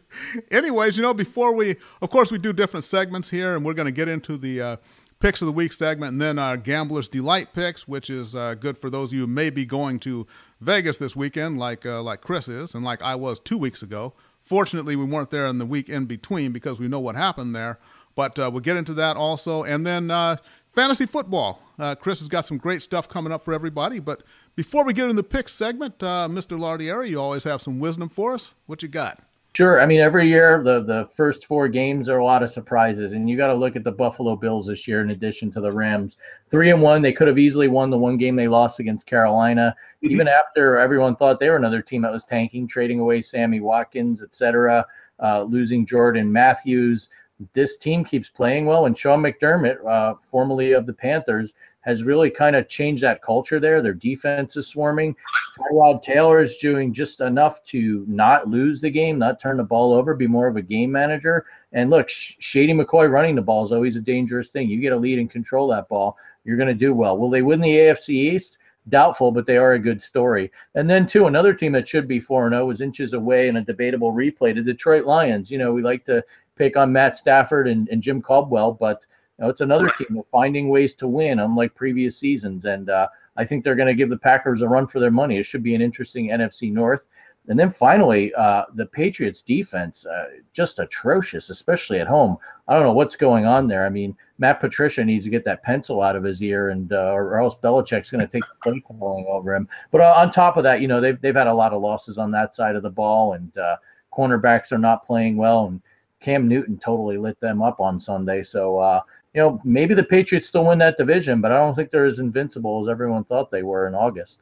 [0.51, 3.86] anyways, you know, before we of course we do different segments here and we're going
[3.86, 4.76] to get into the uh,
[5.20, 8.76] picks of the week segment and then our gamblers delight picks, which is uh, good
[8.76, 10.26] for those of you who may be going to
[10.60, 14.14] Vegas this weekend like uh, like Chris is and like I was 2 weeks ago.
[14.51, 17.78] Fortunately, we weren't there in the week in between because we know what happened there.
[18.16, 20.39] But uh, we'll get into that also and then uh,
[20.72, 21.62] fantasy football.
[21.78, 24.24] Uh, Chris has got some great stuff coming up for everybody, but
[24.56, 26.59] before we get in the pick segment, uh, Mr.
[26.59, 28.51] Lardieri, you always have some wisdom for us.
[28.66, 29.22] What you got?
[29.52, 29.81] Sure.
[29.81, 33.28] I mean, every year the the first four games are a lot of surprises, and
[33.28, 35.01] you got to look at the Buffalo Bills this year.
[35.01, 36.16] In addition to the Rams,
[36.51, 39.74] three and one, they could have easily won the one game they lost against Carolina.
[40.05, 40.12] Mm-hmm.
[40.12, 44.22] Even after everyone thought they were another team that was tanking, trading away Sammy Watkins,
[44.22, 44.86] etc.,
[45.20, 47.09] uh, losing Jordan Matthews.
[47.52, 52.31] This team keeps playing well, and Sean McDermott, uh, formerly of the Panthers, has really
[52.31, 53.82] kind of changed that culture there.
[53.82, 55.16] Their defense is swarming.
[55.59, 59.93] Tyrod Taylor is doing just enough to not lose the game, not turn the ball
[59.93, 61.47] over, be more of a game manager.
[61.72, 64.68] And look, Shady McCoy running the ball is always a dangerous thing.
[64.68, 67.18] You get a lead and control that ball, you're going to do well.
[67.18, 68.59] Will they win the AFC East?
[68.89, 70.51] Doubtful, but they are a good story.
[70.74, 73.64] And then, too, another team that should be 4 0 is inches away in a
[73.64, 74.55] debatable replay.
[74.55, 75.51] The Detroit Lions.
[75.51, 76.24] You know, we like to
[76.56, 79.01] pick on Matt Stafford and, and Jim Caldwell, but
[79.39, 82.64] you know, it's another team that's finding ways to win, unlike previous seasons.
[82.64, 85.39] And uh, I think they're going to give the Packers a run for their money.
[85.39, 87.02] It should be an interesting NFC North.
[87.48, 92.36] And then finally, uh, the Patriots defense, uh, just atrocious, especially at home.
[92.69, 93.86] I don't know what's going on there.
[93.86, 97.12] I mean, Matt Patricia needs to get that pencil out of his ear, and uh,
[97.12, 99.69] or else Belichick's going to take the play calling over him.
[99.90, 102.19] But uh, on top of that, you know, they've they've had a lot of losses
[102.19, 103.77] on that side of the ball, and uh,
[104.12, 105.81] cornerbacks are not playing well, and
[106.20, 108.43] Cam Newton totally lit them up on Sunday.
[108.43, 109.01] So uh,
[109.35, 112.19] you know, maybe the Patriots still win that division, but I don't think they're as
[112.19, 114.40] invincible as everyone thought they were in August.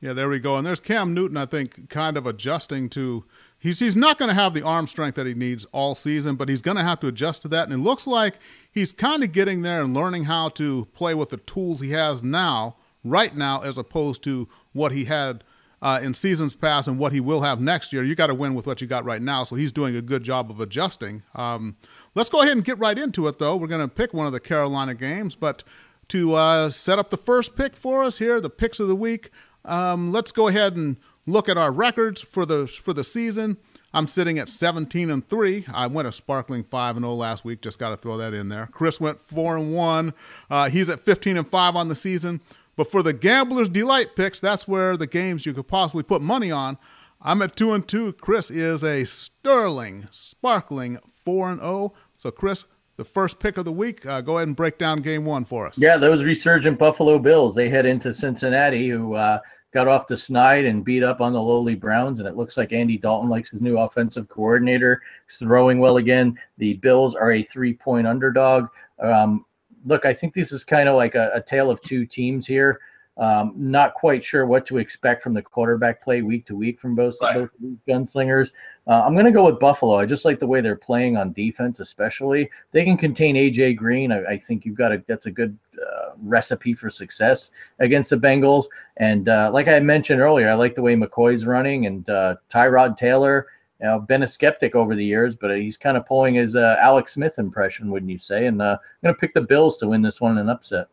[0.00, 0.56] Yeah, there we go.
[0.56, 3.24] And there's Cam Newton, I think, kind of adjusting to.
[3.58, 6.50] He's, he's not going to have the arm strength that he needs all season, but
[6.50, 7.64] he's going to have to adjust to that.
[7.64, 8.38] And it looks like
[8.70, 12.22] he's kind of getting there and learning how to play with the tools he has
[12.22, 15.42] now, right now, as opposed to what he had
[15.82, 18.02] uh, in seasons past and what he will have next year.
[18.02, 19.44] You got to win with what you got right now.
[19.44, 21.22] So he's doing a good job of adjusting.
[21.34, 21.76] Um,
[22.14, 23.56] let's go ahead and get right into it, though.
[23.56, 25.62] We're going to pick one of the Carolina games, but
[26.08, 29.30] to uh, set up the first pick for us here, the picks of the week.
[29.64, 30.96] Um, let's go ahead and
[31.26, 33.56] look at our records for the for the season.
[33.94, 35.64] I'm sitting at 17 and three.
[35.72, 37.62] I went a sparkling five and zero oh last week.
[37.62, 38.68] Just got to throw that in there.
[38.72, 40.12] Chris went four and one.
[40.50, 42.40] Uh, he's at 15 and five on the season.
[42.76, 46.50] But for the gamblers' delight picks, that's where the games you could possibly put money
[46.50, 46.78] on.
[47.20, 48.12] I'm at two and two.
[48.14, 51.72] Chris is a sterling, sparkling four and zero.
[51.72, 51.92] Oh.
[52.16, 54.04] So, Chris, the first pick of the week.
[54.06, 55.78] Uh, go ahead and break down game one for us.
[55.78, 57.54] Yeah, those resurgent Buffalo Bills.
[57.54, 59.40] They head into Cincinnati, who uh,
[59.72, 62.18] got off the snide and beat up on the lowly Browns.
[62.18, 65.02] And it looks like Andy Dalton likes his new offensive coordinator.
[65.28, 66.38] He's throwing well again.
[66.58, 68.68] The Bills are a three point underdog.
[69.00, 69.44] Um,
[69.84, 72.80] look, I think this is kind of like a, a tale of two teams here.
[73.16, 76.96] Um, not quite sure what to expect from the quarterback play week to week from
[76.96, 77.48] both, both
[77.86, 78.50] gunslingers.
[78.88, 79.96] Uh, I'm going to go with Buffalo.
[79.96, 82.50] I just like the way they're playing on defense, especially.
[82.72, 84.10] They can contain AJ Green.
[84.10, 88.16] I, I think you've got a that's a good uh, recipe for success against the
[88.16, 88.64] Bengals.
[88.96, 92.96] And uh, like I mentioned earlier, I like the way McCoy's running and uh, Tyrod
[92.96, 93.46] Taylor
[93.84, 96.76] you know, been a skeptic over the years, but he's kind of pulling his uh,
[96.80, 98.46] Alex Smith impression, wouldn't you say?
[98.46, 100.88] And uh, I'm going to pick the Bills to win this one in an upset.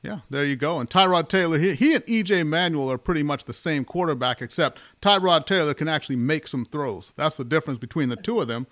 [0.00, 0.78] Yeah, there you go.
[0.78, 4.78] And Tyrod Taylor, he, he and EJ Manuel are pretty much the same quarterback, except
[5.02, 7.10] Tyrod Taylor can actually make some throws.
[7.16, 8.68] That's the difference between the two of them.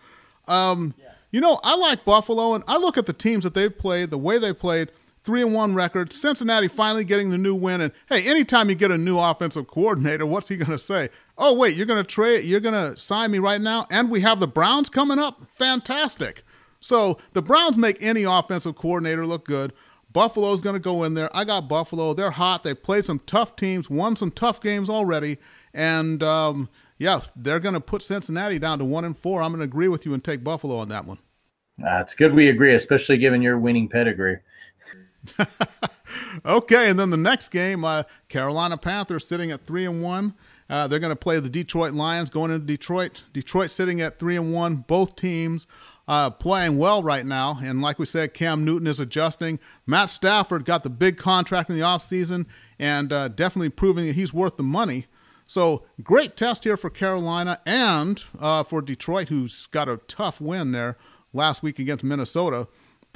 [0.46, 1.14] Um, yeah.
[1.32, 4.18] You know, I like Buffalo, and I look at the teams that they've played, the
[4.18, 4.92] way they played–
[5.28, 6.10] three and one record.
[6.10, 7.82] Cincinnati finally getting the new win.
[7.82, 11.10] And hey, anytime you get a new offensive coordinator, what's he going to say?
[11.36, 14.22] Oh, wait, you're going to trade, you're going to sign me right now, and we
[14.22, 15.42] have the Browns coming up.
[15.50, 16.44] Fantastic.
[16.80, 19.74] So the Browns make any offensive coordinator look good.
[20.10, 21.28] Buffalo's going to go in there.
[21.36, 22.14] I got Buffalo.
[22.14, 22.64] They're hot.
[22.64, 25.36] They played some tough teams, won some tough games already,
[25.74, 29.42] and um, yeah, they're going to put Cincinnati down to one and four.
[29.42, 31.18] I'm going to agree with you and take Buffalo on that one.
[31.76, 32.32] That's good.
[32.32, 34.38] We agree, especially given your winning pedigree.
[36.47, 40.35] okay, and then the next game, uh, Carolina Panthers sitting at three and one.
[40.70, 43.23] Uh, they're going to play the Detroit Lions going into Detroit.
[43.32, 44.77] Detroit sitting at three and one.
[44.77, 45.66] Both teams
[46.07, 47.59] uh, playing well right now.
[47.62, 49.59] And like we said, Cam Newton is adjusting.
[49.86, 52.47] Matt Stafford got the big contract in the offseason
[52.78, 55.07] and uh, definitely proving that he's worth the money.
[55.47, 60.73] So great test here for Carolina and uh, for Detroit, who's got a tough win
[60.73, 60.99] there
[61.32, 62.69] last week against Minnesota.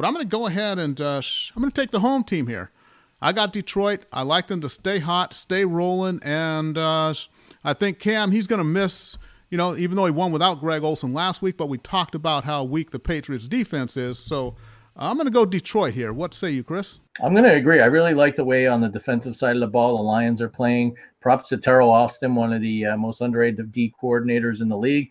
[0.02, 1.22] But I'm going to go ahead and uh,
[1.54, 2.72] I'm going to take the home team here.
[3.20, 4.04] I got Detroit.
[4.12, 7.14] I like them to stay hot, stay rolling, and uh,
[7.62, 9.16] I think Cam he's going to miss.
[9.48, 12.42] You know, even though he won without Greg Olsen last week, but we talked about
[12.42, 14.18] how weak the Patriots' defense is.
[14.18, 14.56] So
[14.96, 16.12] I'm going to go Detroit here.
[16.12, 16.98] What say you, Chris?
[17.22, 17.80] I'm going to agree.
[17.80, 20.48] I really like the way on the defensive side of the ball the Lions are
[20.48, 20.96] playing.
[21.20, 25.10] Props to Teryl Austin, one of the uh, most underrated D coordinators in the league.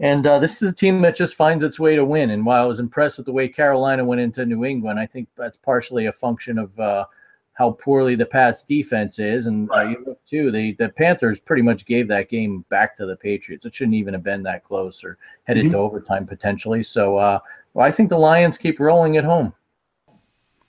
[0.00, 2.30] And uh, this is a team that just finds its way to win.
[2.30, 5.28] And while I was impressed with the way Carolina went into New England, I think
[5.36, 7.06] that's partially a function of uh,
[7.54, 9.46] how poorly the Pats defense is.
[9.46, 13.06] And uh, you look too, the the Panthers pretty much gave that game back to
[13.06, 13.64] the Patriots.
[13.64, 15.70] It shouldn't even have been that close or headed Mhm.
[15.72, 16.82] to overtime potentially.
[16.82, 17.38] So uh,
[17.72, 19.54] well, I think the Lions keep rolling at home.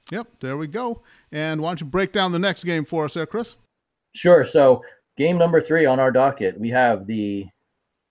[0.10, 1.02] Yep, there we go.
[1.34, 3.58] And why don't you break down the next game for us there, Chris?
[4.14, 4.45] Sure.
[4.45, 4.84] So
[5.18, 7.45] game number three on our docket, we have the,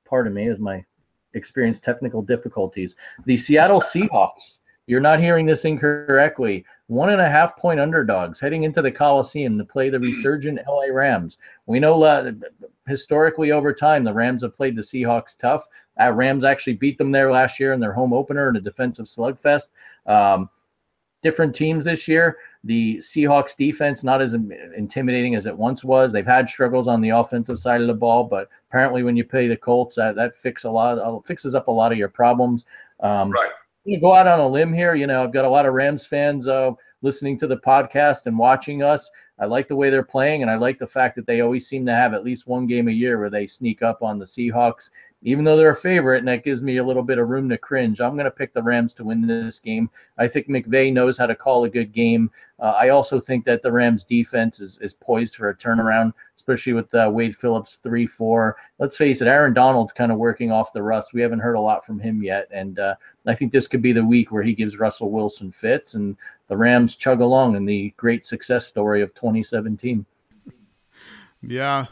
[0.06, 0.84] pardon me, is my
[1.36, 4.58] experienced technical difficulties, the Seattle Seahawks.
[4.86, 6.64] You're not hearing this incorrectly.
[6.86, 10.86] One and a half point underdogs heading into the Coliseum to play the resurgent LA
[10.92, 11.38] Rams.
[11.66, 12.32] We know uh,
[12.86, 15.64] historically over time the Rams have played the Seahawks tough.
[16.00, 19.06] Uh, Rams actually beat them there last year in their home opener in a defensive
[19.06, 19.70] slugfest.
[20.06, 20.48] Um,
[21.22, 22.36] different teams this year.
[22.66, 26.12] The Seahawks defense not as intimidating as it once was.
[26.12, 29.46] They've had struggles on the offensive side of the ball, but apparently when you play
[29.46, 32.64] the Colts, that that fix a lot uh, fixes up a lot of your problems.
[33.00, 33.50] Um, right.
[33.84, 34.94] You go out on a limb here.
[34.96, 36.72] You know, I've got a lot of Rams fans uh,
[37.02, 39.10] listening to the podcast and watching us.
[39.38, 41.84] I like the way they're playing, and I like the fact that they always seem
[41.86, 44.90] to have at least one game a year where they sneak up on the Seahawks
[45.26, 47.58] even though they're a favorite, and that gives me a little bit of room to
[47.58, 48.00] cringe.
[48.00, 49.90] I'm going to pick the Rams to win this game.
[50.18, 52.30] I think McVay knows how to call a good game.
[52.60, 56.74] Uh, I also think that the Rams defense is, is poised for a turnaround, especially
[56.74, 58.56] with uh, Wade Phillips 3 4.
[58.78, 61.12] Let's face it, Aaron Donald's kind of working off the rust.
[61.12, 62.46] We haven't heard a lot from him yet.
[62.52, 62.94] And uh,
[63.26, 66.16] I think this could be the week where he gives Russell Wilson fits and
[66.46, 70.06] the Rams chug along in the great success story of 2017.
[71.42, 71.86] Yeah.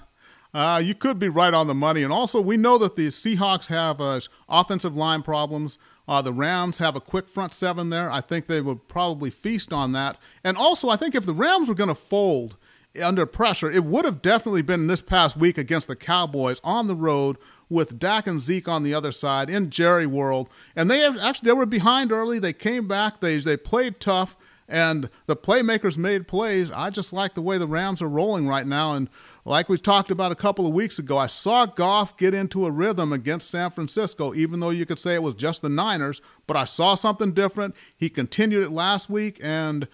[0.55, 2.05] Uh, you could be right on the money.
[2.05, 5.79] And also, we know that the Seahawks have uh, offensive line problems.
[6.07, 8.09] Uh, the Rams have a quick front seven there.
[8.11, 10.17] I think they would probably feast on that.
[10.45, 12.57] And also, I think if the Rams were going to fold
[13.03, 16.95] under pressure, it would have definitely been this past week against the Cowboys on the
[16.95, 17.37] road
[17.69, 20.49] with Dak and Zeke on the other side in Jerry World.
[20.77, 22.39] And they have, actually they were behind early.
[22.39, 23.19] They came back.
[23.19, 24.37] They they played tough.
[24.69, 26.71] And the playmakers made plays.
[26.71, 28.93] I just like the way the Rams are rolling right now.
[28.93, 29.11] And
[29.45, 32.71] like we talked about a couple of weeks ago, I saw Goff get into a
[32.71, 36.23] rhythm against San Francisco, even though you could say it was just the Niners.
[36.47, 37.75] But I saw something different.
[37.97, 39.39] He continued it last week.
[39.43, 39.87] And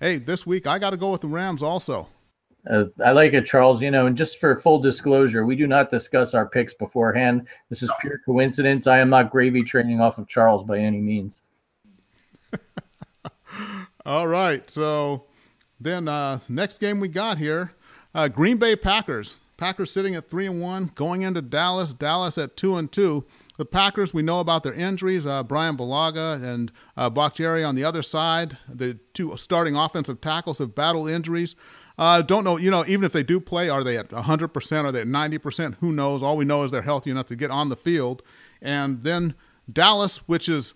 [0.00, 2.08] hey, this week I got to go with the Rams also.
[2.68, 3.80] Uh, I like it, Charles.
[3.80, 7.46] You know, and just for full disclosure, we do not discuss our picks beforehand.
[7.70, 8.86] This is pure coincidence.
[8.86, 11.42] I am not gravy training off of Charles by any means.
[14.06, 14.70] All right.
[14.70, 15.24] So
[15.80, 17.72] then uh, next game we got here,
[18.14, 19.38] uh, Green Bay Packers.
[19.56, 21.92] Packers sitting at three and one, going into Dallas.
[21.92, 23.24] Dallas at two and two.
[23.56, 25.26] The Packers, we know about their injuries.
[25.26, 28.56] Uh, Bryan Bulaga and uh, Bakhtiari on the other side.
[28.68, 31.56] The two starting offensive tackles have battled injuries.
[31.98, 34.84] Uh, don't know, you know, even if they do play, are they at 100%?
[34.84, 35.78] Are they at 90%?
[35.80, 36.22] Who knows?
[36.22, 38.22] All we know is they're healthy enough to get on the field.
[38.62, 39.34] And then
[39.72, 40.74] Dallas, which is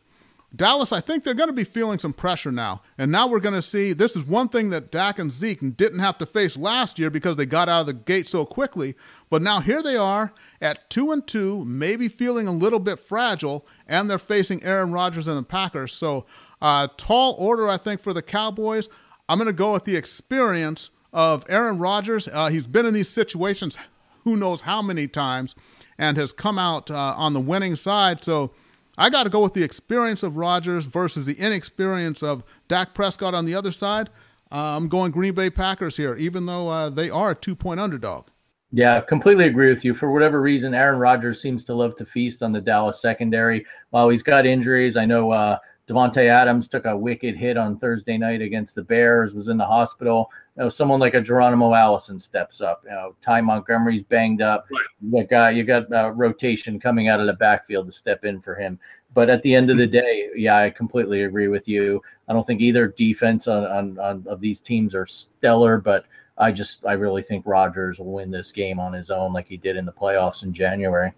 [0.55, 2.83] Dallas, I think they're going to be feeling some pressure now.
[2.99, 6.01] And now we're going to see this is one thing that Dak and Zeke didn't
[6.01, 8.97] have to face last year because they got out of the gate so quickly.
[9.29, 13.65] But now here they are at 2 and 2, maybe feeling a little bit fragile,
[13.87, 15.93] and they're facing Aaron Rodgers and the Packers.
[15.93, 16.27] So,
[16.61, 18.89] uh, tall order, I think, for the Cowboys.
[19.29, 22.27] I'm going to go with the experience of Aaron Rodgers.
[22.27, 23.79] Uh, he's been in these situations
[24.25, 25.55] who knows how many times
[25.97, 28.25] and has come out uh, on the winning side.
[28.25, 28.53] So,
[29.01, 33.33] I got to go with the experience of Rodgers versus the inexperience of Dak Prescott
[33.33, 34.11] on the other side.
[34.53, 37.81] Uh, I'm going Green Bay Packers here, even though uh, they are a two point
[37.81, 38.27] underdog.
[38.73, 39.95] Yeah, completely agree with you.
[39.95, 43.65] For whatever reason, Aaron Rodgers seems to love to feast on the Dallas secondary.
[43.89, 45.57] While he's got injuries, I know uh,
[45.89, 49.65] Davante Adams took a wicked hit on Thursday night against the Bears, was in the
[49.65, 50.31] hospital.
[50.61, 52.83] You know, someone like a Geronimo Allison steps up.
[52.85, 54.67] You know, Ty Montgomery's banged up.
[55.01, 58.43] You got guy, you got uh, rotation coming out of the backfield to step in
[58.43, 58.79] for him.
[59.15, 62.03] But at the end of the day, yeah, I completely agree with you.
[62.29, 66.05] I don't think either defense on, on, on of these teams are stellar, but
[66.37, 69.57] I just I really think Rodgers will win this game on his own, like he
[69.57, 71.15] did in the playoffs in January.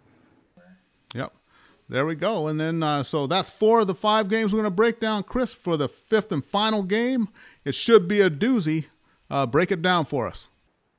[1.16, 1.34] Yep.
[1.88, 2.46] There we go.
[2.46, 5.24] And then, uh, so that's four of the five games we're going to break down.
[5.24, 7.28] Chris, for the fifth and final game,
[7.64, 8.84] it should be a doozy.
[9.32, 10.48] Uh, break it down for us.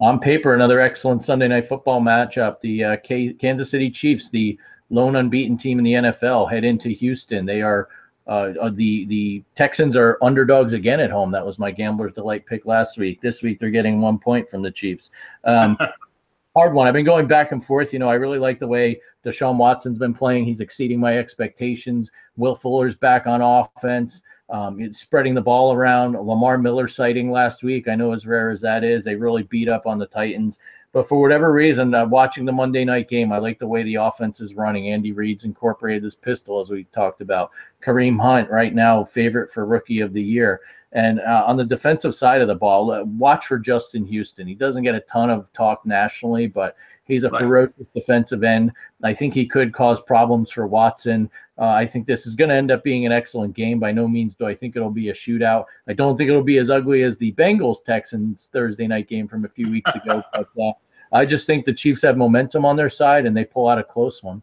[0.02, 2.60] On paper, another excellent Sunday night football matchup.
[2.62, 4.58] The uh, K- Kansas City Chiefs, the
[4.90, 7.46] lone unbeaten team in the NFL, head into Houston.
[7.46, 7.88] They are
[8.26, 11.30] Uh, uh, the the Texans are underdogs again at home.
[11.32, 13.22] That was my gambler's delight pick last week.
[13.22, 15.12] This week they're getting one point from the Chiefs.
[15.44, 15.78] Um,
[16.56, 16.88] hard one.
[16.88, 17.92] I've been going back and forth.
[17.92, 20.46] You know, I really like the way Deshaun Watson's been playing.
[20.46, 22.12] He's exceeding my expectations.
[22.38, 24.22] Will Fuller's back on offense.
[24.54, 26.14] Um, spreading the ball around.
[26.14, 27.88] Lamar Miller sighting last week.
[27.88, 30.60] I know as rare as that is, they really beat up on the Titans.
[30.92, 33.96] But for whatever reason, uh, watching the Monday night game, I like the way the
[33.96, 34.90] offense is running.
[34.90, 37.50] Andy Reid's incorporated his pistol, as we talked about.
[37.84, 40.62] Kareem Hunt, right now, favorite for rookie of the year.
[40.92, 44.46] And uh, on the defensive side of the ball, uh, watch for Justin Houston.
[44.46, 46.76] He doesn't get a ton of talk nationally, but
[47.06, 47.42] he's a right.
[47.42, 48.72] ferocious defensive end.
[49.04, 51.30] I think he could cause problems for Watson.
[51.58, 53.80] Uh, I think this is going to end up being an excellent game.
[53.80, 55.66] By no means do I think it'll be a shootout.
[55.88, 59.46] I don't think it'll be as ugly as the Bengals Texans Thursday night game from
[59.46, 60.24] a few weeks ago.
[60.34, 60.72] but uh,
[61.12, 63.84] I just think the Chiefs have momentum on their side and they pull out a
[63.84, 64.42] close one.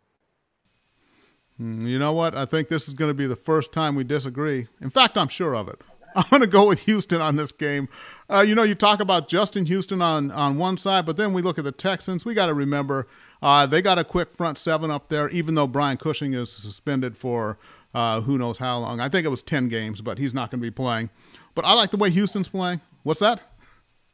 [1.57, 2.35] Hmm, you know what?
[2.35, 4.69] I think this is going to be the first time we disagree.
[4.81, 5.81] In fact, I'm sure of it.
[6.15, 7.89] I'm going to go with Houston on this game.
[8.29, 11.43] Uh, you know, you talk about Justin Houston on, on one side, but then we
[11.43, 12.25] look at the Texans.
[12.25, 13.07] We got to remember
[13.43, 17.17] uh, they got a quick front seven up there, even though Brian Cushing is suspended
[17.17, 17.59] for
[17.95, 19.01] uh, who knows how long.
[19.01, 21.11] I think it was 10 games, but he's not going to be playing.
[21.55, 22.81] But I like the way Houston's playing.
[23.03, 23.43] What's that?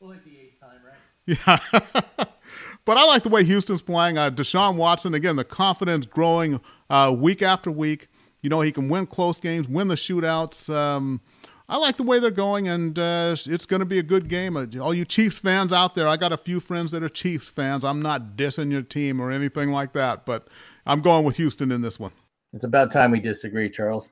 [0.01, 2.16] Well, like the eighth time, right?
[2.18, 2.24] Yeah.
[2.85, 4.16] but I like the way Houston's playing.
[4.16, 8.09] Uh, Deshaun Watson, again, the confidence growing uh, week after week.
[8.43, 10.73] You know, he can win close games, win the shootouts.
[10.73, 11.20] Um,
[11.69, 14.57] I like the way they're going, and uh, it's going to be a good game.
[14.57, 17.49] Uh, all you Chiefs fans out there, I got a few friends that are Chiefs
[17.49, 17.85] fans.
[17.85, 20.47] I'm not dissing your team or anything like that, but
[20.87, 22.13] I'm going with Houston in this one.
[22.53, 24.09] It's about time we disagree, Charles.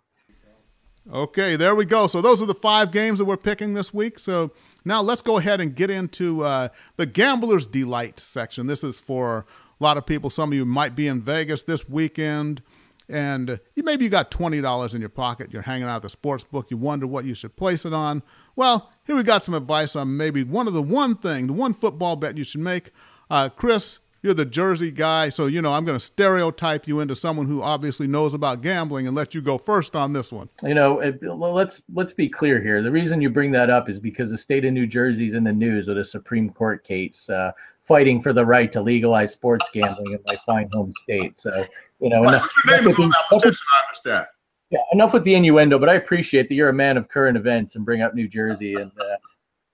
[1.13, 2.07] Okay, there we go.
[2.07, 4.19] So those are the five games that we're picking this week.
[4.19, 4.53] So
[4.85, 8.67] now let's go ahead and get into uh, the Gambler's Delight section.
[8.67, 9.47] This is for
[9.81, 10.31] a lot of people.
[10.31, 12.63] Some of you might be in Vegas this weekend
[13.09, 16.71] and maybe you got $20 in your pocket you're hanging out at the sports book
[16.71, 18.23] you wonder what you should place it on.
[18.57, 21.75] Well here we got some advice on maybe one of the one thing the one
[21.75, 22.91] football bet you should make.
[23.31, 27.17] Uh, chris you're the jersey guy so you know i'm going to stereotype you into
[27.17, 30.49] someone who obviously knows about gambling and let you go first on this one.
[30.63, 32.83] You know it, let's let's be clear here.
[32.83, 35.53] The reason you bring that up is because the state of new jersey's in the
[35.53, 37.53] news with a supreme court case uh,
[37.87, 41.39] fighting for the right to legalize sports gambling in my fine home state.
[41.39, 41.67] So
[42.05, 44.27] you know, enough, your name is on that petition, I understand.
[44.69, 47.77] Yeah, enough with the innuendo, but I appreciate that you're a man of current events
[47.77, 49.17] and bring up New Jersey, and uh,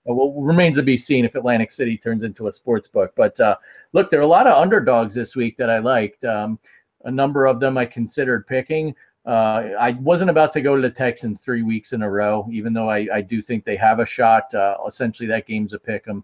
[0.05, 3.11] well, remains to be seen if Atlantic City turns into a sports book.
[3.17, 3.57] But uh,
[3.91, 6.23] look, there are a lot of underdogs this week that I liked.
[6.23, 6.57] Um,
[7.03, 8.95] a number of them I considered picking.
[9.25, 12.71] Uh, I wasn't about to go to the Texans three weeks in a row, even
[12.73, 14.53] though I, I do think they have a shot.
[14.55, 16.23] Uh, essentially, that game's a pick 'em.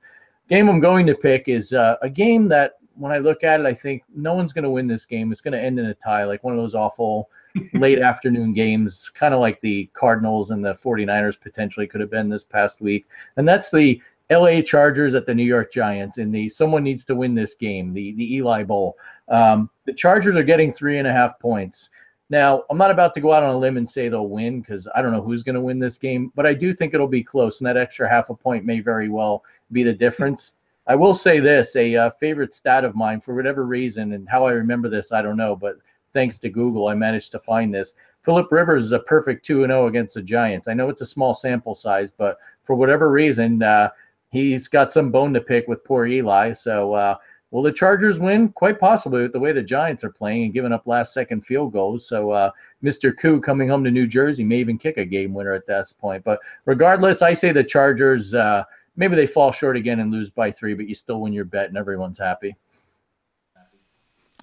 [0.50, 3.66] Game I'm going to pick is uh, a game that when I look at it,
[3.66, 5.32] I think no one's going to win this game.
[5.32, 7.30] It's going to end in a tie, like one of those awful
[7.74, 12.30] late afternoon games, kind of like the Cardinals and the 49ers potentially could have been
[12.30, 13.08] this past week.
[13.38, 17.16] And that's the LA Chargers at the New York Giants in the someone needs to
[17.16, 18.98] win this game, the, the Eli Bowl.
[19.30, 21.90] Um, the Chargers are getting three and a half points.
[22.30, 24.86] Now, I'm not about to go out on a limb and say they'll win because
[24.94, 27.24] I don't know who's going to win this game, but I do think it'll be
[27.24, 30.54] close, and that extra half a point may very well be the difference.
[30.88, 34.46] I will say this: a uh, favorite stat of mine, for whatever reason, and how
[34.46, 35.78] I remember this, I don't know, but
[36.14, 37.94] thanks to Google, I managed to find this.
[38.24, 40.68] Philip Rivers is a perfect two and zero oh against the Giants.
[40.68, 43.90] I know it's a small sample size, but for whatever reason, uh,
[44.32, 46.54] he's got some bone to pick with poor Eli.
[46.54, 47.16] So, uh,
[47.52, 48.50] will the Chargers win?
[48.50, 51.72] Quite possibly, with the way the Giants are playing and giving up last second field
[51.72, 52.08] goals.
[52.08, 52.52] So, uh,
[52.84, 53.18] Mr.
[53.18, 56.24] Koo coming home to New Jersey may even kick a game winner at this point.
[56.24, 58.34] But regardless, I say the Chargers.
[58.34, 58.64] Uh,
[58.98, 61.70] maybe they fall short again and lose by three, but you still win your bet
[61.70, 62.56] and everyone's happy.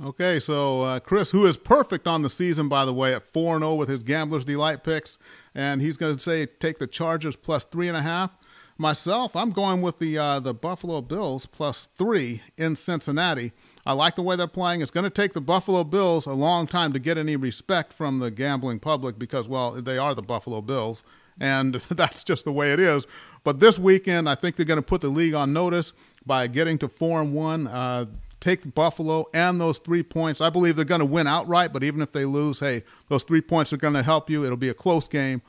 [0.03, 3.59] Okay, so uh, Chris, who is perfect on the season, by the way, at 4
[3.61, 5.19] 0 with his Gambler's Delight picks,
[5.55, 8.37] and he's going to say take the Chargers plus three and a half.
[8.77, 13.53] Myself, I'm going with the uh, the Buffalo Bills plus three in Cincinnati.
[13.87, 14.81] I like the way they're playing.
[14.81, 18.19] It's going to take the Buffalo Bills a long time to get any respect from
[18.19, 21.05] the gambling public because, well, they are the Buffalo Bills
[21.41, 23.07] and that's just the way it is.
[23.43, 25.93] But this weekend, I think they're going to put the league on notice
[26.25, 27.67] by getting to four and one.
[27.67, 28.07] Uh,
[28.41, 30.41] take Buffalo and those three points.
[30.41, 33.41] I believe they're going to win outright, but even if they lose, hey, those three
[33.41, 34.45] points are going to help you.
[34.45, 35.41] It'll be a close game.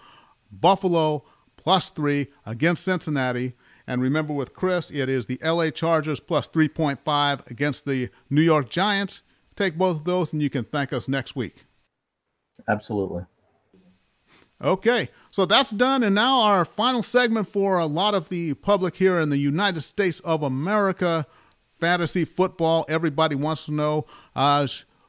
[0.51, 1.25] Buffalo
[1.57, 3.53] plus three against Cincinnati.
[3.87, 8.69] And remember with Chris, it is the LA Chargers plus 3.5 against the New York
[8.69, 9.21] Giants.
[9.55, 11.65] Take both of those, and you can thank us next week.
[12.67, 13.25] Absolutely.
[14.63, 16.03] Okay, so that's done.
[16.03, 19.81] And now our final segment for a lot of the public here in the United
[19.81, 21.25] States of America
[21.79, 22.85] fantasy football.
[22.87, 24.05] Everybody wants to know
[24.35, 24.65] uh,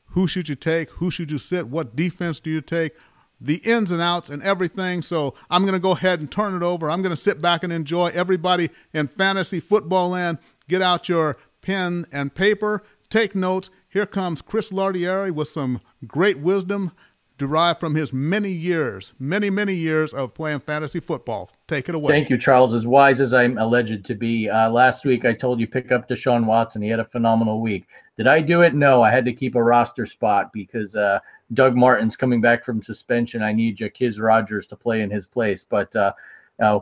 [0.06, 0.90] who should you take?
[0.90, 1.68] Who should you sit?
[1.68, 2.92] What defense do you take?
[3.40, 5.02] the ins and outs and everything.
[5.02, 6.90] So I'm going to go ahead and turn it over.
[6.90, 10.38] I'm going to sit back and enjoy everybody in fantasy football land.
[10.68, 13.70] Get out your pen and paper, take notes.
[13.88, 16.92] Here comes Chris Lardieri with some great wisdom
[17.38, 21.50] derived from his many years, many, many years of playing fantasy football.
[21.66, 22.10] Take it away.
[22.10, 22.74] Thank you, Charles.
[22.74, 24.48] As wise as I'm alleged to be.
[24.48, 26.82] Uh, last week, I told you pick up Deshaun Watson.
[26.82, 27.86] He had a phenomenal week.
[28.16, 28.74] Did I do it?
[28.74, 31.18] No, I had to keep a roster spot because uh,
[31.52, 33.42] Doug Martin's coming back from suspension.
[33.42, 35.66] I need Jacquizz Rodgers to play in his place.
[35.68, 36.12] But uh,
[36.60, 36.80] uh,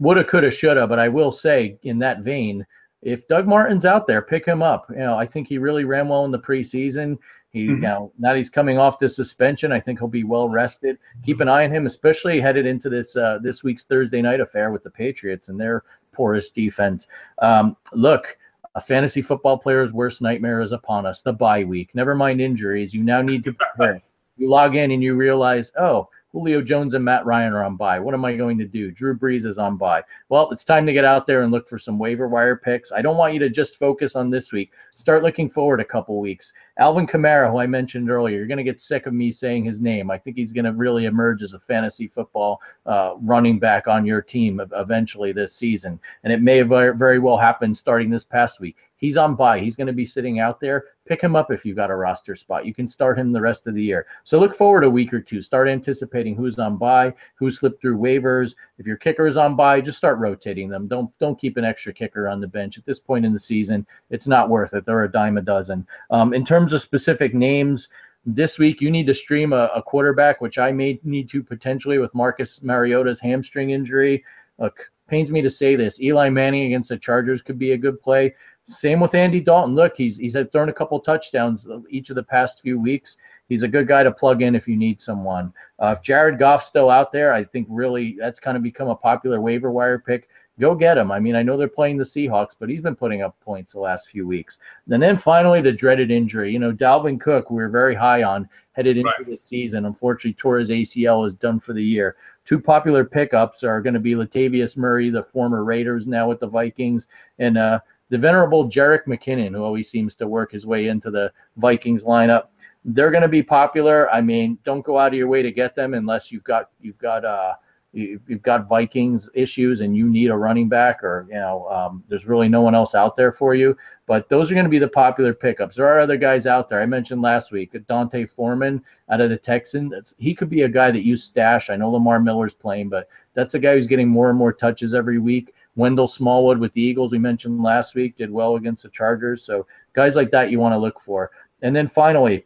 [0.00, 0.86] woulda, coulda, shoulda.
[0.86, 2.66] But I will say, in that vein,
[3.02, 4.86] if Doug Martin's out there, pick him up.
[4.90, 7.18] You know, I think he really ran well in the preseason.
[7.52, 7.80] He Mm-hmm.
[7.80, 9.72] now now he's coming off this suspension.
[9.72, 10.98] I think he'll be well rested.
[11.24, 14.70] Keep an eye on him, especially headed into this uh, this week's Thursday night affair
[14.70, 17.06] with the Patriots and their porous defense.
[17.40, 18.36] Um, look,
[18.74, 21.20] a fantasy football player's worst nightmare is upon us.
[21.20, 21.90] The bye week.
[21.94, 22.94] Never mind injuries.
[22.94, 24.02] You now need to prepare.
[24.38, 28.00] you log in and you realize, oh, Julio Jones and Matt Ryan are on bye.
[28.00, 28.90] What am I going to do?
[28.90, 30.02] Drew Brees is on bye.
[30.30, 32.90] Well, it's time to get out there and look for some waiver wire picks.
[32.90, 34.72] I don't want you to just focus on this week.
[34.90, 36.52] Start looking forward a couple weeks.
[36.78, 39.80] Alvin Kamara, who I mentioned earlier, you're going to get sick of me saying his
[39.80, 40.10] name.
[40.10, 44.06] I think he's going to really emerge as a fantasy football uh, running back on
[44.06, 46.00] your team eventually this season.
[46.24, 48.76] And it may very well happen starting this past week.
[49.02, 49.58] He's on bye.
[49.58, 50.84] He's going to be sitting out there.
[51.06, 52.64] Pick him up if you've got a roster spot.
[52.64, 54.06] You can start him the rest of the year.
[54.22, 55.42] So look forward a week or two.
[55.42, 58.54] Start anticipating who's on bye, who slipped through waivers.
[58.78, 60.86] If your kicker is on bye, just start rotating them.
[60.86, 63.84] Don't don't keep an extra kicker on the bench at this point in the season.
[64.10, 64.86] It's not worth it.
[64.86, 65.84] They're a dime a dozen.
[66.12, 67.88] Um, in terms of specific names,
[68.24, 71.98] this week you need to stream a, a quarterback, which I may need to potentially
[71.98, 74.24] with Marcus Mariota's hamstring injury.
[74.60, 76.00] Look, pains me to say this.
[76.00, 78.34] Eli Manning against the Chargers could be a good play.
[78.64, 79.74] Same with Andy Dalton.
[79.74, 83.16] Look, he's he's thrown a couple touchdowns each of the past few weeks.
[83.48, 85.52] He's a good guy to plug in if you need someone.
[85.80, 88.94] Uh, if Jared Goff's still out there, I think really that's kind of become a
[88.94, 90.28] popular waiver wire pick.
[90.60, 91.10] Go get him.
[91.10, 93.80] I mean, I know they're playing the Seahawks, but he's been putting up points the
[93.80, 94.58] last few weeks.
[94.88, 96.52] And then finally, the dreaded injury.
[96.52, 99.86] You know, Dalvin Cook, we were very high on headed into the season.
[99.86, 102.16] Unfortunately, tore his ACL, is done for the year.
[102.44, 106.46] Two popular pickups are going to be Latavius Murray, the former Raiders, now with the
[106.46, 107.06] Vikings,
[107.38, 107.80] and uh,
[108.12, 112.48] the venerable Jerick McKinnon, who always seems to work his way into the Vikings lineup.
[112.84, 114.10] They're going to be popular.
[114.10, 116.98] I mean, don't go out of your way to get them unless you've got you've
[116.98, 117.54] got uh
[117.94, 122.04] you- you've got Vikings issues and you need a running back, or you know, um,
[122.08, 123.74] there's really no one else out there for you.
[124.06, 125.76] But those are going to be the popular pickups.
[125.76, 126.82] There are other guys out there.
[126.82, 130.14] I mentioned last week D'Onta Foreman out of the Texans.
[130.18, 131.70] He could be a guy that you stash.
[131.70, 134.92] I know Lamar Miller's playing, but that's a guy who's getting more and more touches
[134.92, 135.54] every week.
[135.76, 139.44] Wendell Smallwood with the Eagles, we mentioned last week, did well against the Chargers.
[139.44, 141.30] So guys like that you want to look for.
[141.62, 142.44] And then finally,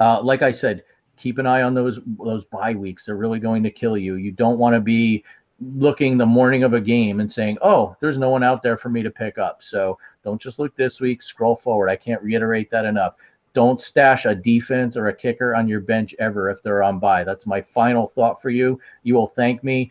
[0.00, 0.82] uh, like I said,
[1.16, 3.04] keep an eye on those those bye weeks.
[3.04, 4.16] They're really going to kill you.
[4.16, 5.24] You don't want to be
[5.60, 8.88] looking the morning of a game and saying, "Oh, there's no one out there for
[8.88, 11.22] me to pick up." So don't just look this week.
[11.22, 11.88] Scroll forward.
[11.88, 13.14] I can't reiterate that enough.
[13.54, 17.24] Don't stash a defense or a kicker on your bench ever if they're on bye.
[17.24, 18.78] That's my final thought for you.
[19.02, 19.90] You will thank me.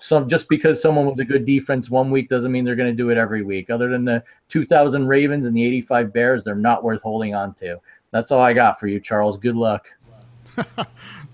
[0.00, 2.96] Some just because someone was a good defense one week doesn't mean they're going to
[2.96, 3.70] do it every week.
[3.70, 7.80] Other than the 2000 Ravens and the 85 Bears, they're not worth holding on to.
[8.12, 9.36] That's all I got for you, Charles.
[9.38, 9.86] Good luck.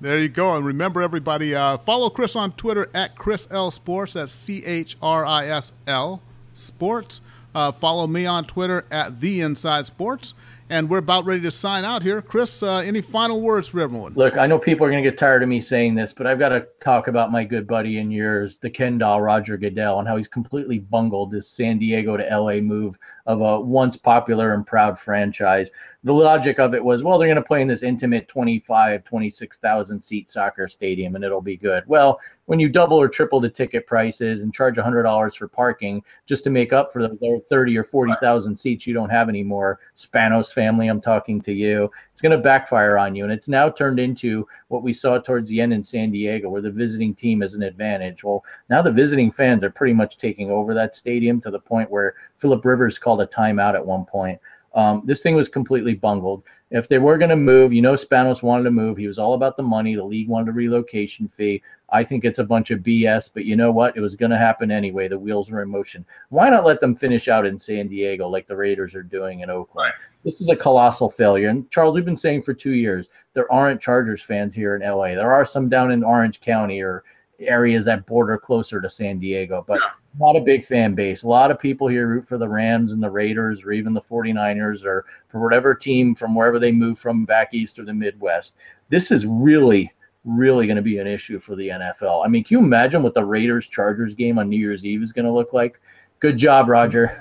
[0.01, 0.55] There you go.
[0.55, 4.13] And remember, everybody, uh, follow Chris on Twitter at Chris L Sports.
[4.13, 6.21] That's C H R I S L
[6.53, 7.23] Sports.
[7.55, 10.35] Uh, follow me on Twitter at The Inside Sports.
[10.71, 12.23] And we're about ready to sign out here.
[12.23, 14.15] Chris, uh, any final words for everyone?
[14.15, 16.39] Look, I know people are going to get tired of me saying this, but I've
[16.39, 20.09] got to talk about my good buddy and yours, the Ken doll, Roger Goodell, and
[20.09, 24.67] how he's completely bungled this San Diego to LA move of a once popular and
[24.67, 25.69] proud franchise.
[26.03, 30.01] The logic of it was, well, they're going to play in this intimate 25, 26,000
[30.01, 31.85] seat soccer stadium and it'll be good.
[31.87, 36.45] Well, when you double or triple the ticket prices and charge $100 for parking just
[36.45, 40.89] to make up for the 30 or 40,000 seats you don't have anymore, Spanos family,
[40.89, 43.25] I'm talking to you, it's going to backfire on you.
[43.25, 46.63] And it's now turned into what we saw towards the end in San Diego, where
[46.63, 48.23] the visiting team is an advantage.
[48.23, 51.91] Well, now the visiting fans are pretty much taking over that stadium to the point
[51.91, 54.39] where Philip Rivers called a timeout at one point.
[54.75, 56.43] Um, this thing was completely bungled.
[56.75, 58.97] If they were going to move, you know, Spanos wanted to move.
[58.97, 59.95] He was all about the money.
[59.95, 61.63] The league wanted a relocation fee.
[61.91, 63.97] I think it's a bunch of BS, but you know what?
[63.97, 65.07] It was going to happen anyway.
[65.07, 66.05] The wheels were in motion.
[66.31, 69.51] Why not let them finish out in San Diego like the Raiders are doing in
[69.51, 69.93] Oakland?
[70.25, 71.49] This is a colossal failure.
[71.49, 75.15] And Charles, we've been saying for two years there aren't Chargers fans here in LA.
[75.15, 77.05] There are some down in Orange County or
[77.41, 79.81] areas that border closer to San Diego, but
[80.19, 81.23] not a big fan base.
[81.23, 84.03] A lot of people here root for the Rams and the Raiders or even the
[84.03, 88.55] 49ers or for whatever team from wherever they move from back east or the Midwest.
[88.89, 89.93] This is really
[90.27, 92.25] really going to be an issue for the NFL.
[92.25, 95.13] I mean, can you imagine what the Raiders Chargers game on New Year's Eve is
[95.13, 95.79] going to look like?
[96.19, 97.21] Good job, Roger.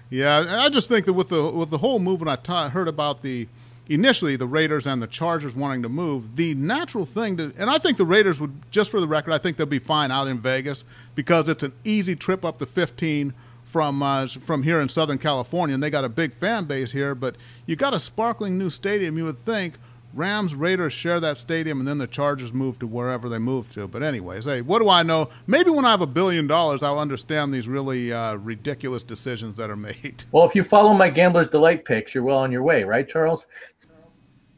[0.10, 3.48] Yeah, I just think that with the with the whole movement, I heard about the
[3.90, 6.36] initially the Raiders and the Chargers wanting to move.
[6.36, 9.40] The natural thing to, and I think the Raiders would, just for the record, I
[9.40, 10.86] think they'll be fine out in Vegas
[11.16, 13.34] because it's an easy trip up to 15
[13.64, 17.14] from uh, from here in Southern California, and they got a big fan base here.
[17.14, 17.36] But
[17.68, 19.18] you got a sparkling new stadium.
[19.18, 19.76] You would think
[20.14, 23.88] Rams, Raiders share that stadium, and then the Chargers move to wherever they move to.
[23.88, 25.30] But anyways, hey, what do I know?
[25.46, 29.70] Maybe when I have a billion dollars, I'll understand these really uh, ridiculous decisions that
[29.70, 30.26] are made.
[30.32, 33.46] Well, if you follow my Gambler's Delight picks, you're well on your way, right, Charles?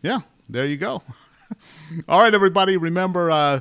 [0.02, 0.20] Yeah,
[0.50, 1.04] there you go.
[2.10, 3.30] All right, everybody, remember.
[3.32, 3.60] Uh,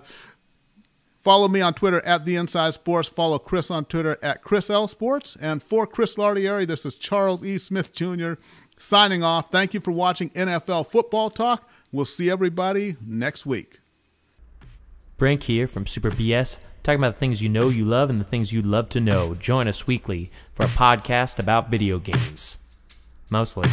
[1.23, 3.09] Follow me on Twitter at The Inside Sports.
[3.09, 5.37] Follow Chris on Twitter at Chris L Sports.
[5.39, 7.59] And for Chris Lardieri, this is Charles E.
[7.59, 8.35] Smith Jr.
[8.79, 9.51] signing off.
[9.51, 11.69] Thank you for watching NFL Football Talk.
[11.93, 13.81] We'll see everybody next week.
[15.19, 18.25] Brink here from Super BS, talking about the things you know you love and the
[18.25, 19.35] things you'd love to know.
[19.35, 22.57] Join us weekly for a podcast about video games.
[23.29, 23.69] Mostly.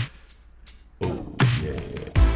[1.00, 1.26] Oh,
[1.64, 2.27] yeah.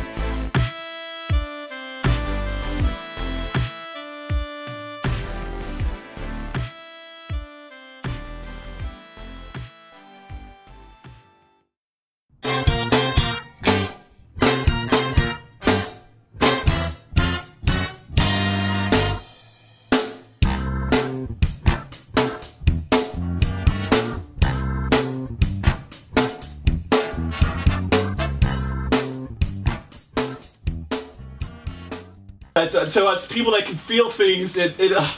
[32.71, 35.09] To, to us people that can feel things, it it uh,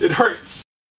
[0.00, 0.61] it hurts.